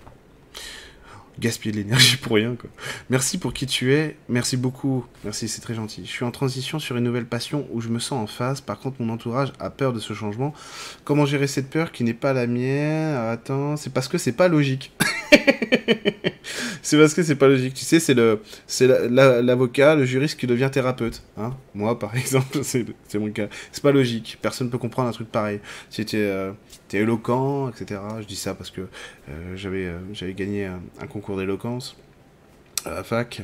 [1.39, 2.55] gaspiller de l'énergie pour rien.
[2.55, 2.71] Quoi.
[3.11, 6.03] Merci pour qui tu es, merci beaucoup, merci, c'est très gentil.
[6.05, 8.79] Je suis en transition sur une nouvelle passion où je me sens en phase, par
[8.79, 10.55] contre mon entourage a peur de ce changement.
[11.05, 13.15] Comment gérer cette peur qui n'est pas la mienne?
[13.15, 14.93] Attends, c'est parce que c'est pas logique.
[16.83, 17.75] c'est parce que c'est pas logique.
[17.75, 21.23] Tu sais, c'est le, c'est l'avocat, le juriste qui devient thérapeute.
[21.37, 23.49] Hein Moi, par exemple, c'est, mon cas.
[23.73, 24.39] C'est pas logique.
[24.43, 25.61] Personne peut comprendre un truc pareil.
[25.91, 26.53] Si tu es, euh,
[26.93, 28.01] éloquent, etc.
[28.21, 31.97] Je dis ça parce que euh, j'avais, euh, j'avais gagné un, concours d'éloquence
[32.85, 33.43] à la fac.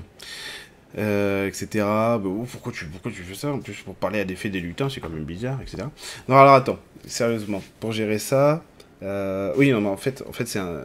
[0.95, 1.67] etc.
[1.77, 3.53] Bah, oh, pourquoi, tu, pourquoi tu fais ça?
[3.53, 5.85] En plus, pour parler à des faits des lutins, c'est quand même bizarre, etc.
[6.29, 8.63] Non, alors attends, sérieusement, pour gérer ça,
[9.03, 10.81] euh, oui, non, mais en fait, en fait c'est un.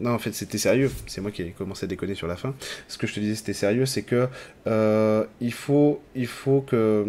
[0.00, 0.90] Non, en fait, c'était sérieux.
[1.06, 2.54] C'est moi qui ai commencé à déconner sur la fin.
[2.88, 4.28] Ce que je te disais, c'était sérieux, c'est que
[4.66, 7.06] euh, il faut, il faut que,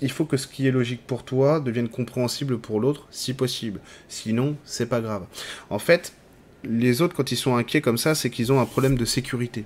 [0.00, 3.80] il faut que ce qui est logique pour toi devienne compréhensible pour l'autre, si possible.
[4.08, 5.26] Sinon, c'est pas grave.
[5.70, 6.14] En fait,
[6.68, 9.64] les autres, quand ils sont inquiets comme ça, c'est qu'ils ont un problème de sécurité,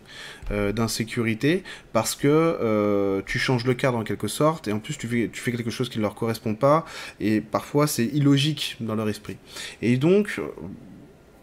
[0.51, 4.97] euh, d'insécurité, parce que euh, tu changes le cadre en quelque sorte, et en plus
[4.97, 6.85] tu fais, quelque chose qui ne leur correspond pas,
[7.21, 9.37] et parfois c'est illogique dans leur esprit.
[9.83, 10.41] Et donc,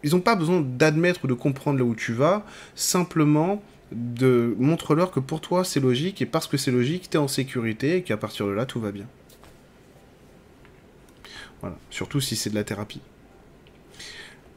[0.02, 2.44] ils n'ont pas besoin d'admettre ou de comprendre là où tu vas,
[2.74, 7.20] simplement de montre-leur que pour toi c'est logique, et parce que c'est logique, tu es
[7.20, 9.06] en sécurité, et qu'à partir de là, tout va bien.
[11.60, 13.00] Voilà, surtout si c'est de la thérapie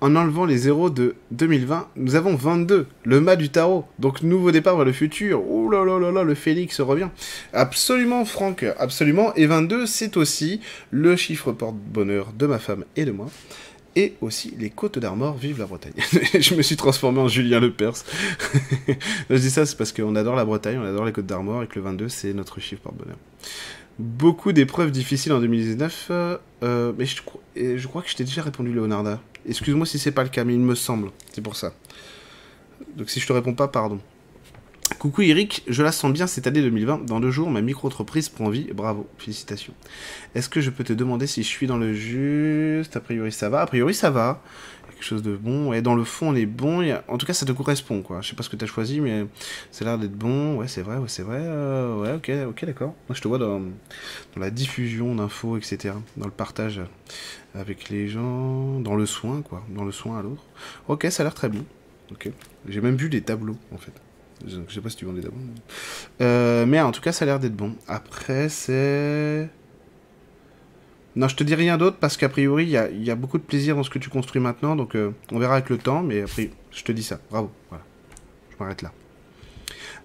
[0.02, 3.86] en enlevant les zéros de 2020, nous avons 22, le mât du tarot.
[4.00, 5.46] Donc nouveau départ vers le futur.
[5.50, 7.10] Ouh là là là là, le Félix revient.
[7.54, 9.34] Absolument Franck, absolument.
[9.36, 13.28] Et 22, c'est aussi le chiffre porte-bonheur de ma femme et de moi.
[13.96, 15.94] Et aussi les côtes d'Armor, vive la Bretagne.
[16.40, 18.06] je me suis transformé en Julien Lepers.
[19.30, 21.68] je dis ça, c'est parce qu'on adore la Bretagne, on adore les côtes d'Armor et
[21.68, 23.18] que le 22, c'est notre chiffre porte-bonheur
[24.00, 27.22] beaucoup d'épreuves difficiles en 2019, euh, euh, mais je,
[27.56, 29.20] je, crois que je t'ai déjà répondu, Leonarda.
[29.48, 31.12] Excuse-moi si c'est pas le cas, mais il me semble.
[31.32, 31.74] C'est pour ça.
[32.96, 34.00] Donc si je te réponds pas, pardon.
[35.00, 37.06] Coucou Eric, je la sens bien cette année 2020.
[37.06, 38.68] Dans deux jours, ma micro-entreprise prend vie.
[38.74, 39.74] Bravo, félicitations.
[40.36, 42.98] Est-ce que je peux te demander si je suis dans le juste?
[42.98, 43.62] A priori, ça va.
[43.62, 44.44] A priori, ça va
[44.90, 45.72] quelque chose de bon.
[45.72, 46.86] Et dans le fond, on est bon.
[47.08, 48.20] En tout cas, ça te correspond, quoi.
[48.20, 49.26] Je sais pas ce que tu as choisi, mais
[49.72, 50.58] ça a l'air d'être bon.
[50.58, 51.40] Ouais, c'est vrai, ouais, c'est vrai.
[51.40, 52.94] Euh, ouais, ok, ok, d'accord.
[53.08, 55.94] Moi, je te vois dans, dans la diffusion d'infos, etc.
[56.18, 56.82] Dans le partage
[57.56, 59.64] avec les gens, dans le soin, quoi.
[59.70, 60.44] Dans le soin à l'autre.
[60.90, 61.64] Ok, ça a l'air très bien.
[62.12, 62.30] Ok.
[62.68, 63.94] J'ai même vu des tableaux, en fait.
[64.48, 65.38] Je sais pas si tu des tableaux.
[66.22, 67.76] Euh, mais en tout cas, ça a l'air d'être bon.
[67.88, 69.50] Après, c'est...
[71.16, 73.76] Non, je te dis rien d'autre parce qu'a priori, il y a, beaucoup de plaisir
[73.76, 74.76] dans ce que tu construis maintenant.
[74.76, 76.02] Donc, euh, on verra avec le temps.
[76.02, 77.20] Mais après, je te dis ça.
[77.30, 77.52] Bravo.
[77.70, 77.84] Voilà.
[78.52, 78.94] Je m'arrête là.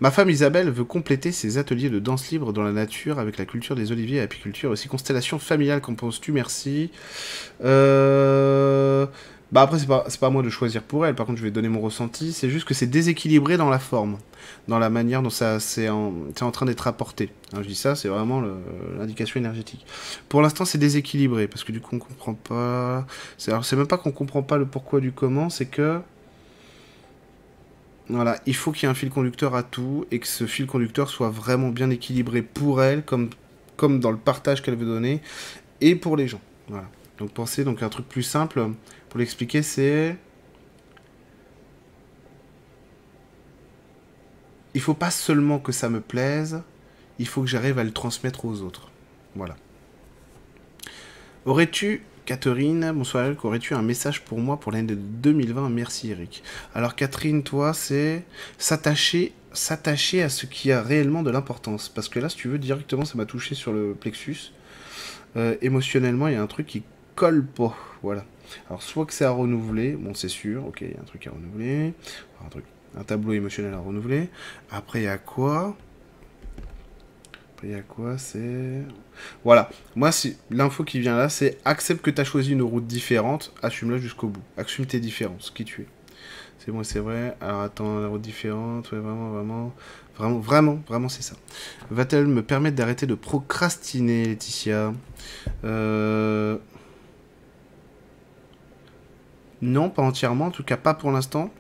[0.00, 3.44] Ma femme Isabelle veut compléter ses ateliers de danse libre dans la nature avec la
[3.44, 4.70] culture des oliviers et l'apiculture.
[4.70, 6.32] Aussi, constellation familiale, qu'en penses-tu?
[6.32, 6.90] Merci.
[7.62, 9.06] Euh...
[9.52, 11.50] Bah après, c'est pas, pas à moi de choisir pour elle, par contre, je vais
[11.50, 12.32] donner mon ressenti.
[12.32, 14.18] C'est juste que c'est déséquilibré dans la forme,
[14.68, 17.30] dans la manière dont ça c'est en, en, train d'être apporté.
[17.52, 18.42] Hein, je dis ça, c'est vraiment
[18.98, 19.86] l'indication énergétique.
[20.28, 23.06] Pour l'instant, c'est déséquilibré, parce que du coup, on comprend pas.
[23.38, 26.00] C'est même pas qu'on comprend pas le pourquoi du comment, c'est que
[28.08, 30.66] Voilà, il faut qu'il y ait un fil conducteur à tout et que ce fil
[30.66, 33.30] conducteur soit vraiment bien équilibré pour elle, comme,
[33.76, 35.20] comme dans le partage qu'elle veut donner,
[35.80, 36.40] et pour les gens.
[36.68, 36.86] Voilà.
[37.18, 38.70] Donc pensez donc un truc plus simple
[39.14, 40.16] pour l'expliquer, c'est
[44.74, 46.62] il faut pas seulement que ça me plaise,
[47.20, 48.90] il faut que j'arrive à le transmettre aux autres.
[49.36, 49.54] Voilà.
[51.46, 56.42] Aurais-tu, Catherine, bonsoir Eric, aurais-tu un message pour moi pour l'année de 2020 Merci Eric.
[56.74, 58.24] Alors Catherine, toi, c'est
[58.58, 61.88] s'attacher s'attacher à ce qui a réellement de l'importance.
[61.88, 64.50] Parce que là, si tu veux, directement, ça m'a touché sur le plexus.
[65.36, 66.82] Euh, émotionnellement, il y a un truc qui
[67.14, 67.76] colle pas.
[68.02, 68.24] Voilà.
[68.68, 71.26] Alors, soit que c'est à renouveler, bon, c'est sûr, ok, il y a un truc
[71.26, 71.94] à renouveler.
[72.44, 72.64] Un truc
[72.96, 74.28] un tableau émotionnel à renouveler.
[74.70, 75.76] Après, il y a quoi?
[77.54, 78.18] Après, il y a quoi?
[78.18, 78.82] C'est...
[79.44, 79.68] Voilà.
[79.96, 83.52] Moi, si l'info qui vient là, c'est accepte que tu as choisi une route différente,
[83.62, 84.42] assume-la jusqu'au bout.
[84.56, 85.86] Assume tes différences, qui tu es.
[86.58, 87.36] C'est bon, c'est vrai.
[87.40, 89.74] Alors, attends, la route différente, vraiment, vraiment...
[90.16, 91.34] Vraiment, vraiment, vraiment, c'est ça.
[91.90, 94.94] Va-t-elle me permettre d'arrêter de procrastiner, Laetitia?
[95.64, 96.56] Euh...
[99.64, 101.50] Non, pas entièrement, en tout cas pas pour l'instant.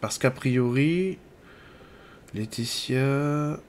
[0.00, 1.18] Parce qu'a priori,
[2.32, 3.60] Laetitia...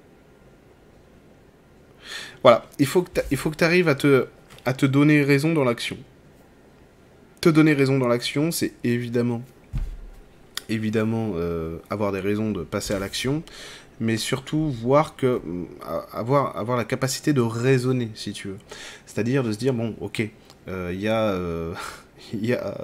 [2.41, 5.98] Voilà, il faut que tu arrives à te, donner raison dans l'action.
[7.41, 9.41] Te donner raison dans l'action, c'est évidemment,
[10.70, 13.44] évidemment euh, avoir des raisons de passer à l'action,
[13.99, 15.65] mais surtout voir que euh,
[16.14, 18.57] avoir, la capacité de raisonner, si tu veux.
[19.06, 20.30] C'est-à-dire de se dire, bon, ok,
[20.70, 21.38] euh, il y a...
[22.31, 22.75] il y, a,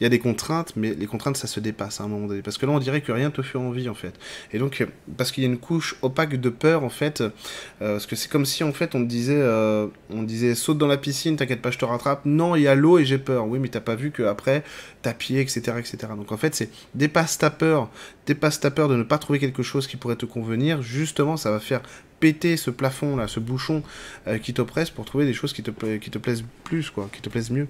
[0.00, 2.42] il y a des contraintes, mais les contraintes, ça se dépasse à un moment donné.
[2.42, 4.14] Parce que là, on dirait que rien te fait envie, en fait.
[4.52, 4.86] Et donc,
[5.16, 7.30] parce qu'il y a une couche opaque de peur, en fait, euh,
[7.78, 10.86] parce que c'est comme si, en fait, on te disait, euh, on disait, saute dans
[10.86, 12.24] la piscine, t'inquiète pas, je te rattrape.
[12.24, 13.46] Non, il y a l'eau et j'ai peur.
[13.46, 14.64] Oui, mais t'as pas vu qu'après,
[15.02, 15.96] t'as pied, etc., etc.
[16.16, 17.90] Donc, en fait, c'est dépasse ta peur,
[18.26, 20.82] dépasse ta peur de ne pas trouver quelque chose qui pourrait te convenir.
[20.82, 21.82] Justement, ça va faire
[22.20, 23.82] péter ce plafond là, ce bouchon
[24.26, 27.20] euh, qui t'oppresse pour trouver des choses qui te, qui te plaisent plus, quoi, qui
[27.20, 27.68] te plaisent mieux.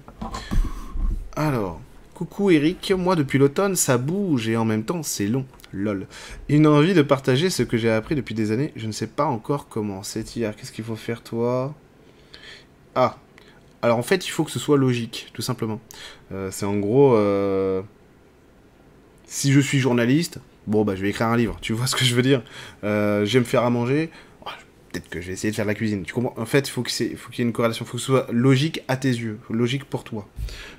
[1.37, 1.81] Alors,
[2.13, 6.07] coucou Eric, moi depuis l'automne ça bouge et en même temps c'est long, lol.
[6.47, 9.25] Une envie de partager ce que j'ai appris depuis des années, je ne sais pas
[9.25, 10.01] encore comment.
[10.01, 11.75] C'est hier, qu'est-ce qu'il faut faire toi?
[12.95, 13.17] Ah,
[13.81, 15.81] alors en fait il faut que ce soit logique, tout simplement.
[16.31, 17.81] Euh, c'est en gros, euh,
[19.25, 22.05] si je suis journaliste, bon bah je vais écrire un livre, tu vois ce que
[22.05, 22.43] je veux dire.
[22.85, 24.09] Euh, J'aime faire à manger,
[24.95, 26.03] peut-être que je vais essayer de faire la cuisine.
[26.03, 28.81] Tu En fait, il faut qu'il y ait une corrélation, faut que ce soit logique
[28.87, 30.27] à tes yeux, logique pour toi.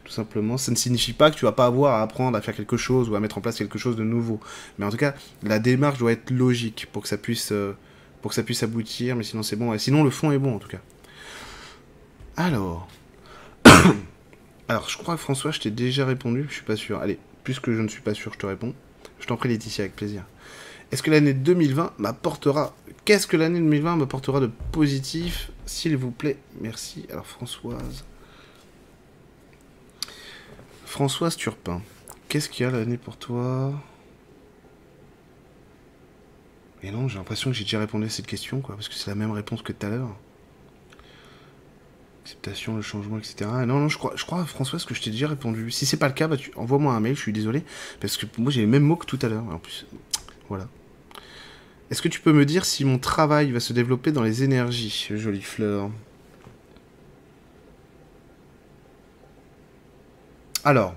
[0.05, 2.57] Tout simplement, ça ne signifie pas que tu vas pas avoir à apprendre à faire
[2.57, 4.41] quelque chose ou à mettre en place quelque chose de nouveau.
[4.79, 7.77] Mais en tout cas, la démarche doit être logique pour que ça puisse, euh,
[8.23, 9.17] pour que ça puisse aboutir.
[9.17, 9.77] Mais sinon, c'est bon.
[9.79, 10.81] Sinon, le fond est bon en tout cas.
[12.37, 12.89] Alors,
[14.69, 16.47] alors, je crois que François, je t'ai déjà répondu.
[16.49, 17.01] Je suis pas sûr.
[17.01, 18.75] Allez, puisque je ne suis pas sûr, je te réponds.
[19.21, 20.25] Je t'en prie, Laetitia, avec plaisir.
[20.93, 26.39] Est-ce que l'année 2020 m'apportera Qu'est-ce que l'année 2020 m'apportera de positif S'il vous plaît,
[26.61, 27.07] merci.
[27.11, 28.05] Alors Françoise.
[30.85, 31.83] Françoise Turpin.
[32.29, 33.73] Qu'est-ce qu'il y a l'année pour toi?
[36.83, 39.11] Et non, j'ai l'impression que j'ai déjà répondu à cette question, quoi, parce que c'est
[39.11, 40.15] la même réponse que tout à l'heure.
[42.25, 43.51] Acceptation, le changement, etc.
[43.67, 45.71] Non, non, je crois, je crois Françoise, que je t'ai déjà répondu.
[45.71, 47.65] Si c'est pas le cas, bah, envoie-moi un mail, je suis désolé,
[48.01, 49.45] parce que moi j'ai les mêmes mots que tout à l'heure.
[49.45, 49.87] En plus,
[50.49, 50.69] voilà.
[51.91, 55.09] Est-ce que tu peux me dire si mon travail va se développer dans les énergies,
[55.15, 55.91] jolie fleur?
[60.65, 60.97] Alors,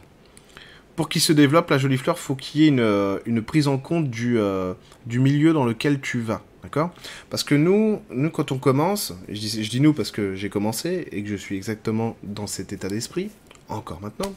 [0.95, 3.77] pour qu'il se développe, la jolie fleur, faut qu'il y ait une, euh, prise en
[3.77, 4.73] compte du, euh,
[5.05, 6.41] du, milieu dans lequel tu vas.
[6.63, 6.91] D'accord?
[7.29, 11.07] Parce que nous, nous, quand on commence, dis, je dis nous parce que j'ai commencé
[11.11, 13.29] et que je suis exactement dans cet état d'esprit,
[13.69, 14.33] encore maintenant,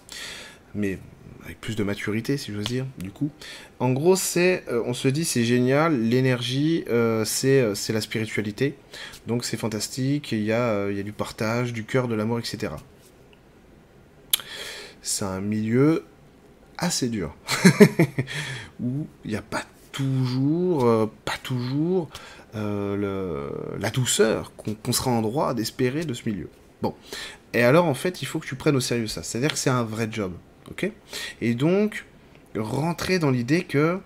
[0.75, 0.99] mais
[1.45, 3.31] avec plus de maturité, si j'ose dire, du coup.
[3.81, 8.77] En gros, c'est, euh, on se dit, c'est génial, l'énergie, euh, euh, c'est la spiritualité,
[9.27, 12.75] donc c'est fantastique, il y, a, y a du partage, du cœur, de l'amour, etc.
[15.03, 16.05] C'est un milieu
[16.79, 17.35] assez dur,
[18.81, 22.09] où il n'y a pas toujours, pas toujours
[22.55, 26.49] la douceur qu'on sera en droit d'espérer de ce milieu.
[26.83, 26.95] Bon,
[27.53, 29.71] et alors en fait, il faut que tu prennes au sérieux ça, c'est-à-dire que c'est
[29.71, 30.33] un vrai job.
[31.41, 32.05] Et donc,
[32.57, 33.99] rentrer dans l'idée que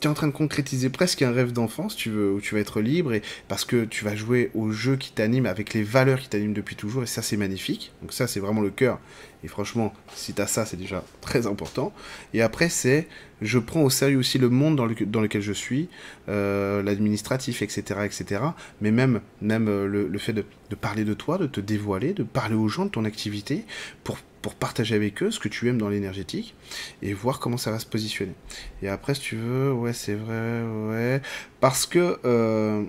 [0.00, 2.60] tu es en train de concrétiser presque un rêve d'enfance, tu veux, où tu vas
[2.60, 6.20] être libre, et parce que tu vas jouer au jeu qui t'anime avec les valeurs
[6.20, 7.92] qui t'animent depuis toujours, et ça c'est magnifique.
[8.02, 9.00] Donc ça c'est vraiment le cœur.
[9.46, 11.92] Et franchement, si tu ça, c'est déjà très important.
[12.34, 13.06] Et après, c'est
[13.40, 15.88] je prends au sérieux aussi le monde dans, lequel je suis,
[16.28, 18.42] euh, l'administratif, etc., etc.
[18.80, 20.44] Mais même, euh, le, fait de,
[20.74, 23.64] parler de toi, de te dévoiler, de parler aux gens de ton activité,
[24.02, 26.54] pour pour partager avec eux ce que tu aimes dans l'énergétique
[27.02, 28.34] et voir comment ça va se positionner.
[28.80, 31.20] Et après, si tu veux, ouais, c'est vrai, ouais.
[31.58, 32.84] Parce que euh,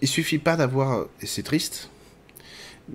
[0.00, 1.90] il suffit pas d'avoir, et c'est triste,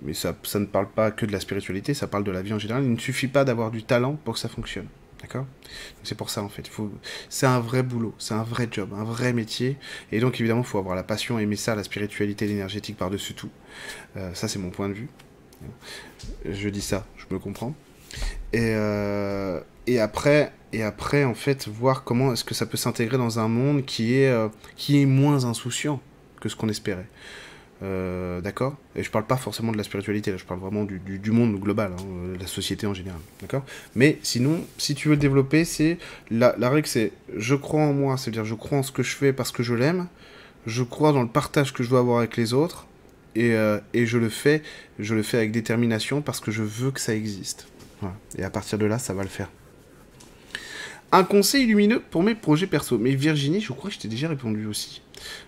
[0.01, 2.53] mais ça, ça ne parle pas que de la spiritualité, ça parle de la vie
[2.53, 2.83] en général.
[2.83, 4.87] Il ne suffit pas d'avoir du talent pour que ça fonctionne.
[5.21, 5.45] D'accord?
[6.03, 6.69] C'est pour ça en fait.
[7.29, 9.77] C'est un vrai boulot, c'est un vrai job, un vrai métier.
[10.11, 13.49] Et donc évidemment, il faut avoir la passion, aimer ça, la spiritualité, l'énergétique par-dessus tout.
[14.17, 15.09] Euh, ça, c'est mon point de vue.
[16.45, 17.73] Je dis ça, je me comprends.
[18.53, 23.17] Et, euh, et, après, et après, en fait, voir comment est-ce que ça peut s'intégrer
[23.17, 26.01] dans un monde qui est, euh, qui est moins insouciant
[26.39, 27.07] que ce qu'on espérait.
[27.83, 30.99] Euh, d'accord Et je parle pas forcément de la spiritualité, là, je parle vraiment du,
[30.99, 33.19] du, monde global, hein, de la société en général.
[33.41, 33.65] D'accord
[33.95, 35.97] Mais sinon, si tu veux développer, c'est.
[36.31, 39.33] La, règle, c'est je crois en moi, c'est-à-dire je crois en ce que je fais
[39.33, 40.07] parce que je l'aime,
[40.65, 42.87] je crois dans le partage que je dois avoir avec les autres,
[43.35, 44.63] et, euh, et, je le fais,
[44.97, 47.67] je le fais avec détermination parce que je veux que ça existe.
[48.37, 49.49] Et à partir de là, ça va le faire.
[51.11, 52.97] Un conseil lumineux pour mes projets perso.
[52.97, 55.01] Mais Virginie, je crois que je t'ai déjà répondu aussi.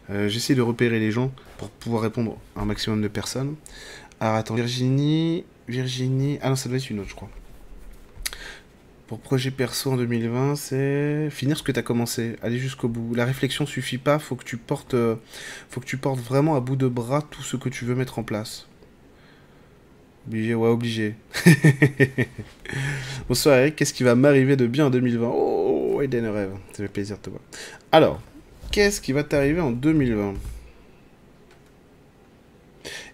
[0.09, 3.55] Euh, J'essaie de repérer les gens pour pouvoir répondre à un maximum de personnes.
[4.19, 7.29] Alors attends, Virginie, Virginie, ah non, ça doit être une autre, je crois.
[9.07, 13.15] Pour projet perso en 2020, c'est finir ce que tu as commencé, aller jusqu'au bout.
[13.15, 15.15] La réflexion suffit pas, faut que tu portes, euh,
[15.69, 18.19] faut que tu portes vraiment à bout de bras tout ce que tu veux mettre
[18.19, 18.67] en place.
[20.27, 21.15] Obligé, ouais, obligé.
[23.29, 26.89] Bonsoir Eric, qu'est-ce qui va m'arriver de bien en 2020 Oh, Eden rêve, ça fait
[26.89, 27.41] plaisir de te voir.
[27.93, 28.21] Alors,
[28.71, 30.33] qu'est-ce qui va t'arriver en 2020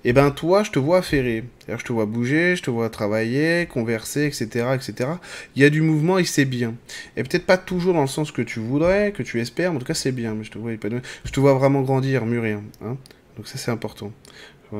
[0.04, 1.46] Eh ben toi, je te vois affairé.
[1.68, 5.12] Je te vois bouger, je te vois travailler, converser, etc., etc.
[5.56, 6.76] Il y a du mouvement et c'est bien.
[7.16, 9.80] Et peut-être pas toujours dans le sens que tu voudrais, que tu espères, mais en
[9.80, 10.36] tout cas c'est bien.
[10.36, 12.60] Mais je te vois, vraiment grandir, mûrir.
[12.84, 12.98] Hein
[13.38, 14.12] Donc ça c'est important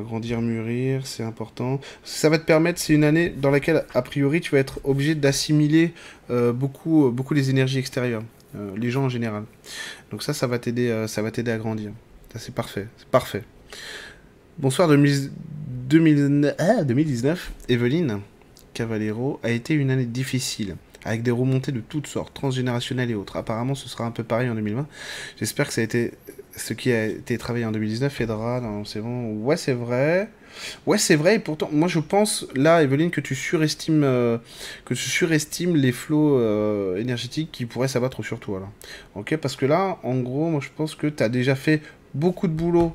[0.02, 1.80] grandir, mûrir, c'est important.
[2.02, 5.14] Ça va te permettre, c'est une année dans laquelle, a priori, tu vas être obligé
[5.14, 5.92] d'assimiler
[6.30, 8.22] euh, beaucoup, beaucoup les énergies extérieures,
[8.56, 9.44] euh, les gens en général.
[10.14, 11.90] Donc ça, ça va t'aider, euh, ça va t'aider à grandir.
[12.36, 13.42] C'est parfait, c'est parfait.
[14.58, 15.32] Bonsoir 2000,
[15.88, 18.20] 2000, ah, 2019, Evelyne
[18.74, 23.34] Cavallero a été une année difficile avec des remontées de toutes sortes, transgénérationnelles et autres.
[23.34, 24.86] Apparemment, ce sera un peu pareil en 2020.
[25.36, 26.12] J'espère que ça a été
[26.54, 28.62] ce qui a été travaillé en 2019 aidera.
[28.84, 29.32] C'est bon.
[29.42, 30.30] Ouais, c'est vrai.
[30.86, 31.36] Ouais, c'est vrai.
[31.36, 34.38] Et pourtant, moi, je pense là, Evelyne, que tu surestimes, euh,
[34.84, 38.66] que tu surestimes les flots euh, énergétiques qui pourraient s'abattre sur toi là.
[39.14, 41.82] Ok, parce que là, en gros, moi, je pense que tu as déjà fait
[42.14, 42.94] beaucoup de boulot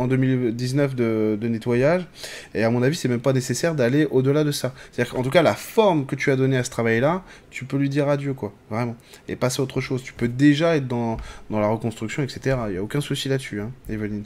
[0.00, 2.06] en 2019 de, nettoyage.
[2.54, 4.72] Et à mon avis, c'est même pas nécessaire d'aller au-delà de ça.
[4.90, 7.76] C'est-à-dire qu'en tout cas, la forme que tu as donnée à ce travail-là, tu peux
[7.76, 8.52] lui dire adieu, quoi.
[8.70, 8.96] Vraiment.
[9.28, 10.02] Et passer à autre chose.
[10.02, 11.18] Tu peux déjà être dans,
[11.50, 12.56] dans la reconstruction, etc.
[12.68, 14.24] Il n'y a aucun souci là-dessus, hein, Evelyne.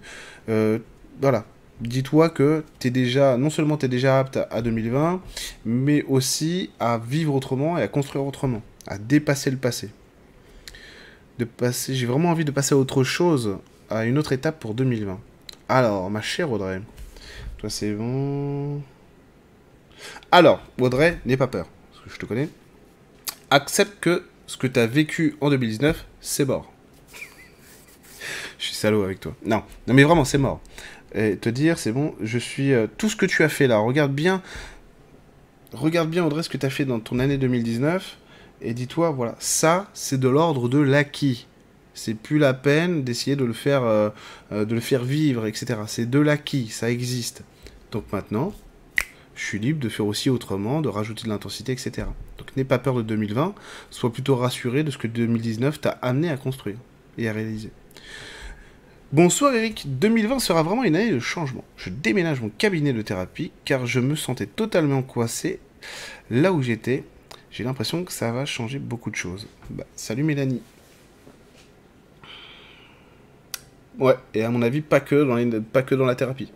[0.48, 0.78] Euh,
[1.20, 1.44] voilà.
[1.80, 5.20] Dis-toi que es déjà, non seulement tu es déjà apte à 2020,
[5.64, 9.90] mais aussi à vivre autrement et à construire autrement, à dépasser le passé.
[11.38, 13.58] De passer, j'ai vraiment envie de passer à autre chose,
[13.90, 15.18] à une autre étape pour 2020.
[15.68, 16.80] Alors, ma chère Audrey,
[17.58, 18.80] toi c'est bon.
[20.30, 22.48] Alors, Audrey, n'aie pas peur, parce que je te connais.
[23.50, 26.72] Accepte que ce que tu as vécu en 2019, c'est mort.
[28.58, 29.34] je suis salaud avec toi.
[29.44, 30.60] Non, non mais vraiment, c'est mort.
[31.14, 32.72] Et te dire, c'est bon, je suis...
[32.72, 34.42] Euh, tout ce que tu as fait là, regarde bien...
[35.72, 38.16] Regarde bien, Audrey, ce que tu as fait dans ton année 2019,
[38.60, 41.46] et dis-toi, voilà, ça, c'est de l'ordre de l'acquis.
[41.94, 44.10] C'est plus la peine d'essayer de le faire, euh,
[44.52, 45.80] euh, de le faire vivre, etc.
[45.86, 47.42] C'est de l'acquis, ça existe.
[47.92, 48.52] Donc maintenant,
[49.34, 52.06] je suis libre de faire aussi autrement, de rajouter de l'intensité, etc.
[52.38, 53.54] Donc n'aie pas peur de 2020,
[53.90, 56.78] sois plutôt rassuré de ce que 2019 t'a amené à construire
[57.18, 57.70] et à réaliser.
[59.14, 61.62] Bonsoir Eric, 2020 sera vraiment une année de changement.
[61.76, 65.60] Je déménage mon cabinet de thérapie car je me sentais totalement coincé
[66.32, 67.04] là où j'étais.
[67.52, 69.46] J'ai l'impression que ça va changer beaucoup de choses.
[69.70, 70.60] Bah, salut Mélanie.
[74.00, 76.50] Ouais, et à mon avis, pas que dans, pas que dans la thérapie.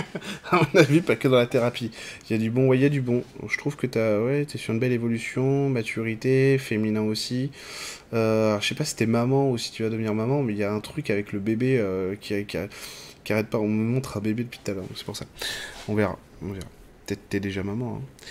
[0.50, 1.90] à mon avis, pas que dans la thérapie.
[2.28, 3.24] Il y a du bon, ouais, il y a du bon.
[3.48, 7.50] Je trouve que t'as, ouais, t'es sur une belle évolution, maturité, féminin aussi.
[8.14, 10.58] Euh, je sais pas si t'es maman ou si tu vas devenir maman, mais il
[10.58, 12.58] y a un truc avec le bébé euh, qui, qui,
[13.24, 13.58] qui, arrête pas.
[13.58, 15.26] On me montre un bébé depuis tout à l'heure, c'est pour ça.
[15.88, 16.68] On verra, on verra.
[17.06, 18.24] Peut-être t'es déjà maman, hein.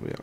[0.00, 0.22] On verra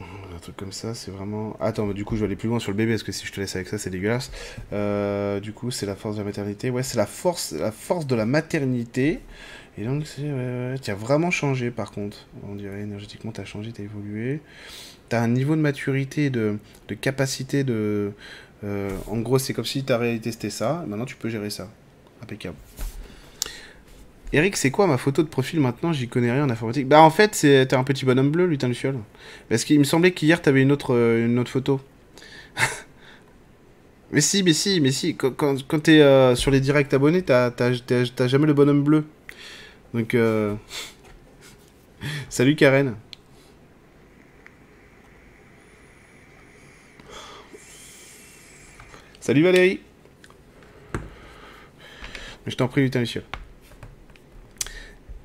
[0.00, 1.56] un truc comme ça, c'est vraiment...
[1.60, 3.26] Attends, mais du coup, je vais aller plus loin sur le bébé, parce que si
[3.26, 4.30] je te laisse avec ça, c'est dégueulasse.
[4.72, 6.70] Euh, du coup, c'est la force de la maternité.
[6.70, 9.20] Ouais, c'est la force, la force de la maternité.
[9.78, 12.26] Et donc, tu as vraiment changé, par contre.
[12.48, 14.40] On dirait, énergétiquement, tu as changé, tu as évolué.
[15.08, 16.58] Tu as un niveau de maturité, de,
[16.88, 18.12] de capacité de...
[18.62, 20.84] Euh, en gros, c'est comme si tu testé ça.
[20.86, 21.68] Maintenant, tu peux gérer ça.
[22.22, 22.56] Impeccable.
[24.34, 25.92] Eric, c'est quoi ma photo de profil maintenant?
[25.92, 26.88] J'y connais rien en informatique.
[26.88, 28.98] Bah en fait, c'est un petit bonhomme bleu, lutin Luciole.
[29.48, 31.80] Parce qu'il me semblait qu'hier, t'avais une autre, euh, photo.
[34.10, 35.14] mais si, mais si, mais si.
[35.14, 37.52] Quand, t'es euh, sur les directs abonnés, t'as
[38.26, 39.04] jamais le bonhomme bleu.
[39.94, 40.14] Donc...
[40.16, 40.56] Euh...
[42.28, 42.96] Salut Karen.
[49.20, 49.80] Salut Valérie.
[52.48, 53.22] Je t'en prie, lutin Luciole.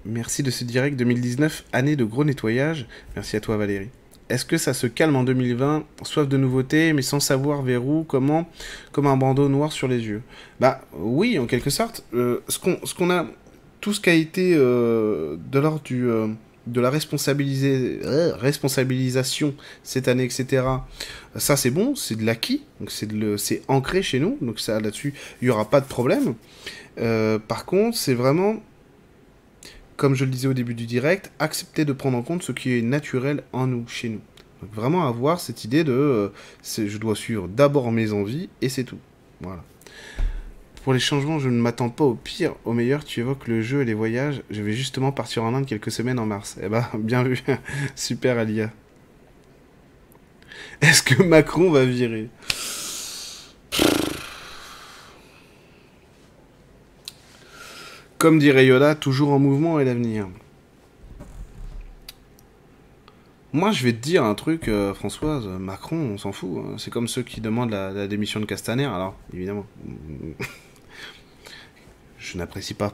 [0.05, 2.87] Merci de ce direct 2019, année de gros nettoyage.
[3.15, 3.89] Merci à toi Valérie.
[4.29, 8.03] Est-ce que ça se calme en 2020 Soif de nouveautés, mais sans savoir vers où,
[8.03, 8.47] comment,
[8.91, 10.21] comme un bandeau noir sur les yeux
[10.59, 12.05] Bah oui, en quelque sorte.
[12.13, 13.25] Euh, ce qu'on a,
[13.81, 16.07] tout ce qui a été euh, de l'ordre du...
[16.07, 16.27] Euh,
[16.67, 20.63] de la responsabilisation cette année, etc.
[21.35, 22.63] Ça, c'est bon, c'est de l'acquis,
[23.37, 26.35] c'est ancré chez nous, donc ça, là-dessus, il n'y aura pas de problème.
[27.47, 28.61] par contre, c'est vraiment
[29.99, 32.77] comme je le disais au début du direct, accepter de prendre en compte ce qui
[32.77, 34.21] est naturel en nous, chez nous.
[34.73, 36.29] Vraiment avoir cette idée de euh,
[36.63, 38.97] je dois suivre d'abord mes envies et c'est tout.
[39.41, 39.61] Voilà.
[40.85, 43.03] Pour les changements, je ne m'attends pas au pire, au meilleur.
[43.03, 44.41] Tu évoques le jeu et les voyages.
[44.49, 46.57] Je vais justement partir en Inde quelques semaines en mars.
[46.63, 47.43] Eh ben, bien vu.
[47.95, 48.71] Super, Alia.
[50.81, 52.29] Est-ce que Macron va virer?
[58.19, 60.27] Comme dirait Yoda, toujours en mouvement est l'avenir.
[63.53, 66.49] Moi, je vais te dire un truc, euh, Françoise, Macron, on s'en fout.
[66.57, 66.75] Hein.
[66.77, 68.83] C'est comme ceux qui demandent la démission de Castaner.
[68.83, 69.65] Alors, évidemment,
[72.19, 72.93] je n'apprécie pas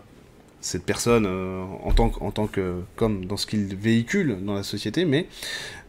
[0.65, 4.63] cette personne euh, en, tant, en tant que comme dans ce qu'il véhicule dans la
[4.63, 5.27] société, mais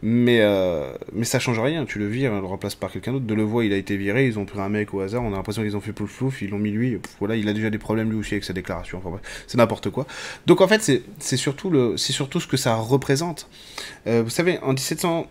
[0.02, 1.86] mais euh, mais ça change rien.
[1.86, 3.24] Tu le vires, le remplace par quelqu'un d'autre.
[3.24, 5.22] De le voir, il a été viré, ils ont pris un mec au hasard.
[5.22, 6.98] On a l'impression qu'ils ont fait plouf plouf, ils l'ont mis lui.
[7.18, 9.00] voilà, il a déjà des problèmes lui aussi avec sa déclaration.
[9.46, 10.06] C'est n'importe quoi.
[10.46, 10.82] Donc en fait,
[11.18, 13.48] c'est surtout le c'est surtout ce que ça représente.
[14.06, 15.26] Euh, vous savez, en 1700,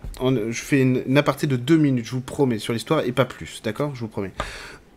[0.50, 3.24] je fais une, une aparté de deux minutes, je vous promets, sur l'histoire et pas
[3.24, 3.94] plus, d'accord?
[3.94, 4.32] Je vous promets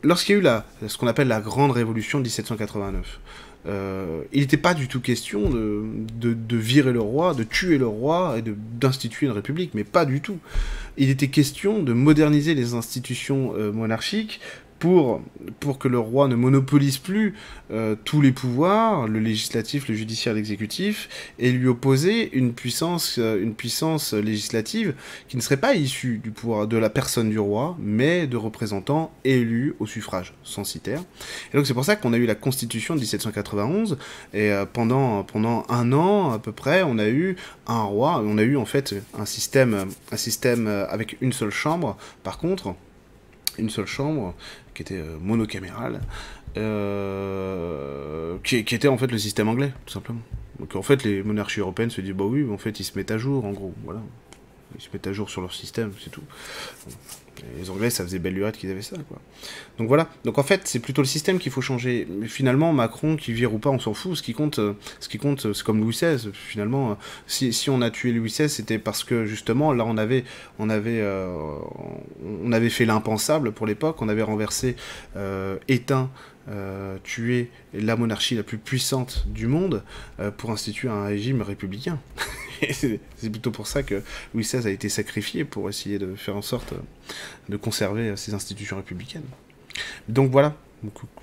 [0.03, 3.19] lorsqu'il y a eu la, ce qu'on appelle la Grande Révolution de 1789,
[3.67, 8.35] euh, il n'était pas du tout question de, virer le roi, de tuer le roi
[8.37, 8.43] et
[8.79, 10.39] d'instituer une république, mais pas du tout.
[10.97, 14.39] Il était question de moderniser les institutions euh, monarchiques
[14.79, 15.21] pour,
[15.59, 17.35] pour que le roi ne monopolise plus
[17.71, 23.41] euh, tous les pouvoirs, le législatif, le judiciaire, l'exécutif, et lui opposer une puissance, euh,
[23.41, 24.95] une puissance législative
[25.27, 29.11] qui ne serait pas issue du pouvoir de la personne du roi, mais de représentants
[29.25, 31.03] élus au suffrage censitaire.
[31.53, 33.97] Et donc c'est pour ça qu'on a eu la Constitution de 1791,
[34.33, 37.35] et euh, pendant, pendant un an à peu près, on a eu
[37.67, 41.97] un roi, on a eu en fait un système, un système avec une seule chambre,
[42.23, 42.75] par contre,
[43.59, 44.33] une seule chambre,
[44.73, 46.01] qui était euh, monocamérale,
[46.57, 50.21] euh, qui, était en fait le système anglais, tout simplement.
[50.59, 53.11] Donc en fait, les monarchies européennes se disent, bah oui, en fait, ils se mettent
[53.11, 54.01] à jour, en gros, voilà.
[54.75, 56.23] Ils se mettent à jour sur leur système, c'est tout.
[57.57, 59.19] Les Anglais, ça faisait belle lurette qu'ils avaient ça, quoi.
[59.77, 60.09] Donc voilà.
[60.25, 62.07] Donc en fait, c'est plutôt le système qu'il faut changer.
[62.09, 64.15] Mais finalement, Macron, qui vire ou pas, on s'en fout.
[64.15, 66.31] Ce qui compte, euh, ce qui compte, c'est comme Louis XVI.
[66.33, 66.93] Finalement, euh,
[67.27, 70.25] si, si on a tué Louis XVI, c'était parce que justement, là, on avait,
[70.59, 71.55] on avait, euh,
[72.43, 74.01] on avait fait l'impensable pour l'époque.
[74.01, 74.75] On avait renversé,
[75.67, 76.09] éteint
[76.49, 79.83] euh, tuer la monarchie la plus puissante du monde
[80.37, 81.99] pour instituer un régime républicain.
[82.71, 82.99] c'est
[83.31, 84.01] plutôt pour ça que
[84.33, 86.73] Louis XVI a été sacrifié pour essayer de faire en sorte
[87.47, 89.23] de conserver ces institutions républicaines.
[90.07, 90.55] Donc voilà.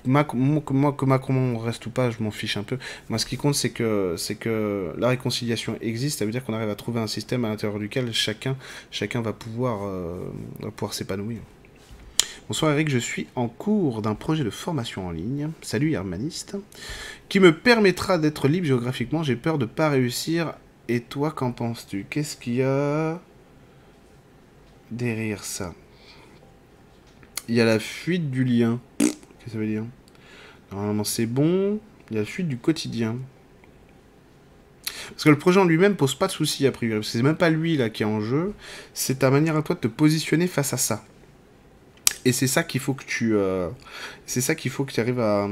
[0.05, 2.77] Moi, que Macron reste ou pas, je m'en fiche un peu.
[3.09, 6.19] Moi, ce qui compte, c'est que, que la réconciliation existe.
[6.19, 8.55] Ça veut dire qu'on arrive à trouver un système à l'intérieur duquel chacun,
[8.91, 10.29] chacun va pouvoir, euh,
[10.75, 11.39] pouvoir s'épanouir.
[12.47, 16.55] Bonsoir Eric, je suis en cours d'un projet de formation en ligne, salut Hermaniste,
[17.27, 19.21] qui me permettra d'être libre géographiquement.
[19.21, 20.53] J'ai peur de ne pas réussir.
[20.87, 22.05] Et toi, qu'en penses-tu?
[22.09, 23.19] Qu'est-ce qu'il y a
[24.91, 25.73] derrière ça?
[27.49, 28.79] Il y a la fuite du lien.
[28.97, 29.83] Qu'est-ce que ça veut dire?
[30.71, 31.81] Normalement, c'est bon.
[32.09, 33.17] Il y a la fuite du quotidien.
[35.09, 37.03] Parce que le projet en lui-même pose pas de soucis, a priori.
[37.03, 38.53] C'est même pas lui, qui est en jeu.
[38.93, 41.03] C'est ta manière à toi de te positionner face à ça.
[42.25, 43.35] Et c'est ça qu'il faut que tu...
[43.35, 43.69] Euh,
[44.25, 45.47] c'est ça qu'il faut que tu arrives à,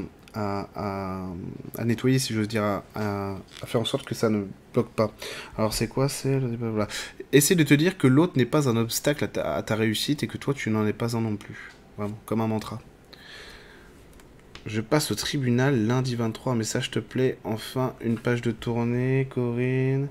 [1.83, 2.63] nettoyer, si j'ose dire,
[2.95, 5.11] à, faire en sorte que ça ne bloque pas.
[5.57, 6.37] Alors c'est quoi C'est...
[6.37, 6.87] Voilà.
[7.31, 10.23] Essaie de te dire que l'autre n'est pas un obstacle à ta, à ta réussite
[10.23, 11.71] et que toi, tu n'en es pas un non plus.
[11.97, 12.81] Vraiment, comme un mantra.
[14.65, 16.53] Je passe au tribunal lundi 23.
[16.53, 17.37] Un message te plaît.
[17.43, 20.09] Enfin, une page de tournée, Corinne.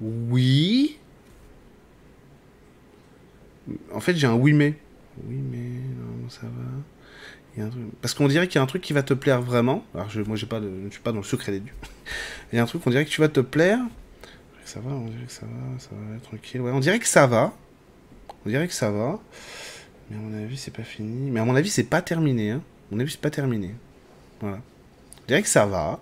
[0.00, 0.98] Oui.
[3.92, 4.74] En fait, j'ai un oui mais.
[5.26, 5.80] Oui mais,
[6.28, 7.64] ça va.
[8.00, 9.84] Parce qu'on dirait qu'il y a un truc qui va te plaire vraiment.
[9.94, 11.74] Alors, je, moi, pas je ne suis pas dans le secret des dieux.
[12.52, 13.80] Il y a un truc, on dirait que tu vas te plaire.
[14.64, 16.60] Ça va, on dirait que ça va, ça va, tranquille.
[16.60, 17.52] On dirait que ça va.
[18.44, 19.18] On dirait que ça va.
[20.10, 21.30] Mais à mon avis, c'est pas fini.
[21.30, 22.50] Mais à mon avis, c'est pas terminé.
[22.50, 22.62] Hein.
[22.90, 23.74] Mon avis, c'est pas terminé.
[24.40, 24.58] Voilà.
[24.58, 26.00] On dirait que ça va.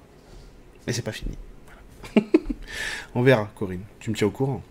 [0.87, 1.37] Mais c'est pas fini.
[3.15, 3.83] on verra, Corinne.
[3.99, 4.63] Tu me tiens au courant.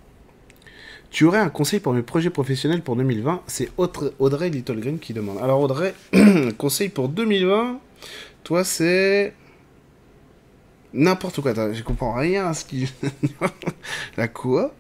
[1.16, 5.38] Tu aurais un conseil pour mes projets professionnels pour 2020 C'est Audrey Littlegreen qui demande.
[5.38, 5.94] Alors Audrey,
[6.58, 7.80] conseil pour 2020,
[8.44, 9.34] toi c'est...
[10.92, 12.92] N'importe quoi, je comprends rien à ce qui...
[14.18, 14.74] La quoi?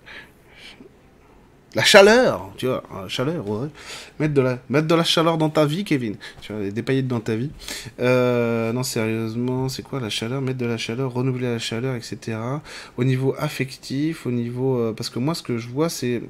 [1.76, 3.68] La chaleur, tu vois, la chaleur, ouais.
[4.20, 6.16] Mettre de la, mettre de la chaleur dans ta vie, Kevin.
[6.42, 7.52] Tu vois, des paillettes dans ta vie.
[8.00, 10.42] Euh, non, sérieusement, c'est quoi la chaleur?
[10.42, 12.38] Mettre de la chaleur, renouveler la chaleur, etc.
[12.98, 14.80] Au niveau affectif, au niveau...
[14.80, 16.22] Euh, parce que moi, ce que je vois, c'est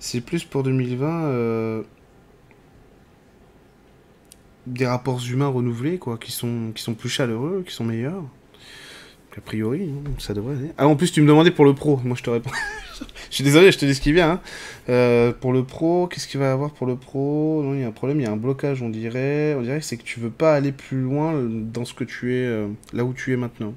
[0.00, 1.24] c'est plus pour 2020...
[1.24, 1.82] Euh,
[4.66, 8.24] des rapports humains renouvelés, quoi, qui sont, qui sont plus chaleureux, qui sont meilleurs.
[9.36, 10.72] A priori, hein, ça devrait aller.
[10.76, 12.00] Ah, en plus, tu me demandais pour le pro.
[12.04, 12.50] Moi, je te réponds.
[13.30, 14.32] je suis désolé, je te dis ce qui vient.
[14.32, 14.40] Hein.
[14.88, 17.84] Euh, pour le pro, qu'est-ce qu'il va y avoir pour le pro Non, il y
[17.84, 19.54] a un problème, il y a un blocage, on dirait.
[19.56, 22.34] On dirait que c'est que tu veux pas aller plus loin dans ce que tu
[22.34, 23.72] es, euh, là où tu es maintenant.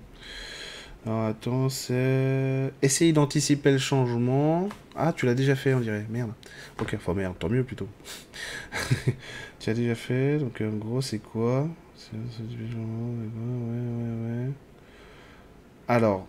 [1.06, 2.74] Alors, attends, c'est...
[2.82, 4.70] Essayer d'anticiper le changement.
[4.96, 6.08] Ah, tu l'as déjà fait, on dirait.
[6.10, 6.32] Merde.
[6.82, 7.88] Ok, enfin merde, tant mieux plutôt.
[9.60, 11.70] tu as déjà fait, donc en gros, c'est quoi
[12.12, 14.52] Ouais, ouais, ouais.
[15.88, 16.28] Alors,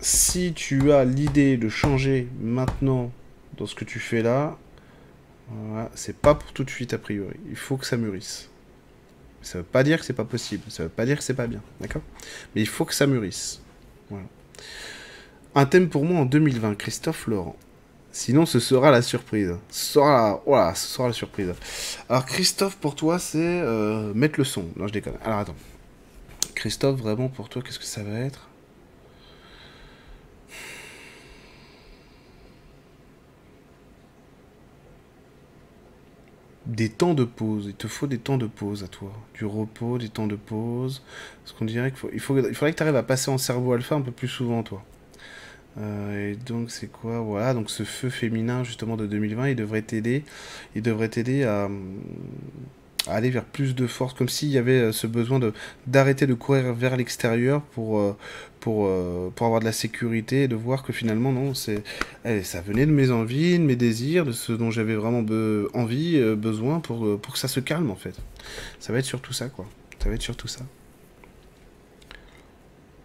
[0.00, 3.12] si tu as l'idée de changer maintenant
[3.56, 4.58] dans ce que tu fais là,
[5.94, 7.36] c'est pas pour tout de suite a priori.
[7.48, 8.48] Il faut que ça mûrisse.
[9.42, 11.46] Ça veut pas dire que c'est pas possible, ça veut pas dire que c'est pas
[11.46, 12.02] bien, d'accord?
[12.54, 13.60] Mais il faut que ça mûrisse.
[15.54, 17.56] Un thème pour moi en 2020, Christophe Laurent.
[18.10, 19.54] Sinon, ce sera la surprise.
[19.70, 21.52] Ce sera, voilà, ce sera la surprise.
[22.08, 24.64] Alors, Christophe, pour toi, c'est euh, mettre le son.
[24.76, 25.14] Non, je déconne.
[25.22, 25.54] Alors, attends.
[26.56, 28.48] Christophe, vraiment pour toi, qu'est-ce que ça va être?
[36.64, 37.66] Des temps de pause.
[37.66, 39.12] Il te faut des temps de pause à toi.
[39.34, 41.02] Du repos, des temps de pause.
[41.44, 44.10] Parce qu'on dirait qu'il faudrait que tu arrives à passer en cerveau alpha un peu
[44.10, 44.82] plus souvent, toi.
[45.78, 47.20] Euh, et donc c'est quoi?
[47.20, 50.24] Voilà, donc ce feu féminin justement de 2020, il devrait t'aider.
[50.74, 51.68] Il devrait t'aider à,
[53.06, 55.52] aller vers plus de force, comme s'il y avait euh, ce besoin de
[55.86, 58.16] d'arrêter de courir vers l'extérieur pour, euh,
[58.60, 61.82] pour, euh, pour avoir de la sécurité et de voir que finalement, non, c'est
[62.24, 65.24] eh, ça venait de mes envies, de mes désirs, de ce dont j'avais vraiment
[65.74, 68.16] envie, besoin pour, pour que ça se calme en fait.
[68.80, 69.66] Ça va être surtout ça, quoi.
[70.02, 70.60] Ça va être surtout ça.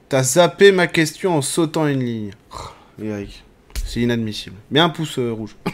[0.10, 2.32] T'as zappé ma question en sautant une ligne.
[2.54, 3.44] Oh, Eric,
[3.86, 4.58] c'est inadmissible.
[4.70, 5.56] Mais un pouce rouge.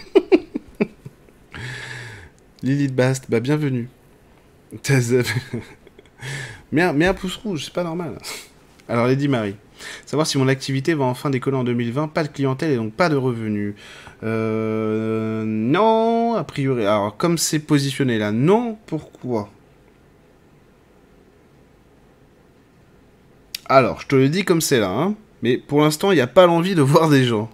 [2.64, 3.88] Lilith Bast, bah bienvenue.
[6.72, 8.18] Mais, un, pouce rouge, c'est pas normal.
[8.90, 9.56] Alors, Lady Marie.
[10.06, 12.08] Savoir si mon activité va enfin décoller en 2020.
[12.08, 13.76] Pas de clientèle et donc pas de revenus.
[14.24, 16.86] Euh, non, a priori.
[16.86, 19.50] Alors, comme c'est positionné là, non, pourquoi?
[23.70, 26.28] Alors, je te le dis comme c'est là, hein, mais pour l'instant, il n'y a
[26.28, 27.50] pas l'envie de voir des gens.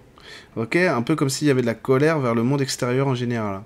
[0.56, 0.76] Ok?
[0.76, 3.62] Un peu comme s'il y avait de la colère vers le monde extérieur en général.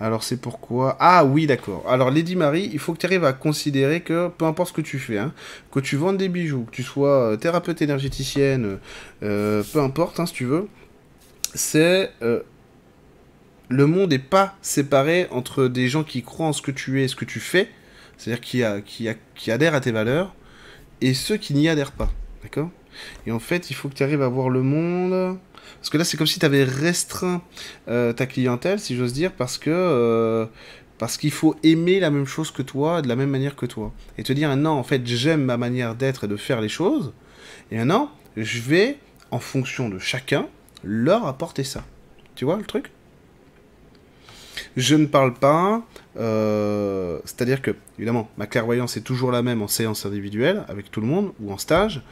[0.00, 0.96] Alors c'est pourquoi...
[0.98, 1.84] Ah oui, d'accord.
[1.88, 4.80] Alors Lady Marie, il faut que tu arrives à considérer que, peu importe ce que
[4.80, 5.32] tu fais, hein,
[5.70, 8.78] que tu vendes des bijoux, que tu sois euh, thérapeute énergéticienne,
[9.22, 10.68] euh, peu importe, hein, si tu veux,
[11.54, 12.10] c'est...
[12.22, 12.40] Euh,
[13.68, 17.04] le monde n'est pas séparé entre des gens qui croient en ce que tu es
[17.04, 17.70] et ce que tu fais,
[18.18, 20.34] c'est-à-dire qui, a, qui, adhèrent à tes valeurs,
[21.00, 22.10] et ceux qui n'y adhèrent pas.
[22.42, 22.70] D'accord?
[23.26, 25.38] Et en fait, il faut que tu arrives à voir le monde
[25.76, 27.42] parce que là, c'est comme si tu avais restreint
[27.88, 30.46] euh, ta clientèle, si j'ose dire, parce que euh,
[30.98, 33.92] parce qu'il faut aimer la même chose que toi, de la même manière que toi.
[34.16, 37.12] Et te dire, non, en fait, j'aime ma manière d'être et de faire les choses.
[37.70, 38.98] Et maintenant, je vais,
[39.30, 40.46] en fonction de chacun,
[40.82, 41.84] leur apporter ça.
[42.36, 42.90] Tu vois le truc?
[44.76, 45.82] Je ne parle pas,
[46.16, 51.00] euh, c'est-à-dire que, évidemment, ma clairvoyance est toujours la même en séance individuelle, avec tout
[51.00, 52.02] le monde, ou en stage,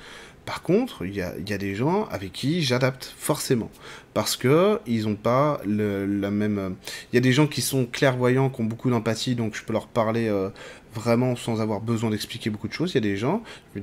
[0.44, 3.70] par contre, il y a, des gens avec qui j'adapte forcément
[4.12, 6.74] parce que ils ont pas la même.
[7.12, 9.72] Il y a des gens qui sont clairvoyants, qui ont beaucoup d'empathie, donc je peux
[9.72, 10.50] leur parler euh,
[10.94, 12.90] vraiment sans avoir besoin d'expliquer beaucoup de choses.
[12.92, 13.44] Il y a des gens,
[13.76, 13.80] je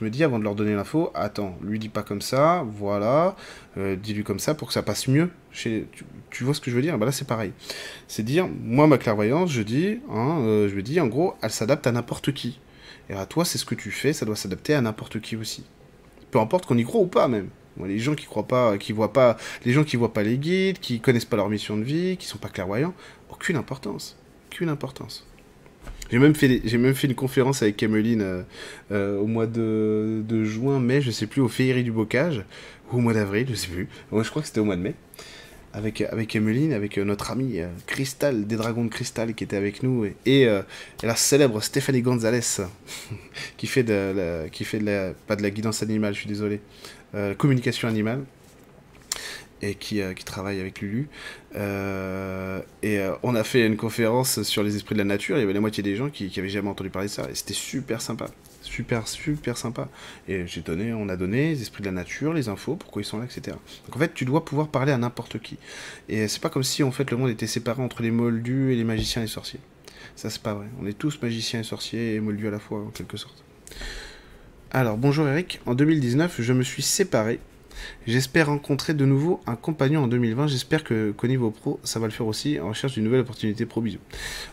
[0.00, 3.36] me dis, avant de leur donner l'info, attends, lui dis pas comme ça, voilà,
[3.76, 5.30] euh, dis-lui comme ça pour que ça passe mieux.
[5.52, 5.86] Tu,
[6.40, 6.96] vois ce que je veux dire?
[6.96, 7.52] Bah là c'est pareil.
[8.06, 11.50] C'est dire, moi ma clairvoyance, je dis, hein, euh, je me dis en gros, elle
[11.50, 12.60] s'adapte à n'importe qui.
[13.10, 15.64] Et à toi, c'est ce que tu fais, ça doit s'adapter à n'importe qui aussi
[16.30, 17.48] peu importe qu'on y croit ou pas même.
[17.86, 20.80] Les gens qui croient pas, qui voient pas, les gens qui voient pas les guides,
[20.80, 22.94] qui connaissent pas leur mission de vie, qui sont pas clairvoyants,
[23.30, 24.16] aucune importance,
[24.50, 25.28] aucune importance.
[26.10, 28.42] J'ai même, fait, j'ai même fait une conférence avec Emeline euh,
[28.92, 32.44] euh, au mois de, juin, mai, je sais plus, au Féerie du Bocage,
[32.90, 33.88] ou au mois d'avril, je sais plus.
[34.10, 34.94] Moi, je crois que c'était au mois de mai.
[35.78, 40.04] Avec, avec Emeline, avec notre ami Cristal, des Dragons de Cristal, qui était avec nous,
[40.04, 40.48] et, et,
[41.02, 42.40] la célèbre Stéphanie Gonzalez,
[43.56, 44.80] qui fait de la, qui fait
[45.28, 46.60] pas de la guidance animale, je suis désolé,
[47.38, 48.24] communication animale
[49.62, 51.08] et qui, qui, travaille avec Lulu.
[51.56, 55.36] Euh, et euh, on a fait une conférence sur les esprits de la nature.
[55.36, 57.28] Il y avait la moitié des gens qui, qui avaient jamais entendu parler de ça.
[57.30, 58.26] Et c'était super sympa.
[58.78, 59.88] Super, super sympa.
[60.28, 63.04] Et j'ai donné, on a donné les esprits de la nature, les infos, pourquoi ils
[63.04, 63.56] sont là, etc.
[63.86, 65.56] Donc en fait, tu dois pouvoir parler à n'importe qui.
[66.08, 68.76] Et c'est pas comme si en fait le monde était séparé entre les moldus et
[68.76, 69.58] les magiciens et sorciers.
[70.14, 70.66] Ça, c'est pas vrai.
[70.80, 73.42] On est tous magiciens et sorciers et moldus à la fois, en quelque sorte.
[74.70, 75.60] Alors, bonjour Eric.
[75.66, 77.40] En 2019, je me suis séparé
[78.06, 80.46] J'espère rencontrer de nouveau un compagnon en 2020.
[80.46, 83.66] J'espère que qu'au niveau pro, ça va le faire aussi en recherche d'une nouvelle opportunité
[83.66, 83.98] pro bisous.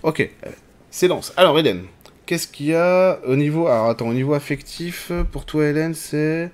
[0.02, 0.50] Ok, euh,
[0.90, 1.32] c'est lance.
[1.38, 1.84] Alors, Hélène,
[2.26, 3.68] qu'est-ce qu'il y a au niveau.
[3.68, 6.52] Alors, attends, au niveau affectif, pour toi, Hélène, c'est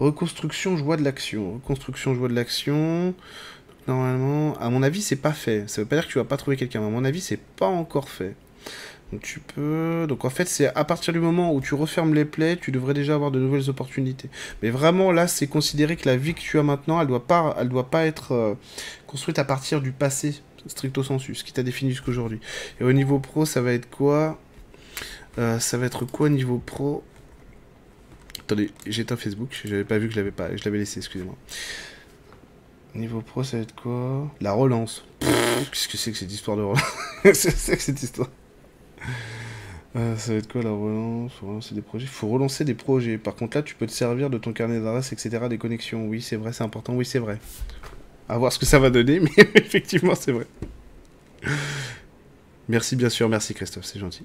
[0.00, 1.54] reconstruction, joie de l'action.
[1.54, 3.14] Reconstruction, joie de l'action.
[3.88, 5.68] Normalement, à mon avis, c'est pas fait.
[5.68, 6.86] Ça veut pas dire que tu vas pas trouver quelqu'un.
[6.86, 8.34] À mon avis, c'est pas encore fait.
[9.12, 10.06] Donc tu peux.
[10.08, 12.94] Donc en fait, c'est à partir du moment où tu refermes les plaies, tu devrais
[12.94, 14.30] déjà avoir de nouvelles opportunités.
[14.62, 17.54] Mais vraiment, là, c'est considéré que la vie que tu as maintenant, elle doit pas,
[17.58, 18.54] elle doit pas être euh,
[19.06, 22.40] construite à partir du passé, stricto sensu, ce qui t'a défini jusqu'aujourd'hui.
[22.80, 24.38] Et au niveau pro, ça va être quoi?
[25.38, 27.02] Euh, Ça va être quoi niveau pro?
[28.40, 31.36] Attendez, j'éteins Facebook, j'avais pas vu que je l'avais pas, je l'avais laissé, excusez-moi.
[32.94, 34.30] Niveau pro, ça va être quoi?
[34.40, 35.04] La relance.
[35.20, 36.82] Qu'est-ce que c'est que cette histoire de relance?
[37.32, 38.28] C'est cette histoire?
[39.94, 41.32] Euh, ça va être quoi la relance?
[41.34, 42.06] Faut relancer des projets.
[42.06, 43.18] Faut relancer des projets.
[43.18, 45.48] Par contre, là, tu peux te servir de ton carnet d'adresse, etc.
[45.48, 46.06] Des connexions.
[46.06, 46.94] Oui, c'est vrai, c'est important.
[46.94, 47.38] Oui, c'est vrai.
[48.28, 50.46] À voir ce que ça va donner, mais effectivement, c'est vrai.
[52.68, 53.28] Merci, bien sûr.
[53.28, 53.84] Merci, Christophe.
[53.84, 54.24] C'est gentil.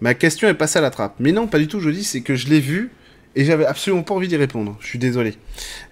[0.00, 1.14] Ma question est passée à la trappe.
[1.18, 2.04] Mais non, pas du tout, dis.
[2.04, 2.90] C'est que je l'ai vu
[3.34, 4.76] et j'avais absolument pas envie d'y répondre.
[4.80, 5.34] Je suis désolé.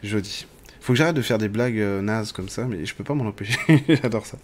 [0.03, 0.47] Dis.
[0.81, 3.15] Faut que j'arrête de faire des blagues euh, nazes comme ça, mais je peux pas
[3.15, 3.59] m'en empêcher.
[3.89, 4.39] J'adore ça.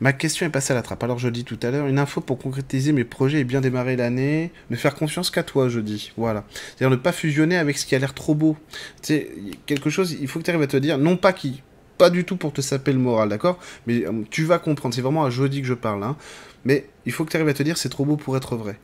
[0.00, 1.04] Ma question est passée à la trappe.
[1.04, 3.94] Alors je dis tout à l'heure, une info pour concrétiser mes projets et bien démarrer
[3.94, 6.12] l'année, ne faire confiance qu'à toi, je dis.
[6.16, 6.44] Voilà.
[6.54, 8.56] C'est-à-dire ne pas fusionner avec ce qui a l'air trop beau.
[9.02, 9.30] Tu sais,
[9.66, 11.62] quelque chose, il faut que tu arrives à te dire, non pas qui,
[11.98, 13.58] pas du tout pour te saper le moral, d'accord?
[13.86, 16.16] Mais euh, tu vas comprendre, c'est vraiment à jeudi que je parle, hein.
[16.64, 18.78] Mais il faut que tu arrives à te dire, c'est trop beau pour être vrai,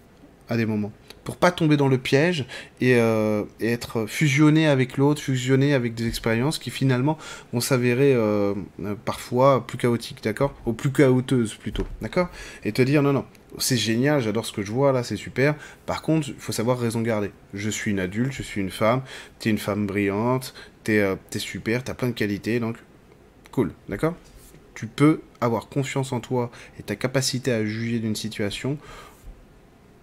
[0.51, 0.93] à des moments
[1.25, 2.45] pour pas tomber dans le piège
[2.83, 7.19] euh, et, être fusionné avec l'autre, fusionné avec des expériences qui finalement
[7.53, 10.55] vont s'avérer euh, euh, parfois plus chaotiques, d'accord?
[10.67, 12.29] Ou plus chaoteuses plutôt, d'accord?
[12.65, 13.25] Et te dire non, non,
[13.59, 15.55] c'est génial, j'adore ce que je vois là, c'est super.
[15.87, 17.31] Par contre, il faut savoir raison garder.
[17.55, 19.03] Je suis une adulte, je suis une femme,
[19.39, 20.55] t'es une femme brillante,
[20.85, 22.77] t'es es super, t'as plein de qualités, donc
[23.53, 24.15] cool, d'accord?
[24.75, 28.79] Tu peux avoir confiance en toi et ta capacité à juger d'une situation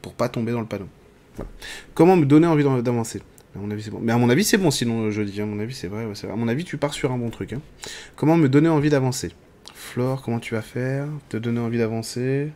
[0.01, 0.87] pour pas tomber dans le panneau.
[1.93, 3.21] Comment me donner envie d'avancer?
[3.55, 3.99] À mon avis, c'est bon.
[4.01, 5.41] Mais à mon avis, c'est bon, sinon, je dis.
[5.41, 7.53] À mon avis, c'est vrai, À mon avis, tu pars sur un bon truc.
[7.53, 7.61] Hein.
[8.15, 9.31] Comment me donner envie d'avancer?
[9.73, 11.07] Flore, comment tu vas faire?
[11.29, 12.51] Te donner envie d'avancer?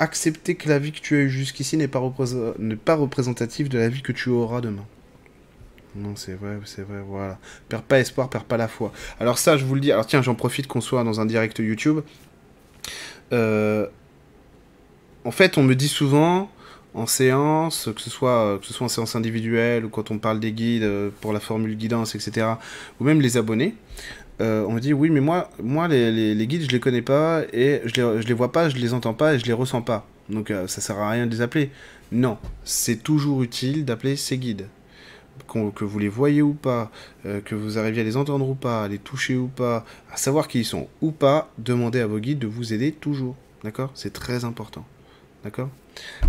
[0.00, 2.00] Accepter que la vie que tu as eue jusqu'ici n'est pas,
[2.84, 4.86] pas représentative de la vie que tu auras demain.
[5.96, 7.38] Non, c'est vrai, c'est vrai, voilà.
[7.68, 8.92] Perds pas espoir, perds pas la foi.
[9.18, 9.90] Alors ça, je vous le dis.
[9.90, 12.00] Alors tiens, j'en profite qu'on soit dans un direct YouTube.
[13.32, 13.88] Euh,
[15.24, 16.50] en fait, on me dit souvent
[16.94, 20.40] en séance, que ce soit, que ce soit en séance individuelle ou quand on parle
[20.40, 22.46] des guides euh, pour la formule guidance, etc.,
[23.00, 23.74] ou même les abonnés,
[24.40, 27.42] euh, on me dit oui, mais moi, moi les, les, guides, je les connais pas
[27.52, 29.82] et je les, je les vois pas, je les entends pas et je les ressens
[29.82, 30.06] pas.
[30.28, 31.70] Donc euh, ça sert à rien de les appeler.
[32.12, 34.66] Non, c'est toujours utile d'appeler ces guides.
[35.46, 36.90] que vous les voyez ou pas,
[37.44, 40.48] que vous arriviez à les entendre ou pas, à les toucher ou pas, à savoir
[40.48, 43.36] qui ils sont ou pas, demandez à vos guides de vous aider toujours.
[43.62, 43.90] D'accord?
[43.94, 44.86] C'est très important.
[45.48, 45.70] D'accord?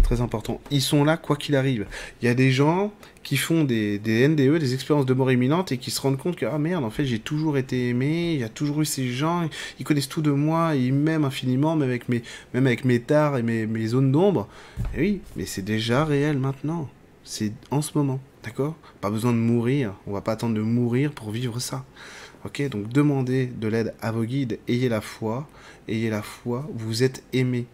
[0.02, 0.62] Très important.
[0.72, 1.86] Ils sont là quoi qu'il arrive.
[2.22, 5.78] Il y a des gens qui font des, NDE, des expériences de mort imminente, et
[5.78, 8.46] qui se rendent compte que, ah merde, en fait, j'ai toujours été aimé, il y
[8.46, 12.08] a toujours eu ces gens, ils connaissent tout de moi, ils m'aiment infiniment, même avec
[12.08, 12.24] mes,
[12.54, 14.48] même avec mes tares et mes, mes zones d'ombre.
[14.96, 16.88] Et oui, mais c'est déjà réel maintenant.
[17.26, 18.22] C'est en ce moment.
[18.46, 18.78] D'accord?
[19.02, 19.96] Pas besoin de mourir.
[20.08, 21.84] On va pas attendre de mourir pour vivre ça.
[22.46, 22.70] Ok?
[22.70, 24.60] Donc demandez de l'aide à vos guides.
[24.70, 25.46] Ayez la foi.
[25.90, 26.66] Ayez la foi.
[26.74, 27.66] Vous êtes aimé.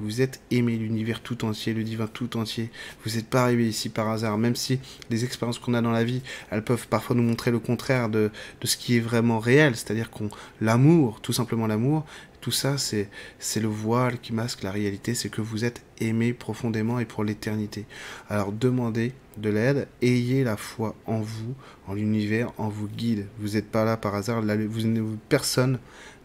[0.00, 2.70] Vous êtes aimé, l'univers tout entier, le divin tout entier.
[3.04, 4.78] Vous n'êtes pas arrivé ici par hasard, même si
[5.10, 8.30] les expériences qu'on a dans la vie, elles peuvent parfois nous montrer le contraire de,
[8.62, 10.28] ce qui est vraiment réel, c'est-à-dire qu'on
[10.60, 12.04] l'amour, tout simplement l'amour,
[12.40, 13.08] tout ça, c'est,
[13.40, 17.24] c'est le voile qui masque la réalité, c'est que vous êtes aimé profondément et pour
[17.24, 17.84] l'éternité.
[18.28, 21.54] Alors demandez de l'aide, ayez la foi en vous,
[21.88, 23.26] en l'univers, en vous guide.
[23.38, 25.78] Vous n'êtes pas là par hasard, vous, personne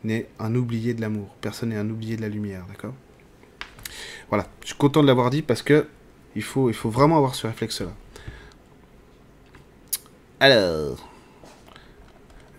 [0.03, 1.35] n'est un oublié de l'amour.
[1.41, 2.93] Personne n'est un oublié de la lumière, d'accord?
[4.29, 5.87] Voilà, je suis content de l'avoir dit parce que
[6.35, 7.91] il faut, il faut vraiment avoir ce réflexe-là.
[10.39, 11.09] Alors...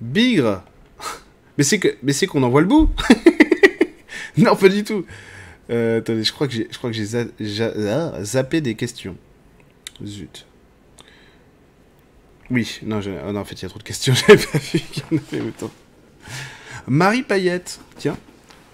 [0.01, 0.63] Bigre
[1.59, 2.91] Mais c'est que, mais c'est qu'on en voit le bout
[4.37, 5.07] Non, pas du tout
[5.71, 6.55] euh, Attendez, je crois que
[6.93, 9.17] j'ai, ah, zappé des questions.
[10.05, 10.47] Zut.
[12.51, 14.81] Oui, non, oh non, en fait, il y a trop de questions, j'avais pas vu
[14.81, 15.71] qu'il y en avait autant.
[16.87, 18.19] Marie Payette, tiens,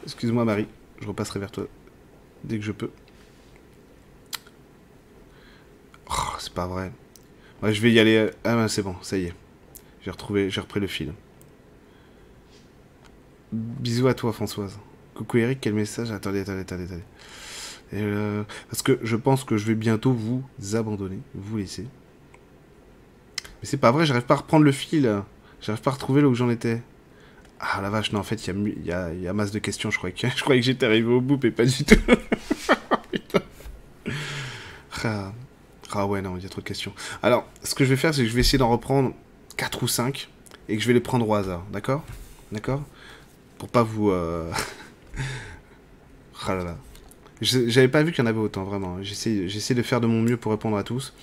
[0.05, 0.67] excuse-moi Marie,
[1.01, 1.67] je repasserai vers toi
[2.45, 2.91] dès que je peux.
[6.11, 6.93] Oh, c'est pas vrai.
[7.63, 8.31] Je vais y aller.
[8.45, 9.35] Ah, c'est bon, ça y est.
[10.03, 11.13] J'ai retrouvé, j'ai repris le fil.
[13.53, 14.79] Bisous à toi, Françoise.
[15.15, 16.11] Coucou Eric, quel message?
[16.11, 17.03] Attendez, attendez, attendez, attendez.
[17.93, 20.45] Euh, parce que je pense que je vais bientôt vous
[20.75, 21.83] abandonner, vous laisser.
[21.83, 25.23] Mais c'est pas vrai, j'arrive pas à reprendre le fil.
[25.61, 26.81] J'arrive pas à retrouver là où j'en étais.
[27.61, 29.91] Ah la vache, non, en fait, il y a, y, y a, masse de questions.
[29.93, 31.95] Je croyais que, j'étais arrivé au bout, mais pas du tout.
[35.05, 35.33] ah.
[35.93, 36.95] ah ouais, non, il y a trop de questions.
[37.23, 39.13] Alors, ce que je vais faire, c'est que je vais essayer d'en reprendre
[39.59, 40.31] 4 ou 5
[40.69, 42.03] et que je vais les prendre au hasard, d'accord?
[42.51, 42.83] D'accord?
[43.59, 44.11] Pour pas vous...
[44.11, 44.51] Euh...
[46.47, 46.77] ah là là.
[47.43, 48.99] J'avais pas vu qu'il y en avait autant, vraiment.
[49.03, 51.15] J'essaie de faire de mon mieux pour répondre à tous.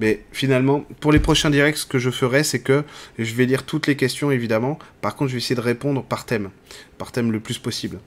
[0.00, 2.82] Mais finalement, pour les prochains directs, ce que je ferai, c'est que
[3.18, 4.78] je vais lire toutes les questions, évidemment.
[5.02, 6.50] Par contre, je vais essayer de répondre par thème.
[6.96, 7.98] Par thème le plus possible.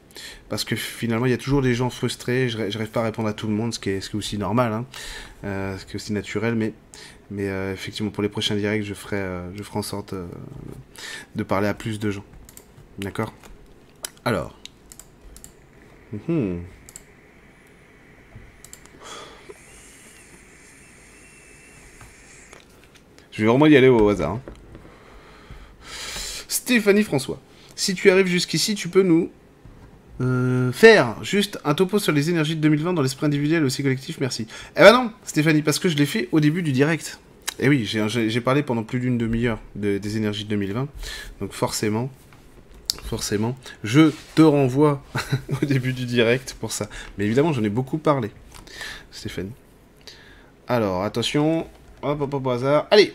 [0.49, 2.49] Parce que finalement, il y a toujours des gens frustrés.
[2.49, 4.73] Je n'arrive pas à répondre à tout le monde, ce qui est, aussi normal.
[4.73, 4.85] Hein.
[5.43, 6.55] Euh, ce qui est aussi naturel.
[6.55, 6.73] Mais,
[7.31, 10.15] euh, effectivement, pour les prochains directs, je ferai, euh, je ferai en sorte
[11.35, 12.25] de parler à plus de gens.
[12.97, 13.31] D'accord?
[14.25, 14.57] Alors.
[16.27, 16.57] Mmh.
[23.39, 24.31] Je vais vraiment y aller au hasard.
[24.31, 24.41] Hein.
[26.49, 27.39] Stéphanie François.
[27.73, 29.31] Si tu arrives jusqu'ici, tu peux nous
[30.19, 33.81] euh, faire juste un topo sur les énergies de 2020 dans l'esprit individuel et aussi
[33.81, 34.45] collectif, merci.
[34.75, 37.21] Eh ben non, Stéphanie, parce que je l'ai fait au début du direct.
[37.59, 40.89] Eh oui, j'ai parlé pendant plus d'une demi-heure de, des énergies de 2020.
[41.39, 42.09] Donc forcément,
[43.05, 45.01] forcément, je te renvoie
[45.61, 46.89] au début du direct pour ça.
[47.17, 48.31] Mais évidemment, j'en ai beaucoup parlé,
[49.11, 49.53] Stéphanie.
[50.67, 51.67] Alors, attention.
[52.01, 52.87] Hop, hop, hop, au hasard.
[52.91, 53.13] Allez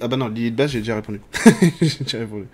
[0.00, 1.20] ah bah non, l'idée de base, j'ai déjà répondu.
[1.80, 2.46] j'ai déjà répondu.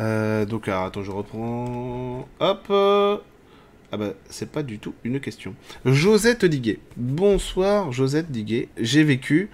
[0.00, 2.28] Euh, donc, alors, attends, je reprends.
[2.40, 5.54] Hop Ah bah, c'est pas du tout une question.
[5.84, 6.78] Josette Diguet.
[6.96, 8.68] Bonsoir, Josette Diguet.
[8.78, 9.50] J'ai vécu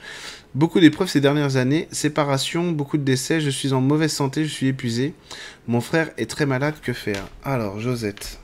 [0.55, 1.89] beaucoup d'épreuves ces dernières années.
[1.91, 3.41] Séparation, beaucoup de décès.
[3.41, 5.15] Je suis en mauvaise santé, je suis épuisé.
[5.66, 7.27] Mon frère est très malade, que faire?
[7.43, 8.39] Alors, Josette,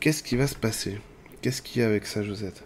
[0.00, 0.98] qu'est-ce qui va se passer?
[1.40, 2.65] Qu'est-ce qu'il y a avec ça, Josette?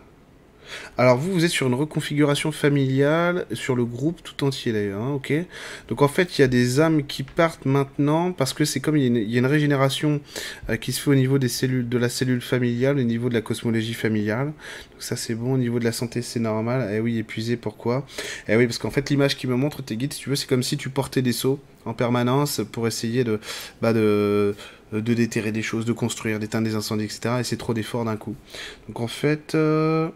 [0.99, 5.13] Alors vous, vous êtes sur une reconfiguration familiale, sur le groupe tout entier d'ailleurs, hein,
[5.13, 5.33] ok
[5.89, 8.97] Donc en fait, il y a des âmes qui partent maintenant, parce que c'est comme
[8.97, 10.21] il y, a une, régénération
[10.69, 13.35] euh, qui se fait au niveau des cellules, de la cellule familiale, au niveau de
[13.35, 14.47] la cosmologie familiale.
[14.47, 16.91] Donc ça c'est bon, au niveau de la santé c'est normal.
[16.93, 18.07] Eh oui, épuisé, pourquoi?
[18.49, 20.49] Eh oui, parce qu'en fait l'image qui me montre tes guides, si tu veux, c'est
[20.49, 23.41] comme si tu portais des seaux en permanence pour essayer de...
[23.81, 23.93] Bah
[24.99, 27.37] déterrer des choses, de construire, d'éteindre des incendies, etc.
[27.41, 28.35] Et c'est trop d'efforts d'un coup.
[28.89, 30.09] Donc en fait, euh,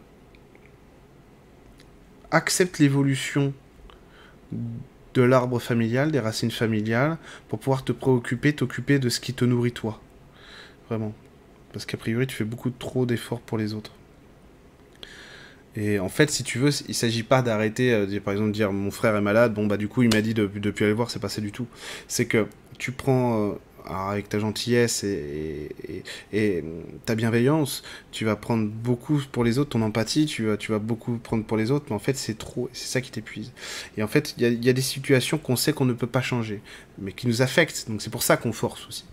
[2.34, 3.54] accepte l'évolution
[4.52, 7.16] de l'arbre familial, des racines familiales,
[7.48, 10.00] pour pouvoir te préoccuper, t'occuper de ce qui te nourrit toi.
[10.88, 11.14] Vraiment.
[11.72, 13.92] Parce qu'a priori, tu fais beaucoup trop d'efforts pour les autres.
[15.76, 18.72] Et en fait, si tu veux, il s'agit pas d'arrêter, euh, par exemple, de dire
[18.72, 20.48] mon frère est malade, bon bah du coup il m'a dit de,
[20.80, 21.66] aller voir, c'est passé du tout.
[22.06, 22.46] C'est que
[22.78, 23.52] tu prends euh,
[23.86, 26.64] avec ta gentillesse et,
[27.04, 27.82] ta bienveillance,
[28.12, 31.44] tu vas prendre beaucoup pour les autres, ton empathie, tu vas, tu vas beaucoup prendre
[31.44, 33.52] pour les autres, mais en fait c'est trop, c'est ça qui t'épuise.
[33.96, 36.22] Et en fait, il y, y a, des situations qu'on sait qu'on ne peut pas
[36.22, 36.62] changer,
[36.98, 39.04] mais qui nous affectent, donc c'est pour ça qu'on force aussi.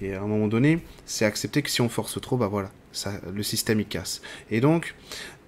[0.00, 3.20] Et à un moment donné, c'est accepter que si on force trop, bah voilà, ça,
[3.32, 4.22] le système il casse.
[4.50, 4.94] Et donc,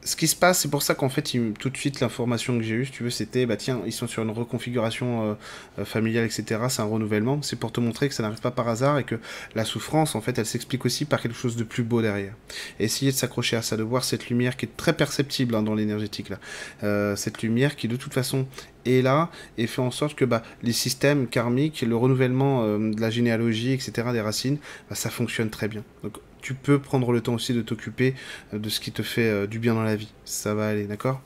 [0.02, 2.74] ce qui se passe, c'est pour ça qu'en fait, tout de suite, l'information que j'ai
[2.74, 5.34] eue, si tu veux, c'était, bah tiens, ils sont sur une reconfiguration euh,
[5.78, 6.62] euh, familiale, etc.
[6.70, 7.42] C'est un renouvellement.
[7.42, 9.16] C'est pour te montrer que ça n'arrive pas par hasard et que
[9.54, 12.34] la souffrance, en fait, elle s'explique aussi par quelque chose de plus beau derrière.
[12.78, 15.62] Et essayer de s'accrocher à ça, de voir cette lumière qui est très perceptible hein,
[15.62, 16.38] dans l'énergétique là.
[16.82, 18.46] Euh, cette lumière qui, de toute façon,
[18.86, 23.10] est là et fait en sorte que bah, les systèmes karmiques, le renouvellement de la
[23.10, 24.56] généalogie, etc., des racines,
[24.88, 25.84] bah, ça fonctionne très bien.
[26.02, 28.14] Donc tu peux prendre le temps aussi de t'occuper
[28.54, 30.12] euh, de ce qui te fait euh, du bien dans la vie.
[30.24, 31.20] Ça va aller, d'accord?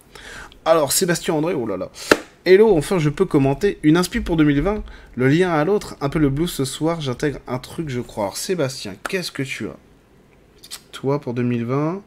[0.65, 1.91] Alors, Sébastien André, oh là là.
[2.45, 3.79] Hello, enfin je peux commenter.
[3.83, 4.83] Une inspi pour 2020,
[5.17, 8.25] le lien à l'autre, un peu le blues ce soir, j'intègre un truc, je crois.
[8.25, 9.77] Alors, Sébastien, qu'est-ce que tu as?
[10.93, 12.03] Toi, pour 2020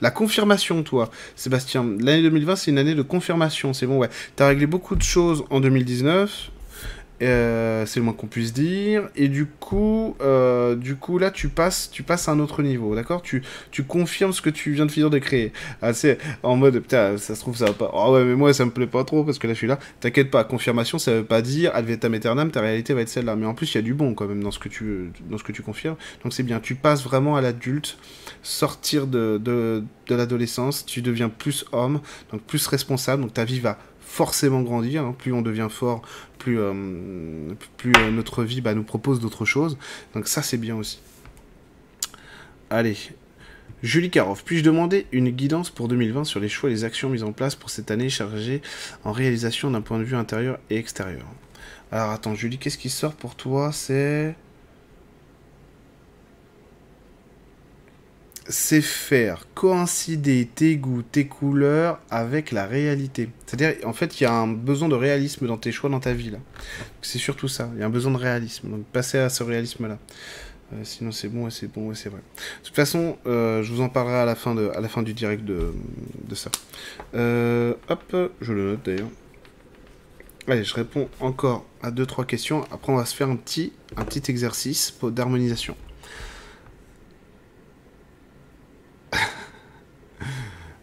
[0.00, 1.84] la confirmation, toi, Sébastien.
[2.00, 3.72] L'année 2020, c'est une année de confirmation.
[3.72, 4.10] C'est bon, ouais.
[4.36, 6.50] T'as réglé beaucoup de choses en 2019.
[7.24, 9.08] Euh, c'est le moins qu'on puisse dire.
[9.16, 12.94] Et du coup, euh, du coup là, tu passes, tu passes à un autre niveau,
[12.94, 13.22] d'accord?
[13.22, 15.52] Tu, tu confirmes ce que tu viens de finir de créer.
[15.82, 17.90] Ah, c'est en mode, putain, ça se trouve, ça va pas.
[17.94, 19.78] Oh ouais, mais moi, ça me plaît pas trop parce que là, je suis là.
[20.00, 22.14] T'inquiète pas, confirmation, ça veut pas dire ad vitam
[22.50, 23.36] ta réalité va être celle-là.
[23.36, 25.38] Mais en plus, il y a du bon quand même dans ce que tu, dans
[25.38, 25.96] ce que tu confirmes.
[26.22, 26.60] Donc c'est bien.
[26.60, 27.98] Tu passes vraiment à l'adulte,
[28.42, 33.22] sortir de, de, de l'adolescence, tu deviens plus homme, donc plus responsable.
[33.22, 33.78] Donc ta vie va
[34.14, 35.04] forcément grandir.
[35.04, 35.14] Hein.
[35.18, 36.02] Plus on devient fort,
[36.38, 39.76] plus, euh, euh, notre vie bah, nous propose d'autres choses.
[40.14, 41.00] Donc ça, c'est bien aussi.
[42.70, 42.96] Allez.
[43.82, 47.24] Julie Karoff, puis-je demander une guidance pour 2020 sur les choix et les actions mises
[47.24, 48.62] en place pour cette année chargée
[49.04, 51.26] en réalisation d'un point de vue intérieur et extérieur?
[51.92, 53.72] Alors attends, Julie, qu'est-ce qui sort pour toi?
[53.72, 54.34] C'est...
[58.46, 63.30] c'est faire coïncider tes goûts, tes couleurs avec la réalité.
[63.46, 66.12] C'est-à-dire, en fait, il y a un besoin de réalisme dans tes choix, dans ta
[66.12, 66.32] vie.
[67.00, 68.68] C'est surtout ça, il y a un besoin de réalisme.
[68.68, 69.98] Donc, passer à ce réalisme-là.
[70.72, 72.20] Euh, sinon, c'est bon, c'est bon, c'est vrai.
[72.60, 75.02] De toute façon, euh, je vous en parlerai à la fin, de, à la fin
[75.02, 75.72] du direct de,
[76.26, 76.50] de ça.
[77.14, 79.10] Euh, hop, je le note d'ailleurs.
[80.46, 82.64] Allez, je réponds encore à 2-3 questions.
[82.70, 85.76] Après, on va se faire un petit, un petit exercice d'harmonisation.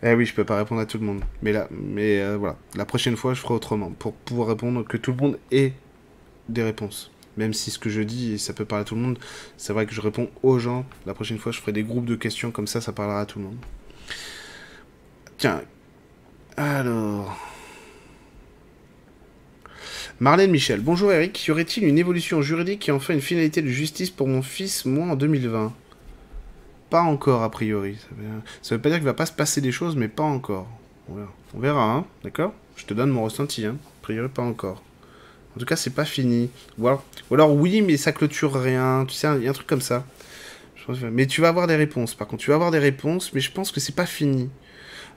[0.04, 1.22] Eh oui, je peux pas répondre à tout le monde.
[1.44, 2.58] Mais là, mais euh, voilà.
[2.76, 3.92] La prochaine fois, je ferai autrement.
[3.92, 5.74] Pour pouvoir répondre, que tout le monde ait
[6.50, 7.12] des réponses.
[7.38, 9.20] Même si ce que je dis, ça peut parler à tout le monde,
[9.58, 10.86] c'est vrai que je réponds aux gens.
[11.06, 13.40] La prochaine fois, je ferai des groupes de questions, comme ça, ça parlera à tout
[13.40, 13.58] le monde.
[15.38, 15.62] Tiens.
[16.58, 17.38] Alors.
[20.20, 20.82] Marlène Michel.
[20.82, 21.46] Bonjour Eric.
[21.48, 24.86] Y aurait-il une évolution juridique qui en fait une finalité de justice pour mon fils,
[24.86, 25.74] moi, en 2020
[26.92, 27.98] pas encore, a priori.
[28.62, 30.68] Ça veut, pas dire qu'il va pas se passer des choses, mais pas encore.
[31.10, 32.54] On verra, hein, d'accord?
[32.76, 33.78] Je te donne mon ressenti, hein.
[34.02, 34.84] A priori, pas encore.
[35.56, 36.50] En tout cas, c'est pas fini.
[36.78, 36.88] Ou
[37.32, 39.06] alors, oui, mais ça clôture rien.
[39.08, 40.06] Tu sais, il y a un truc comme ça.
[41.12, 42.14] Mais tu vas avoir des réponses.
[42.14, 44.50] Par contre, tu vas avoir des réponses, mais je pense que c'est pas fini.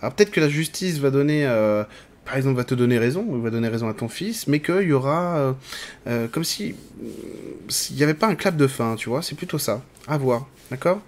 [0.01, 1.83] Alors peut-être que la justice va donner, euh,
[2.25, 4.83] par exemple, va te donner raison, ou va donner raison à ton fils, mais qu'il
[4.83, 5.53] y aura, euh,
[6.07, 6.75] euh, comme si,
[7.69, 9.23] s'il n'y avait pas un clap de fin, tu vois.
[9.23, 9.83] C'est plutôt ça.
[10.07, 11.01] À voir, d'accord?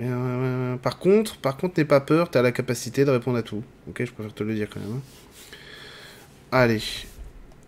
[0.00, 3.42] Euh, par contre, par contre, n'aie pas peur, tu as la capacité de répondre à
[3.42, 3.62] tout.
[3.88, 4.96] Ok, je préfère te le dire quand même.
[4.96, 5.00] Hein.
[6.50, 6.82] Allez.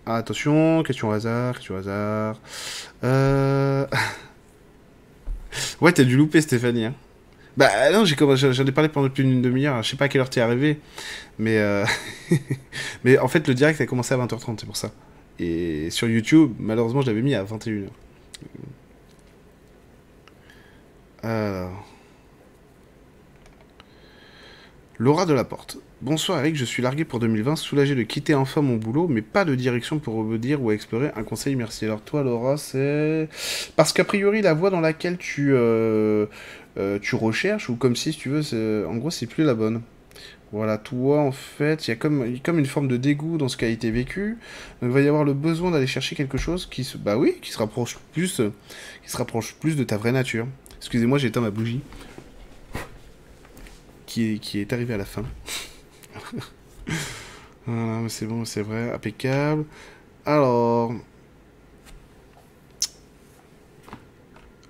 [0.06, 2.40] attention, question au hasard, question au hasard.
[3.04, 3.86] Euh...
[5.80, 6.86] ouais, t'as dû louper Stéphanie.
[6.86, 6.94] Hein.
[7.56, 9.82] Bah non, j'ai j'en ai parlé pendant plus d'une demi-heure.
[9.82, 10.80] Je sais pas à quelle heure t'es arrivé,
[11.38, 11.84] mais euh,
[13.04, 14.90] mais en fait le direct a commencé à 20h30, c'est pour ça.
[15.38, 17.88] Et sur YouTube, malheureusement, je l'avais mis à 21h.
[21.22, 21.93] Alors.
[24.96, 25.78] Laura de la Porte.
[26.02, 29.44] Bonsoir Eric, je suis largué pour 2020, soulagé de quitter enfin mon boulot, mais pas
[29.44, 31.10] de direction pour dire ou explorer.
[31.16, 31.84] Un conseil, merci.
[31.84, 33.28] Alors toi Laura, c'est...
[33.74, 36.26] Parce qu'a priori la voie dans laquelle tu, euh,
[36.78, 39.82] euh, tu recherches, ou comme si, si tu veux, en gros c'est plus la bonne.
[40.52, 43.56] Voilà, toi en fait, il y a comme, comme une forme de dégoût dans ce
[43.56, 44.38] qui a été vécu.
[44.80, 46.98] Donc il va y avoir le besoin d'aller chercher quelque chose qui se...
[46.98, 48.40] Bah oui, qui se rapproche plus,
[49.02, 50.46] qui se rapproche plus de ta vraie nature.
[50.78, 51.80] Excusez-moi, j'ai éteint ma bougie
[54.14, 55.24] qui est, arrivé à la fin.
[58.08, 59.64] c'est bon, c'est vrai, impeccable.
[60.24, 60.92] Alors...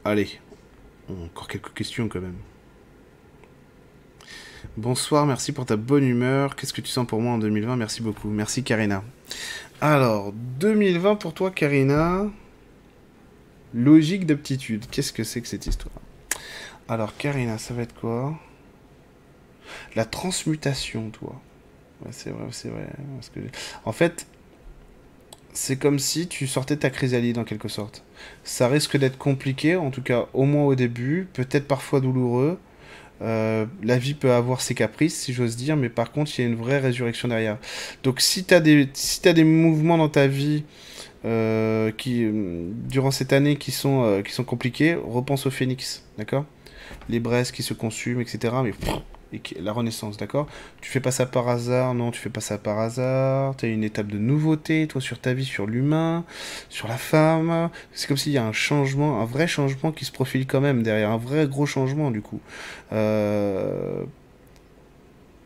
[0.07, 0.39] Allez,
[1.09, 2.37] encore quelques questions quand même.
[4.77, 6.57] Bonsoir, merci pour ta bonne humeur.
[6.57, 8.29] Qu'est-ce que tu sens pour moi en 2020 Merci beaucoup.
[8.29, 9.03] Merci Karina.
[9.81, 12.27] Alors, 2020 pour toi Karina.
[13.73, 14.85] Logique d'aptitude.
[14.91, 15.95] Qu'est-ce que c'est que cette histoire?
[16.89, 18.39] Alors Karina, ça va être quoi?
[19.97, 21.41] La transmutation, toi.
[22.11, 22.87] c'est vrai, c'est vrai.
[23.85, 24.27] En fait,
[25.55, 28.03] c'est comme si tu sortais ta chrysalide en quelque sorte.
[28.43, 32.59] Ça risque d'être compliqué, en tout cas au moins au début, peut-être parfois douloureux.
[33.23, 36.45] Euh, la vie peut avoir ses caprices, si j'ose dire, mais par contre, il y
[36.45, 37.59] a une vraie résurrection derrière.
[38.03, 40.65] Donc, si tu as, des, si des mouvements dans ta vie
[41.25, 42.27] euh, qui,
[42.89, 46.45] durant cette année qui sont, euh, qui sont compliqués, repense au phénix, d'accord?
[47.09, 48.55] Les braises qui se consument, etc.
[48.65, 48.73] Mais
[49.61, 50.47] la renaissance, d'accord?
[50.81, 53.57] Tu fais pas ça par hasard, non, tu fais pas ça par hasard.
[53.57, 56.25] Tu as une étape de nouveauté, toi, sur ta vie, sur l'humain,
[56.69, 57.71] sur la femme.
[57.93, 60.83] C'est comme s'il y a un changement, un vrai changement qui se profile quand même
[60.83, 62.41] derrière, un vrai gros changement, du coup.
[62.93, 64.05] Euh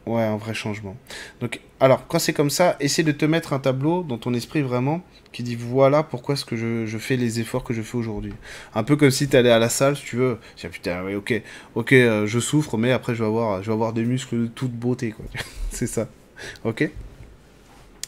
[0.08, 0.96] Ouais, un vrai changement.
[1.40, 4.62] Donc, alors, quand c'est comme ça, essaie de te mettre un tableau dans ton esprit
[4.62, 5.02] vraiment
[5.32, 8.32] qui dit voilà pourquoi est-ce que je, fais les efforts que je fais aujourd'hui.
[8.74, 10.38] Un peu comme si tu allais à la salle, si tu veux.
[10.56, 11.42] Tiens, putain, oui, ok,
[11.74, 14.46] ok, euh, je souffre, mais après je vais avoir, je vais avoir des muscles de
[14.46, 15.26] toute beauté, quoi.
[15.70, 16.08] c'est ça.
[16.64, 16.90] Ok?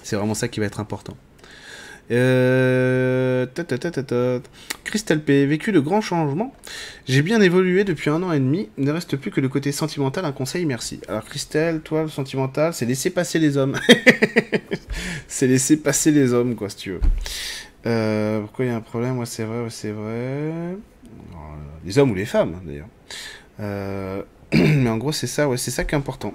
[0.02, 1.16] C'est vraiment ça qui va être important.
[2.11, 3.47] Euh...
[4.85, 6.53] Crystal P, vécu de grands changements.
[7.07, 8.69] J'ai bien évolué depuis un an et demi.
[8.78, 10.24] Il ne reste plus que le côté sentimental.
[10.24, 11.01] Un conseil, merci.
[11.09, 13.78] Alors, Christelle, toi, le sentimental, c'est laisser passer les hommes.
[15.28, 17.01] c'est laisser passer les hommes, quoi, si tu veux.
[17.87, 19.19] Euh, pourquoi il y a un problème?
[19.19, 20.77] Ouais, c'est vrai, ouais, c'est vrai.
[21.85, 22.89] Les hommes ou les femmes, d'ailleurs.
[23.61, 24.23] Euh,
[24.53, 26.32] mais en gros, c'est ça, ouais, c'est ça qui est important.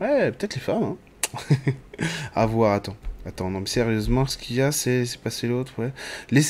[0.00, 0.96] Ouais, peut-être les femmes, hein.
[2.34, 2.96] à voir, attends.
[3.24, 5.92] Attends, non, mais sérieusement, ce qu'il y a, c'est passer l'autre, ouais.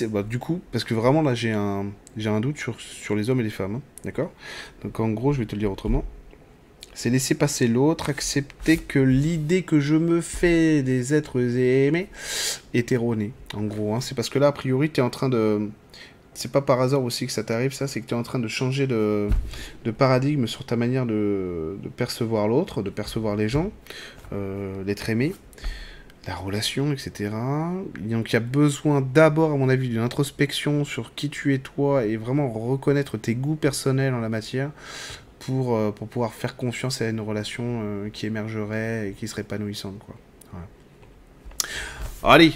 [0.09, 1.87] Bah, du coup, parce que vraiment, là, j'ai un,
[2.25, 4.33] un doute sur, sur les hommes et les femmes, hein, d'accord?
[4.83, 6.05] Donc, en gros, je vais te le dire autrement.
[6.95, 12.09] C'est laisser passer l'autre, accepter que l'idée que je me fais des êtres aimés
[12.75, 13.95] est erronée, en gros.
[13.95, 14.01] Hein.
[14.01, 15.69] C'est parce que là, a priori, tu es en train de...
[16.35, 18.39] C'est pas par hasard aussi que ça t'arrive, ça, c'est que tu es en train
[18.39, 19.29] de changer de,
[19.85, 23.71] de paradigme sur ta manière de, de percevoir l'autre, de percevoir les gens,
[24.33, 25.35] euh, l'être aimé
[26.27, 27.31] la relation, etc.
[27.99, 31.59] Donc il y a besoin d'abord, à mon avis, d'une introspection sur qui tu es
[31.59, 34.71] toi et vraiment reconnaître tes goûts personnels en la matière
[35.41, 40.01] pour, euh, pouvoir faire confiance à une relation euh, qui émergerait et qui serait épanouissante.
[42.23, 42.53] Allez,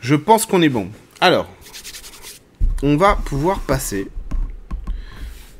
[0.00, 0.88] je pense qu'on est bon.
[1.20, 1.50] Alors,
[2.84, 4.08] on va pouvoir passer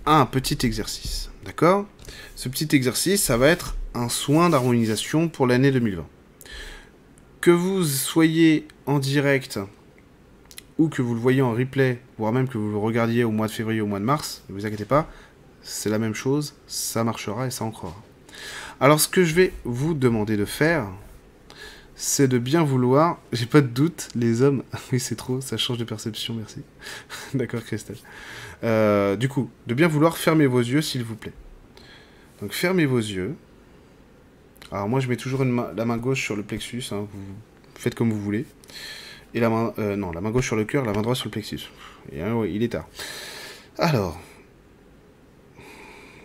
[0.06, 1.30] à un petit exercice.
[1.44, 1.86] D'accord?
[2.36, 6.06] Ce petit exercice, ça va être un soin d'harmonisation pour l'année 2020
[7.40, 9.58] que vous soyez en direct
[10.78, 13.46] ou que vous le voyez en replay, voire même que vous le regardiez au mois
[13.46, 15.10] de février ou au mois de mars, ne vous inquiétez pas,
[15.62, 17.96] c'est la même chose, ça marchera et ça ancrera.
[18.78, 20.86] Alors ce que je vais vous demander de faire,
[21.94, 24.62] c'est de bien vouloir, j'ai pas de doute, les hommes,
[24.92, 26.62] oui c'est trop, ça change de perception, merci.
[27.34, 27.98] D'accord Christelle.
[28.64, 31.32] Euh, du coup, de bien vouloir fermer vos yeux s'il vous plaît.
[32.40, 33.34] Donc fermez vos yeux,
[34.72, 37.34] alors moi je mets toujours la main gauche sur le plexus, hein, vous
[37.74, 38.46] faites comme vous voulez.
[39.34, 41.26] Et la main, euh, non, la main gauche sur le cœur, la main droite sur
[41.26, 41.70] le plexus.
[42.12, 42.88] Et hein, il est tard.
[43.78, 44.18] Alors,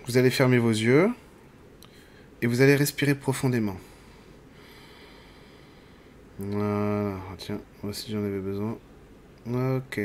[0.07, 1.09] vous allez fermer vos yeux
[2.41, 3.77] et vous allez respirer profondément.
[6.39, 8.77] Voilà, tiens, moi j'en avais besoin.
[9.47, 10.01] Ok.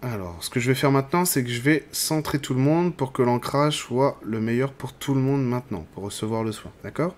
[0.00, 2.94] Alors, ce que je vais faire maintenant, c'est que je vais centrer tout le monde
[2.94, 6.70] pour que l'ancrage soit le meilleur pour tout le monde maintenant, pour recevoir le soin.
[6.84, 7.16] D'accord?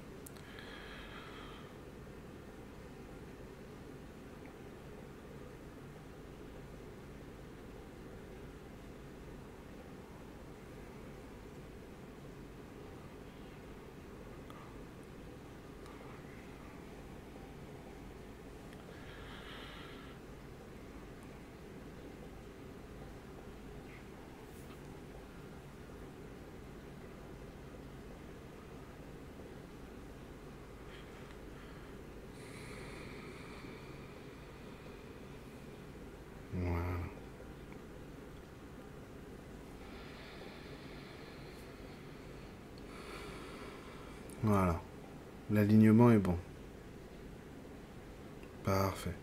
[44.42, 44.80] Voilà.
[45.50, 46.36] L'alignement est bon.
[48.64, 49.14] Parfait.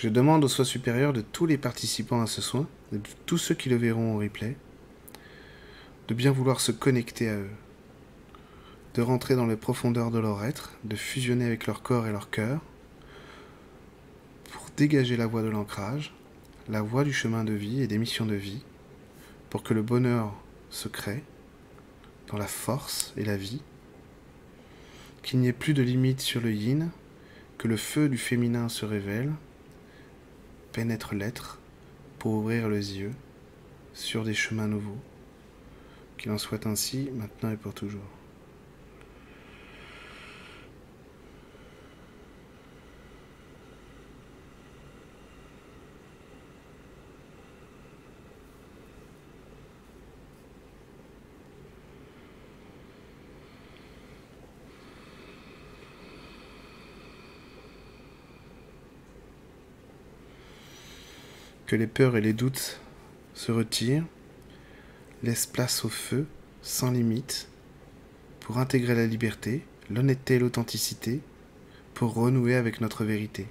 [0.00, 3.56] Je demande au soi supérieur de tous les participants à ce soin, de tous ceux
[3.56, 4.56] qui le verront au replay,
[6.06, 7.50] de bien vouloir se connecter à eux,
[8.94, 12.30] de rentrer dans les profondeurs de leur être, de fusionner avec leur corps et leur
[12.30, 12.60] cœur,
[14.52, 16.14] pour dégager la voie de l'ancrage,
[16.68, 18.62] la voie du chemin de vie et des missions de vie,
[19.50, 20.32] pour que le bonheur
[20.70, 21.24] se crée
[22.28, 23.62] dans la force et la vie,
[25.24, 26.90] qu'il n'y ait plus de limites sur le yin,
[27.56, 29.32] que le feu du féminin se révèle,
[30.78, 31.58] pénètre l'être
[32.20, 33.10] pour ouvrir les yeux
[33.94, 35.00] sur des chemins nouveaux.
[36.16, 38.17] Qu'il en soit ainsi maintenant et pour toujours.
[61.68, 62.80] Que les peurs et les doutes
[63.34, 64.06] se retirent,
[65.22, 66.26] laisse place au feu,
[66.62, 67.48] sans limite,
[68.40, 71.20] pour intégrer la liberté, l'honnêteté et l'authenticité,
[71.92, 73.46] pour renouer avec notre vérité.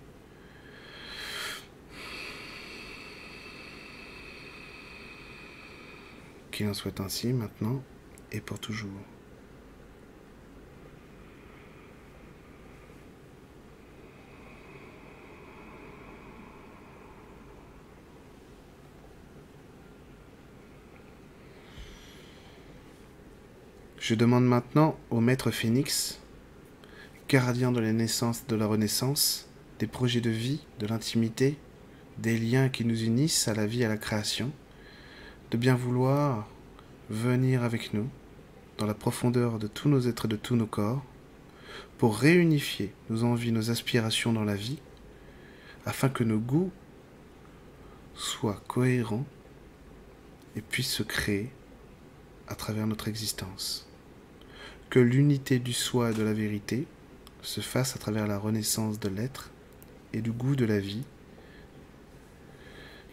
[6.51, 7.83] Qu'il en soit ainsi maintenant
[8.31, 8.89] et pour toujours.
[24.07, 26.21] Je demande maintenant au maître Phénix,
[27.27, 31.57] gardien de la naissance, de la renaissance, des projets de vie, de l'intimité,
[32.17, 34.53] des liens qui nous unissent à la vie et à la création,
[35.51, 36.47] de bien vouloir
[37.09, 38.07] venir avec nous
[38.77, 41.03] dans la profondeur de tous nos êtres et de tous nos corps,
[41.97, 44.79] pour réunifier nos envies, nos aspirations dans la vie,
[45.85, 46.71] afin que nos goûts
[48.15, 49.25] soient cohérents
[50.55, 51.51] et puissent se créer
[52.47, 53.86] à travers notre existence
[54.89, 56.87] que l'unité du soi et de la vérité
[57.41, 59.51] se fasse à travers la renaissance de l'être
[60.13, 61.03] et du goût de la vie,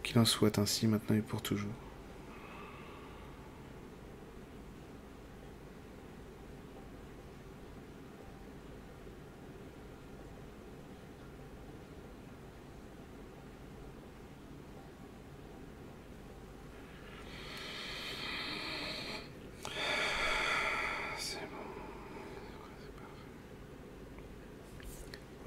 [0.03, 1.71] qu'il en soit ainsi maintenant et pour toujours.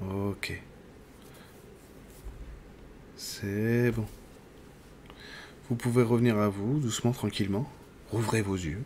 [0.01, 0.61] Ok.
[3.15, 4.05] C'est bon.
[5.68, 7.67] Vous pouvez revenir à vous, doucement, tranquillement.
[8.11, 8.83] Rouvrez vos yeux.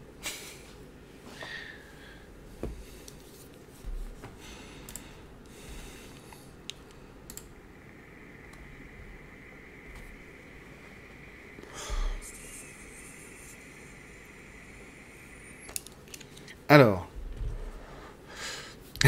[16.70, 17.07] Alors,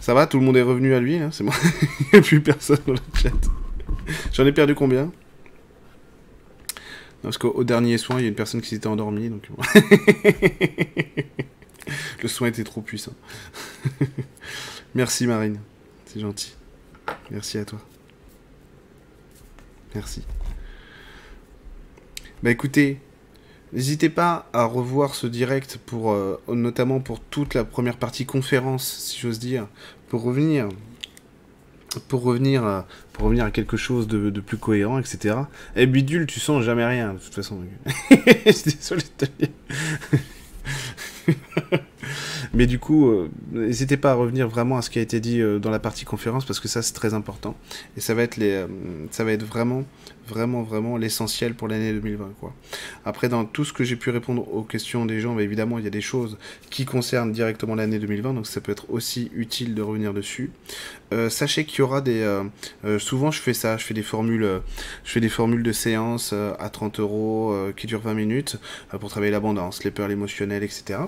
[0.00, 1.54] ça va, tout le monde est revenu à lui, hein, c'est moi.
[2.00, 3.30] Il n'y a plus personne dans le chat.
[4.32, 5.10] J'en ai perdu combien?
[7.30, 9.48] Parce qu'au dernier soin, il y a une personne qui s'était endormie, donc...
[12.20, 13.12] le soin était trop puissant.
[14.96, 15.60] Merci Marine,
[16.06, 16.56] c'est gentil.
[17.30, 17.78] Merci à toi.
[19.94, 20.24] Merci.
[22.42, 22.98] Bah écoutez,
[23.72, 28.92] N'hésitez pas à revoir ce direct pour euh, notamment pour toute la première partie conférence,
[28.92, 29.68] si j'ose dire,
[30.08, 30.68] pour revenir
[32.08, 35.36] pour revenir à, pour revenir à quelque chose de, plus cohérent, etc.
[35.76, 37.58] Et eh, bidule, tu sens jamais rien, de toute façon.
[38.46, 39.46] Je suis désolé de te.
[42.52, 45.40] Mais du coup, euh, n'hésitez pas à revenir vraiment à ce qui a été dit
[45.40, 47.54] euh, dans la partie conférence parce que ça c'est très important
[47.96, 48.66] et ça va être les,
[49.12, 49.84] ça va être vraiment
[50.30, 52.30] vraiment, vraiment l'essentiel pour l'année 2020.
[52.40, 52.54] Quoi.
[53.04, 55.84] Après, dans tout ce que j'ai pu répondre aux questions des gens, bah, évidemment, il
[55.84, 56.38] y a des choses
[56.70, 60.50] qui concernent directement l'année 2020, donc ça peut être aussi utile de revenir dessus.
[61.12, 62.20] Euh, sachez qu'il y aura des...
[62.20, 62.44] Euh,
[62.84, 64.60] euh, souvent, je fais ça, je fais des formules,
[65.04, 68.56] je fais des formules de séance à 30 euros qui durent 20 minutes
[69.00, 71.00] pour travailler l'abondance, les peurs, l'émotionnel, etc.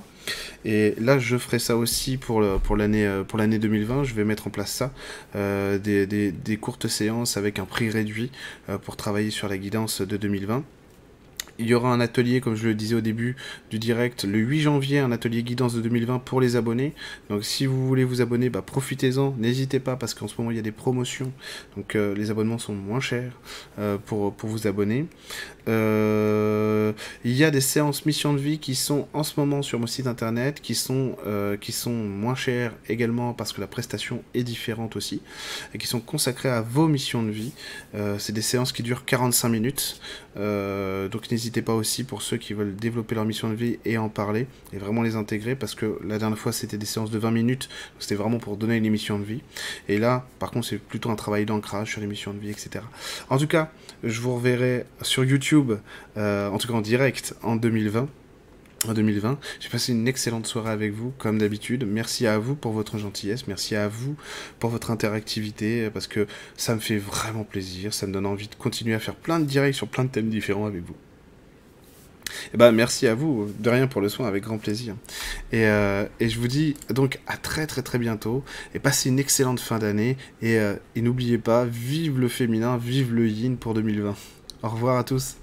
[0.65, 4.05] Et là, je ferai ça aussi pour l'année pour l'année 2020.
[4.05, 4.93] Je vais mettre en place ça,
[5.35, 8.31] des, des, des, courtes séances avec un prix réduit
[8.85, 10.65] pour travailler sur la guidance de 2020.
[11.63, 13.37] Il y aura un atelier, comme je le disais au début
[13.71, 16.93] du direct, le 8 janvier, un atelier guidance de 2020 pour les abonnés.
[17.31, 20.57] Donc si vous voulez vous abonner, bah, profitez-en, n'hésitez pas parce qu'en ce moment il
[20.57, 21.33] y a des promotions.
[21.77, 23.33] Donc euh, les abonnements sont moins chers
[23.79, 25.07] euh, pour, pour vous abonner.
[25.69, 26.93] Euh,
[27.25, 29.87] il y a des séances mission de vie qui sont en ce moment sur mon
[29.87, 31.17] site internet, qui sont,
[31.61, 35.21] qui sont moins chères également parce que la prestation est différente aussi,
[35.73, 37.53] et qui sont consacrées à vos missions de vie.
[38.19, 40.01] C'est des séances qui durent 45 minutes,
[40.37, 44.09] donc n'hésitez pas aussi pour ceux qui veulent développer leur mission de vie et en
[44.09, 47.31] parler, et vraiment les intégrer, parce que la dernière fois c'était des séances de 20
[47.33, 47.69] minutes,
[47.99, 49.43] c'était vraiment pour donner une émission de vie,
[49.89, 52.85] et là par contre c'est plutôt un travail d'ancrage sur les missions de vie, etc.
[53.29, 53.71] En tout cas,
[54.05, 55.73] je vous reverrai sur YouTube
[56.17, 58.09] euh, en tout cas en direct, en 2020
[58.89, 59.39] en 2020.
[59.61, 61.85] J'ai passé une excellente soirée avec vous, comme d'habitude.
[61.87, 64.17] Merci à vous pour votre gentillesse, merci à vous
[64.59, 66.27] pour votre interactivité, parce que
[66.57, 69.45] ça me fait vraiment plaisir, ça me donne envie de continuer à faire plein de
[69.45, 70.97] directs sur plein de thèmes différents avec vous.
[72.55, 74.95] Eh ben merci à vous, de rien pour le soin, avec grand plaisir.
[75.53, 78.45] Et, euh, et je vous dis donc à très très très bientôt,
[78.75, 83.13] et passez une excellente fin d'année, et, euh, et n'oubliez pas, vive le féminin, vive
[83.15, 84.15] le yin pour 2020.
[84.63, 85.42] Au revoir à tous.